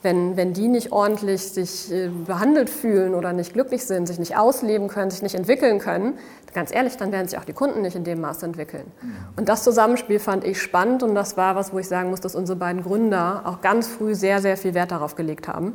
Wenn, 0.02 0.36
wenn 0.36 0.52
die 0.52 0.68
nicht 0.68 0.92
ordentlich 0.92 1.40
sich 1.52 1.90
äh, 1.90 2.08
behandelt 2.08 2.68
fühlen 2.68 3.14
oder 3.14 3.32
nicht 3.32 3.54
glücklich 3.54 3.86
sind, 3.86 4.06
sich 4.06 4.18
nicht 4.18 4.36
ausleben 4.36 4.88
können, 4.88 5.10
sich 5.10 5.22
nicht 5.22 5.34
entwickeln 5.34 5.78
können, 5.78 6.18
ganz 6.52 6.72
ehrlich, 6.74 6.96
dann 6.98 7.10
werden 7.10 7.26
sich 7.26 7.38
auch 7.38 7.44
die 7.44 7.54
Kunden 7.54 7.82
nicht 7.82 7.96
in 7.96 8.04
dem 8.04 8.20
Maß 8.20 8.42
entwickeln. 8.42 8.84
Und 9.36 9.48
das 9.48 9.64
Zusammenspiel 9.64 10.18
fand 10.20 10.44
ich 10.44 10.60
spannend 10.60 11.02
und 11.02 11.14
das 11.14 11.36
war 11.36 11.56
was, 11.56 11.72
wo 11.72 11.78
ich 11.78 11.88
sagen 11.88 12.10
muss, 12.10 12.20
dass 12.20 12.34
unsere 12.34 12.56
beiden 12.56 12.82
Gründer 12.82 13.42
auch 13.44 13.60
ganz 13.62 13.88
früh 13.88 14.14
sehr, 14.14 14.40
sehr 14.40 14.56
viel 14.56 14.74
Wert 14.74 14.90
darauf 14.90 15.16
gelegt 15.16 15.48
haben. 15.48 15.74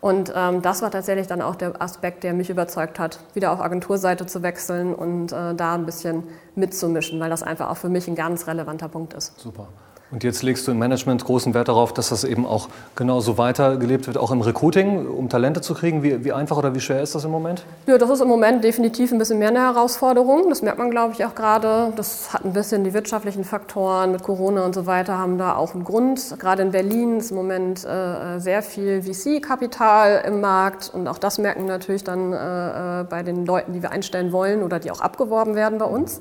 Und 0.00 0.32
ähm, 0.34 0.62
das 0.62 0.82
war 0.82 0.90
tatsächlich 0.90 1.26
dann 1.26 1.42
auch 1.42 1.56
der 1.56 1.80
Aspekt, 1.80 2.22
der 2.22 2.34
mich 2.34 2.50
überzeugt 2.50 2.98
hat, 2.98 3.18
wieder 3.34 3.50
auf 3.50 3.60
Agenturseite 3.60 4.26
zu 4.26 4.42
wechseln 4.42 4.94
und 4.94 5.32
äh, 5.32 5.54
da 5.54 5.74
ein 5.74 5.86
bisschen 5.86 6.24
mitzumischen, 6.54 7.18
weil 7.18 7.30
das 7.30 7.42
einfach 7.42 7.70
auch 7.70 7.76
für 7.76 7.88
mich 7.88 8.06
ein 8.06 8.14
ganz 8.14 8.46
relevanter 8.46 8.88
Punkt 8.88 9.14
ist. 9.14 9.38
Super. 9.40 9.68
Und 10.12 10.22
jetzt 10.22 10.44
legst 10.44 10.68
du 10.68 10.70
im 10.70 10.78
Management 10.78 11.24
großen 11.24 11.52
Wert 11.52 11.66
darauf, 11.66 11.92
dass 11.92 12.10
das 12.10 12.22
eben 12.22 12.46
auch 12.46 12.68
genauso 12.94 13.38
weitergelebt 13.38 14.06
wird, 14.06 14.16
auch 14.18 14.30
im 14.30 14.40
Recruiting, 14.40 15.04
um 15.04 15.28
Talente 15.28 15.62
zu 15.62 15.74
kriegen. 15.74 16.04
Wie, 16.04 16.24
wie 16.24 16.32
einfach 16.32 16.56
oder 16.56 16.76
wie 16.76 16.80
schwer 16.80 17.02
ist 17.02 17.16
das 17.16 17.24
im 17.24 17.32
Moment? 17.32 17.64
Ja, 17.86 17.98
das 17.98 18.08
ist 18.10 18.20
im 18.20 18.28
Moment 18.28 18.62
definitiv 18.62 19.10
ein 19.10 19.18
bisschen 19.18 19.40
mehr 19.40 19.48
eine 19.48 19.62
Herausforderung. 19.62 20.48
Das 20.48 20.62
merkt 20.62 20.78
man, 20.78 20.92
glaube 20.92 21.14
ich, 21.14 21.24
auch 21.24 21.34
gerade. 21.34 21.92
Das 21.96 22.32
hat 22.32 22.44
ein 22.44 22.52
bisschen 22.52 22.84
die 22.84 22.94
wirtschaftlichen 22.94 23.42
Faktoren 23.42 24.12
mit 24.12 24.22
Corona 24.22 24.64
und 24.64 24.76
so 24.76 24.86
weiter, 24.86 25.18
haben 25.18 25.38
da 25.38 25.56
auch 25.56 25.74
einen 25.74 25.82
Grund. 25.82 26.36
Gerade 26.38 26.62
in 26.62 26.70
Berlin 26.70 27.18
ist 27.18 27.32
im 27.32 27.36
Moment 27.36 27.84
äh, 27.84 28.38
sehr 28.38 28.62
viel 28.62 29.02
VC-Kapital 29.02 30.22
im 30.24 30.40
Markt 30.40 30.88
und 30.94 31.08
auch 31.08 31.18
das 31.18 31.38
merken 31.38 31.62
wir 31.62 31.72
natürlich 31.72 32.04
dann 32.04 32.32
äh, 32.32 33.04
bei 33.10 33.24
den 33.24 33.44
Leuten, 33.44 33.72
die 33.72 33.82
wir 33.82 33.90
einstellen 33.90 34.30
wollen 34.30 34.62
oder 34.62 34.78
die 34.78 34.92
auch 34.92 35.00
abgeworben 35.00 35.56
werden 35.56 35.78
bei 35.78 35.86
uns. 35.86 36.20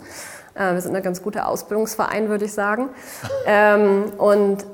Äh, 0.56 0.74
wir 0.74 0.82
sind 0.82 0.96
ein 0.96 1.04
ganz 1.04 1.22
guter 1.22 1.48
Ausbildungsverein, 1.48 2.30
würde 2.30 2.46
ich 2.46 2.54
sagen. 2.54 2.90
Ähm, 3.46 4.06
und 4.18 4.66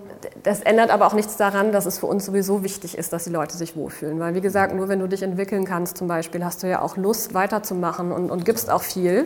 das 0.43 0.61
ändert 0.61 0.91
aber 0.91 1.07
auch 1.07 1.13
nichts 1.13 1.37
daran, 1.37 1.71
dass 1.71 1.85
es 1.85 1.99
für 1.99 2.05
uns 2.05 2.25
sowieso 2.25 2.63
wichtig 2.63 2.97
ist, 2.97 3.11
dass 3.13 3.23
die 3.23 3.31
Leute 3.31 3.57
sich 3.57 3.75
wohlfühlen. 3.75 4.19
Weil, 4.19 4.35
wie 4.35 4.41
gesagt, 4.41 4.73
nur 4.73 4.87
wenn 4.87 4.99
du 4.99 5.07
dich 5.07 5.23
entwickeln 5.23 5.65
kannst, 5.65 5.97
zum 5.97 6.07
Beispiel, 6.07 6.45
hast 6.45 6.63
du 6.63 6.67
ja 6.67 6.81
auch 6.81 6.97
Lust, 6.97 7.33
weiterzumachen 7.33 8.11
und, 8.11 8.29
und 8.29 8.45
gibst 8.45 8.69
auch 8.69 8.83
viel. 8.83 9.25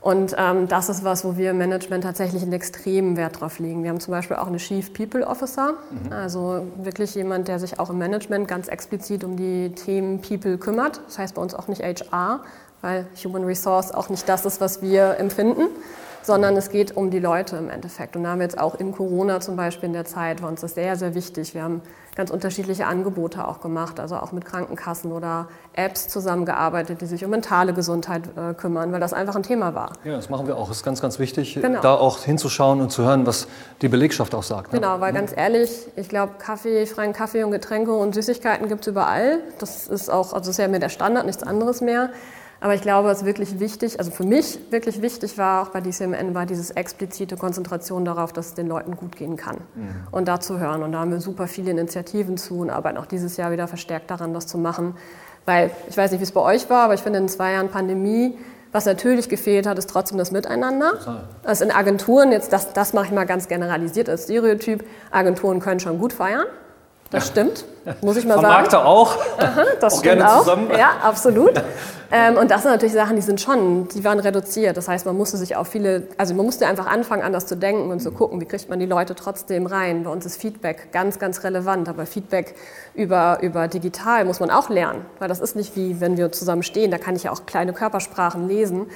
Und 0.00 0.34
ähm, 0.36 0.66
das 0.66 0.88
ist 0.88 1.04
was, 1.04 1.24
wo 1.24 1.36
wir 1.36 1.52
im 1.52 1.58
Management 1.58 2.02
tatsächlich 2.02 2.42
einen 2.42 2.52
extremen 2.52 3.16
Wert 3.16 3.40
drauf 3.40 3.60
legen. 3.60 3.84
Wir 3.84 3.90
haben 3.90 4.00
zum 4.00 4.10
Beispiel 4.10 4.36
auch 4.36 4.48
eine 4.48 4.56
Chief 4.56 4.92
People 4.92 5.24
Officer, 5.24 5.74
also 6.10 6.66
wirklich 6.76 7.14
jemand, 7.14 7.46
der 7.46 7.60
sich 7.60 7.78
auch 7.78 7.88
im 7.88 7.98
Management 7.98 8.48
ganz 8.48 8.66
explizit 8.66 9.22
um 9.22 9.36
die 9.36 9.72
Themen 9.76 10.20
People 10.20 10.58
kümmert. 10.58 11.00
Das 11.06 11.18
heißt 11.18 11.36
bei 11.36 11.42
uns 11.42 11.54
auch 11.54 11.68
nicht 11.68 11.82
HR, 11.84 12.40
weil 12.82 13.06
Human 13.24 13.44
Resource 13.44 13.92
auch 13.92 14.08
nicht 14.10 14.28
das 14.28 14.44
ist, 14.44 14.60
was 14.60 14.82
wir 14.82 15.16
empfinden, 15.18 15.68
sondern 16.24 16.56
es 16.56 16.68
geht 16.70 16.96
um 16.96 17.10
die 17.10 17.18
Leute 17.18 17.56
im 17.56 17.68
Endeffekt. 17.68 18.14
Und 18.14 18.22
da 18.24 18.30
haben 18.30 18.38
wir 18.38 18.44
jetzt 18.44 18.58
auch 18.58 18.76
in 18.76 18.92
Corona 18.92 19.40
zum 19.40 19.56
Beispiel 19.56 19.88
in 19.88 19.92
der 19.92 20.04
Zeit, 20.04 20.40
war 20.42 20.48
uns 20.50 20.60
das 20.60 20.74
sehr, 20.74 20.94
sehr 20.96 21.14
wichtig. 21.16 21.52
Wir 21.54 21.64
haben 21.64 21.80
ganz 22.14 22.30
unterschiedliche 22.30 22.86
Angebote 22.86 23.48
auch 23.48 23.60
gemacht, 23.60 23.98
also 23.98 24.16
auch 24.16 24.30
mit 24.32 24.44
Krankenkassen 24.44 25.10
oder 25.12 25.48
Apps 25.72 26.08
zusammengearbeitet, 26.08 27.00
die 27.00 27.06
sich 27.06 27.24
um 27.24 27.30
mentale 27.30 27.72
Gesundheit 27.72 28.22
äh, 28.36 28.54
kümmern, 28.54 28.92
weil 28.92 29.00
das 29.00 29.12
einfach 29.14 29.34
ein 29.34 29.42
Thema 29.42 29.74
war. 29.74 29.94
Ja, 30.04 30.12
das 30.14 30.28
machen 30.28 30.46
wir 30.46 30.56
auch. 30.56 30.68
Das 30.68 30.76
ist 30.76 30.84
ganz, 30.84 31.00
ganz 31.00 31.18
wichtig, 31.18 31.54
Genau. 31.60 31.80
da 31.80 31.94
auch 31.94 32.18
hinzuschauen 32.22 32.80
und 32.82 32.90
zu 32.92 33.02
hören, 33.02 33.26
was 33.26 33.48
die 33.80 33.88
Belegschaft 33.88 34.34
auch 34.34 34.42
sagt. 34.42 34.72
ne? 34.72 34.78
Genau, 34.80 35.00
weil 35.00 35.12
ganz 35.12 35.32
ehrlich, 35.34 35.70
ich 35.96 36.08
glaube, 36.08 36.34
Kaffee, 36.38 36.84
freien 36.86 37.14
Kaffee 37.14 37.42
und 37.44 37.50
Getränke 37.50 37.92
und 37.94 38.14
Süßigkeiten 38.14 38.68
gibt 38.68 38.82
es 38.82 38.88
überall. 38.88 39.38
Das 39.58 39.88
ist 39.88 40.10
auch, 40.10 40.34
also 40.34 40.36
das 40.40 40.48
ist 40.48 40.58
ja 40.58 40.68
mehr 40.68 40.80
der 40.80 40.90
Standard, 40.90 41.24
nichts 41.26 41.42
anderes 41.42 41.80
mehr. 41.80 42.10
Aber 42.62 42.74
ich 42.74 42.80
glaube, 42.80 43.08
was 43.08 43.24
wirklich 43.24 43.58
wichtig, 43.58 43.98
also 43.98 44.12
für 44.12 44.22
mich 44.22 44.56
wirklich 44.70 45.02
wichtig 45.02 45.36
war, 45.36 45.62
auch 45.62 45.70
bei 45.70 45.80
DCMN, 45.80 46.32
war 46.32 46.46
dieses 46.46 46.70
explizite 46.70 47.36
Konzentration 47.36 48.04
darauf, 48.04 48.32
dass 48.32 48.46
es 48.46 48.54
den 48.54 48.68
Leuten 48.68 48.94
gut 48.94 49.16
gehen 49.16 49.36
kann. 49.36 49.56
Und 50.12 50.28
dazu 50.28 50.60
hören. 50.60 50.84
Und 50.84 50.92
da 50.92 51.00
haben 51.00 51.10
wir 51.10 51.20
super 51.20 51.48
viele 51.48 51.72
Initiativen 51.72 52.36
zu 52.36 52.60
und 52.60 52.70
arbeiten 52.70 52.98
auch 52.98 53.06
dieses 53.06 53.36
Jahr 53.36 53.50
wieder 53.50 53.66
verstärkt 53.66 54.12
daran, 54.12 54.32
das 54.32 54.46
zu 54.46 54.58
machen. 54.58 54.94
Weil, 55.44 55.72
ich 55.88 55.96
weiß 55.96 56.12
nicht, 56.12 56.20
wie 56.20 56.24
es 56.24 56.30
bei 56.30 56.40
euch 56.40 56.70
war, 56.70 56.84
aber 56.84 56.94
ich 56.94 57.00
finde 57.00 57.18
in 57.18 57.28
zwei 57.28 57.50
Jahren 57.54 57.68
Pandemie, 57.68 58.38
was 58.70 58.86
natürlich 58.86 59.28
gefehlt 59.28 59.66
hat, 59.66 59.76
ist 59.76 59.90
trotzdem 59.90 60.16
das 60.16 60.30
Miteinander. 60.30 60.92
Also 61.42 61.64
in 61.64 61.72
Agenturen, 61.72 62.30
jetzt 62.30 62.52
das, 62.52 62.72
das 62.72 62.92
mache 62.92 63.06
ich 63.06 63.12
mal 63.12 63.26
ganz 63.26 63.48
generalisiert 63.48 64.08
als 64.08 64.24
Stereotyp, 64.24 64.84
Agenturen 65.10 65.58
können 65.58 65.80
schon 65.80 65.98
gut 65.98 66.12
feiern. 66.12 66.46
Das 67.12 67.26
stimmt, 67.28 67.64
muss 68.00 68.16
ich 68.16 68.24
mal 68.24 68.34
sagen. 68.34 68.46
Vermarkter 68.46 68.86
auch. 68.86 69.18
Das 69.80 69.94
Auch 69.94 69.98
stimmt 69.98 70.18
gerne 70.18 70.32
auch. 70.32 70.38
zusammen. 70.40 70.70
Ja, 70.76 70.92
absolut. 71.02 71.52
ähm, 72.10 72.38
und 72.38 72.50
das 72.50 72.62
sind 72.62 72.70
natürlich 72.70 72.94
Sachen, 72.94 73.16
die 73.16 73.22
sind 73.22 73.40
schon, 73.40 73.86
die 73.88 74.02
waren 74.02 74.18
reduziert. 74.18 74.76
Das 74.78 74.88
heißt, 74.88 75.04
man 75.04 75.16
musste 75.16 75.36
sich 75.36 75.56
auch 75.56 75.66
viele, 75.66 76.04
also 76.16 76.34
man 76.34 76.46
musste 76.46 76.66
einfach 76.66 76.86
anfangen, 76.86 77.22
anders 77.22 77.46
zu 77.46 77.54
denken 77.56 77.90
und 77.90 78.00
zu 78.00 78.12
gucken, 78.12 78.40
wie 78.40 78.46
kriegt 78.46 78.70
man 78.70 78.78
die 78.80 78.86
Leute 78.86 79.14
trotzdem 79.14 79.66
rein. 79.66 80.04
Bei 80.04 80.10
uns 80.10 80.24
ist 80.24 80.40
Feedback 80.40 80.90
ganz, 80.92 81.18
ganz 81.18 81.44
relevant. 81.44 81.88
Aber 81.88 82.06
Feedback 82.06 82.54
über, 82.94 83.38
über 83.42 83.68
digital 83.68 84.24
muss 84.24 84.40
man 84.40 84.50
auch 84.50 84.70
lernen. 84.70 85.04
Weil 85.18 85.28
das 85.28 85.40
ist 85.40 85.54
nicht 85.54 85.76
wie, 85.76 86.00
wenn 86.00 86.16
wir 86.16 86.32
zusammen 86.32 86.62
stehen, 86.62 86.90
da 86.90 86.96
kann 86.98 87.14
ich 87.14 87.24
ja 87.24 87.32
auch 87.32 87.44
kleine 87.44 87.74
Körpersprachen 87.74 88.48
lesen. 88.48 88.86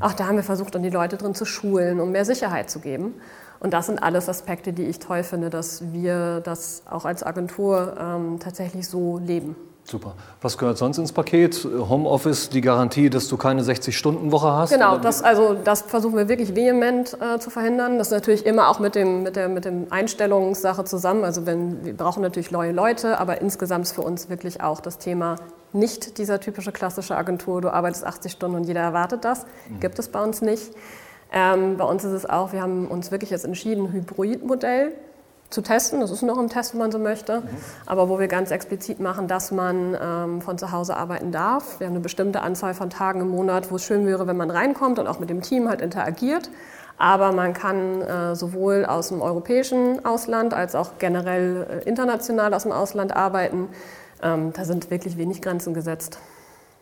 Auch 0.00 0.12
da 0.12 0.26
haben 0.28 0.36
wir 0.36 0.44
versucht, 0.44 0.74
dann 0.76 0.84
die 0.84 0.90
Leute 0.90 1.16
drin 1.16 1.34
zu 1.34 1.44
schulen, 1.44 2.00
um 2.00 2.12
mehr 2.12 2.24
Sicherheit 2.24 2.70
zu 2.70 2.78
geben. 2.78 3.14
Und 3.60 3.72
das 3.72 3.86
sind 3.86 4.02
alles 4.02 4.28
Aspekte, 4.28 4.72
die 4.72 4.84
ich 4.84 4.98
toll 4.98 5.22
finde, 5.22 5.50
dass 5.50 5.92
wir 5.92 6.40
das 6.40 6.82
auch 6.90 7.04
als 7.04 7.22
Agentur 7.22 7.94
ähm, 7.98 8.38
tatsächlich 8.40 8.88
so 8.88 9.18
leben. 9.18 9.56
Super. 9.86 10.14
Was 10.40 10.56
gehört 10.56 10.78
sonst 10.78 10.96
ins 10.96 11.12
Paket? 11.12 11.62
Homeoffice, 11.64 12.48
die 12.48 12.62
Garantie, 12.62 13.10
dass 13.10 13.28
du 13.28 13.36
keine 13.36 13.60
60-Stunden-Woche 13.60 14.50
hast? 14.50 14.72
Genau, 14.72 14.96
das, 14.96 15.22
also, 15.22 15.54
das 15.62 15.82
versuchen 15.82 16.16
wir 16.16 16.26
wirklich 16.26 16.56
vehement 16.56 17.18
äh, 17.20 17.38
zu 17.38 17.50
verhindern. 17.50 17.98
Das 17.98 18.06
ist 18.06 18.12
natürlich 18.12 18.46
immer 18.46 18.68
auch 18.68 18.78
mit 18.78 18.94
dem, 18.94 19.22
mit 19.22 19.36
der 19.36 19.50
mit 19.50 19.66
dem 19.66 19.88
Einstellungssache 19.90 20.84
zusammen. 20.84 21.22
Also 21.22 21.44
wenn, 21.44 21.84
wir 21.84 21.94
brauchen 21.94 22.22
natürlich 22.22 22.50
neue 22.50 22.72
Leute, 22.72 23.20
aber 23.20 23.42
insgesamt 23.42 23.84
ist 23.84 23.92
für 23.92 24.00
uns 24.00 24.30
wirklich 24.30 24.62
auch 24.62 24.80
das 24.80 24.96
Thema 24.96 25.36
nicht 25.74 26.16
dieser 26.16 26.40
typische 26.40 26.72
klassische 26.72 27.16
Agentur, 27.16 27.60
du 27.60 27.68
arbeitest 27.68 28.06
80 28.06 28.32
Stunden 28.32 28.56
und 28.56 28.64
jeder 28.64 28.80
erwartet 28.80 29.24
das. 29.24 29.44
Gibt 29.80 29.98
es 29.98 30.08
bei 30.08 30.22
uns 30.22 30.40
nicht. 30.40 30.72
Ähm, 31.34 31.76
bei 31.76 31.84
uns 31.84 32.04
ist 32.04 32.12
es 32.12 32.30
auch, 32.30 32.52
wir 32.52 32.62
haben 32.62 32.86
uns 32.86 33.10
wirklich 33.10 33.30
jetzt 33.30 33.44
entschieden, 33.44 33.86
ein 33.86 33.92
Hybridmodell 33.92 34.92
zu 35.50 35.62
testen. 35.62 36.00
Das 36.00 36.12
ist 36.12 36.22
noch 36.22 36.38
im 36.38 36.48
Test, 36.48 36.74
wenn 36.74 36.78
man 36.78 36.92
so 36.92 37.00
möchte. 37.00 37.42
Aber 37.86 38.08
wo 38.08 38.20
wir 38.20 38.28
ganz 38.28 38.52
explizit 38.52 39.00
machen, 39.00 39.26
dass 39.26 39.50
man 39.50 39.96
ähm, 40.00 40.40
von 40.40 40.58
zu 40.58 40.70
Hause 40.70 40.96
arbeiten 40.96 41.32
darf. 41.32 41.80
Wir 41.80 41.88
haben 41.88 41.94
eine 41.94 42.02
bestimmte 42.02 42.40
Anzahl 42.40 42.72
von 42.72 42.88
Tagen 42.88 43.20
im 43.20 43.28
Monat, 43.28 43.72
wo 43.72 43.76
es 43.76 43.84
schön 43.84 44.06
wäre, 44.06 44.28
wenn 44.28 44.36
man 44.36 44.50
reinkommt 44.50 45.00
und 45.00 45.08
auch 45.08 45.18
mit 45.18 45.28
dem 45.28 45.42
Team 45.42 45.68
halt 45.68 45.80
interagiert. 45.80 46.50
Aber 46.98 47.32
man 47.32 47.52
kann 47.52 48.02
äh, 48.02 48.36
sowohl 48.36 48.84
aus 48.84 49.08
dem 49.08 49.20
europäischen 49.20 50.04
Ausland 50.04 50.54
als 50.54 50.76
auch 50.76 50.92
generell 51.00 51.82
äh, 51.84 51.88
international 51.88 52.54
aus 52.54 52.62
dem 52.62 52.70
Ausland 52.70 53.16
arbeiten. 53.16 53.68
Ähm, 54.22 54.52
da 54.52 54.64
sind 54.64 54.88
wirklich 54.92 55.18
wenig 55.18 55.42
Grenzen 55.42 55.74
gesetzt. 55.74 56.20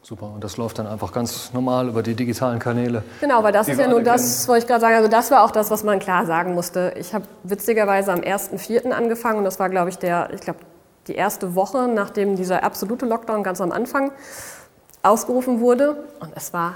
Super. 0.05 0.33
Und 0.35 0.43
das 0.43 0.57
läuft 0.57 0.81
dann 0.81 0.89
einfach 0.89 1.13
ganz 1.13 1.53
normal 1.53 1.89
über 1.89 2.03
die 2.03 2.15
digitalen 2.15 2.59
Kanäle. 2.59 3.05
Genau, 3.21 3.45
weil 3.45 3.53
das 3.53 3.69
ist 3.69 3.79
ja 3.79 3.87
nur 3.87 3.99
alle 3.99 4.05
das, 4.05 4.49
wollte 4.49 4.65
ich 4.65 4.67
gerade 4.67 4.81
sagen, 4.81 4.97
also 4.97 5.09
das 5.09 5.31
war 5.31 5.45
auch 5.45 5.53
das, 5.53 5.71
was 5.71 5.85
man 5.85 6.01
klar 6.01 6.27
sagen 6.27 6.55
musste. 6.55 6.93
Ich 6.97 7.15
habe 7.15 7.25
witzigerweise 7.45 8.13
am 8.13 8.21
1.4. 8.21 8.91
angefangen 8.91 9.39
und 9.39 9.45
das 9.45 9.61
war, 9.61 9.69
glaube 9.69 9.91
ich, 9.91 9.99
der, 9.99 10.31
ich 10.35 10.41
glaube, 10.41 10.59
die 11.07 11.15
erste 11.15 11.55
Woche, 11.55 11.89
nachdem 11.89 12.35
dieser 12.35 12.65
absolute 12.65 13.07
Lockdown 13.07 13.45
ganz 13.45 13.61
am 13.61 13.71
Anfang 13.71 14.11
ausgerufen 15.05 15.61
wurde 15.61 16.05
und 16.21 16.33
es 16.35 16.53
war 16.53 16.75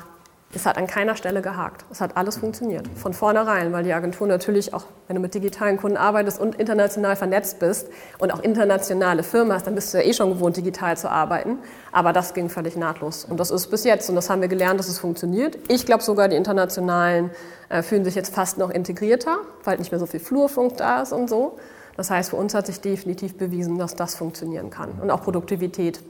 es 0.55 0.65
hat 0.65 0.79
an 0.79 0.87
keiner 0.87 1.17
Stelle 1.17 1.43
gehakt. 1.43 1.85
Es 1.91 2.01
hat 2.01 2.17
alles 2.17 2.39
funktioniert. 2.39 2.87
Von 2.97 3.13
vornherein, 3.13 3.73
weil 3.73 3.85
die 3.85 3.93
Agentur 3.93 4.27
natürlich 4.27 4.73
auch, 4.73 4.85
wenn 5.07 5.17
du 5.17 5.21
mit 5.21 5.35
digitalen 5.35 5.77
Kunden 5.77 5.97
arbeitest 5.97 6.41
und 6.41 6.55
international 6.55 7.17
vernetzt 7.17 7.59
bist 7.59 7.89
und 8.19 8.33
auch 8.33 8.41
internationale 8.41 9.23
Firmen 9.23 9.53
hast, 9.53 9.67
dann 9.67 9.75
bist 9.75 9.93
du 9.93 9.99
ja 9.99 10.05
eh 10.05 10.13
schon 10.15 10.31
gewohnt, 10.31 10.57
digital 10.57 10.97
zu 10.97 11.11
arbeiten. 11.11 11.59
Aber 11.93 12.13
das 12.13 12.33
ging 12.33 12.49
völlig 12.49 12.77
nahtlos. 12.77 13.25
Und 13.25 13.39
das 13.39 13.51
ist 13.51 13.67
bis 13.69 13.85
jetzt. 13.85 14.09
Und 14.09 14.15
das 14.15 14.31
haben 14.31 14.41
wir 14.41 14.49
gelernt, 14.49 14.79
dass 14.81 14.89
es 14.89 14.99
funktioniert. 14.99 15.59
Ich 15.69 15.85
glaube 15.85 16.03
sogar, 16.03 16.29
die 16.29 16.37
internationalen 16.37 17.31
äh, 17.69 17.83
fühlen 17.83 18.05
sich 18.05 18.15
jetzt 18.15 18.35
fast 18.35 18.57
noch 18.57 18.71
integrierter, 18.71 19.39
weil 19.65 19.79
nicht 19.79 19.91
mehr 19.91 19.99
so 19.99 20.07
viel 20.07 20.21
Flurfunk 20.21 20.77
da 20.77 21.03
ist 21.03 21.13
und 21.13 21.29
so. 21.29 21.59
Das 21.97 22.11
heißt, 22.11 22.31
für 22.31 22.37
uns 22.37 22.55
hat 22.55 22.67
sich 22.67 22.81
definitiv 22.81 23.37
bewiesen, 23.37 23.79
dass 23.79 23.97
das 23.97 24.15
funktionieren 24.15 24.71
kann. 24.71 24.91
Und 25.03 25.11
auch 25.11 25.23
Produktivität 25.23 26.01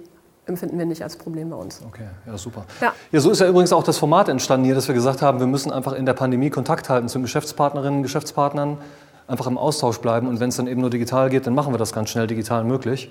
empfinden 0.47 0.79
wir 0.79 0.87
nicht 0.87 1.03
als 1.03 1.17
Problem 1.17 1.51
bei 1.51 1.57
uns. 1.57 1.81
Okay, 1.87 2.07
ja 2.27 2.39
super. 2.39 2.65
Ja. 2.81 2.93
ja, 3.13 3.21
so 3.21 3.31
ist 3.31 3.41
ja 3.41 3.49
übrigens 3.49 3.73
auch 3.73 3.83
das 3.83 3.99
Format 3.99 4.29
entstanden 4.29 4.65
hier, 4.65 4.75
dass 4.75 4.89
wir 4.89 4.95
gesagt 4.95 5.23
haben, 5.23 5.41
wir 5.41 5.47
müssen 5.47 5.73
einfach 5.73 5.93
in 5.93 6.07
der 6.07 6.15
Pandemie 6.15 6.51
Kontakt 6.51 6.89
halten 6.89 7.09
zu 7.09 7.21
Geschäftspartnerinnen, 7.21 8.03
Geschäftspartnern, 8.03 8.79
einfach 9.27 9.47
im 9.47 9.59
Austausch 9.59 9.99
bleiben 9.99 10.29
und 10.29 10.41
wenn 10.41 10.49
es 10.49 10.57
dann 10.57 10.67
eben 10.67 10.81
nur 10.81 10.91
digital 10.91 11.31
geht, 11.31 11.47
dann 11.47 11.55
machen 11.55 11.73
wir 11.73 11.79
das 11.79 11.93
ganz 11.93 12.11
schnell 12.11 12.27
digital 12.27 12.65
möglich. 12.65 13.11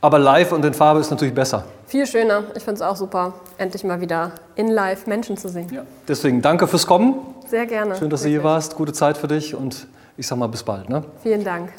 Aber 0.00 0.18
live 0.18 0.52
und 0.52 0.64
in 0.64 0.74
Farbe 0.74 1.00
ist 1.00 1.10
natürlich 1.10 1.34
besser. 1.34 1.64
Viel 1.86 2.06
schöner. 2.06 2.44
Ich 2.54 2.62
finde 2.62 2.74
es 2.74 2.82
auch 2.82 2.96
super, 2.96 3.34
endlich 3.56 3.82
mal 3.82 4.00
wieder 4.00 4.32
in 4.54 4.68
live 4.68 5.06
Menschen 5.06 5.36
zu 5.36 5.48
sehen. 5.48 5.68
Ja. 5.72 5.82
Deswegen 6.06 6.42
danke 6.42 6.68
fürs 6.68 6.86
Kommen. 6.86 7.14
Sehr 7.48 7.66
gerne. 7.66 7.96
Schön, 7.96 8.10
dass 8.10 8.22
du 8.22 8.28
hier 8.28 8.44
warst. 8.44 8.76
Gute 8.76 8.92
Zeit 8.92 9.16
für 9.16 9.28
dich 9.28 9.54
und 9.54 9.86
ich 10.16 10.26
sag 10.26 10.38
mal 10.38 10.48
bis 10.48 10.62
bald. 10.62 10.88
Ne? 10.88 11.02
Vielen 11.22 11.44
Dank. 11.44 11.72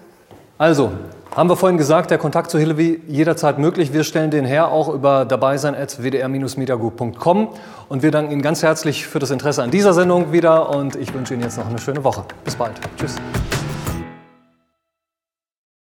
Also, 0.58 0.92
haben 1.36 1.50
wir 1.50 1.56
vorhin 1.56 1.78
gesagt, 1.78 2.10
der 2.10 2.18
Kontakt 2.18 2.50
zu 2.50 2.58
Hillary 2.58 3.00
jederzeit 3.08 3.60
möglich. 3.60 3.94
Wir 3.94 4.04
stellen 4.04 4.32
den 4.32 4.46
her 4.46 4.70
auch 4.70 4.90
über 4.90 5.26
dabeisein.wdr-mediagroup.com 5.26 7.50
und 7.90 8.02
wir 8.02 8.10
danken 8.10 8.32
Ihnen 8.32 8.42
ganz 8.42 8.64
herzlich 8.64 9.06
für 9.06 9.20
das 9.20 9.30
Interesse 9.30 9.62
an 9.62 9.70
dieser 9.70 9.94
Sendung 9.94 10.32
wieder 10.32 10.76
und 10.76 10.96
ich 10.96 11.14
wünsche 11.14 11.36
Ihnen 11.36 11.44
jetzt 11.44 11.60
noch 11.60 11.68
eine 11.68 11.78
schöne 11.78 12.04
Woche. 12.04 12.26
Bis 12.44 12.56
bald. 12.56 12.74
Tschüss. 12.98 13.18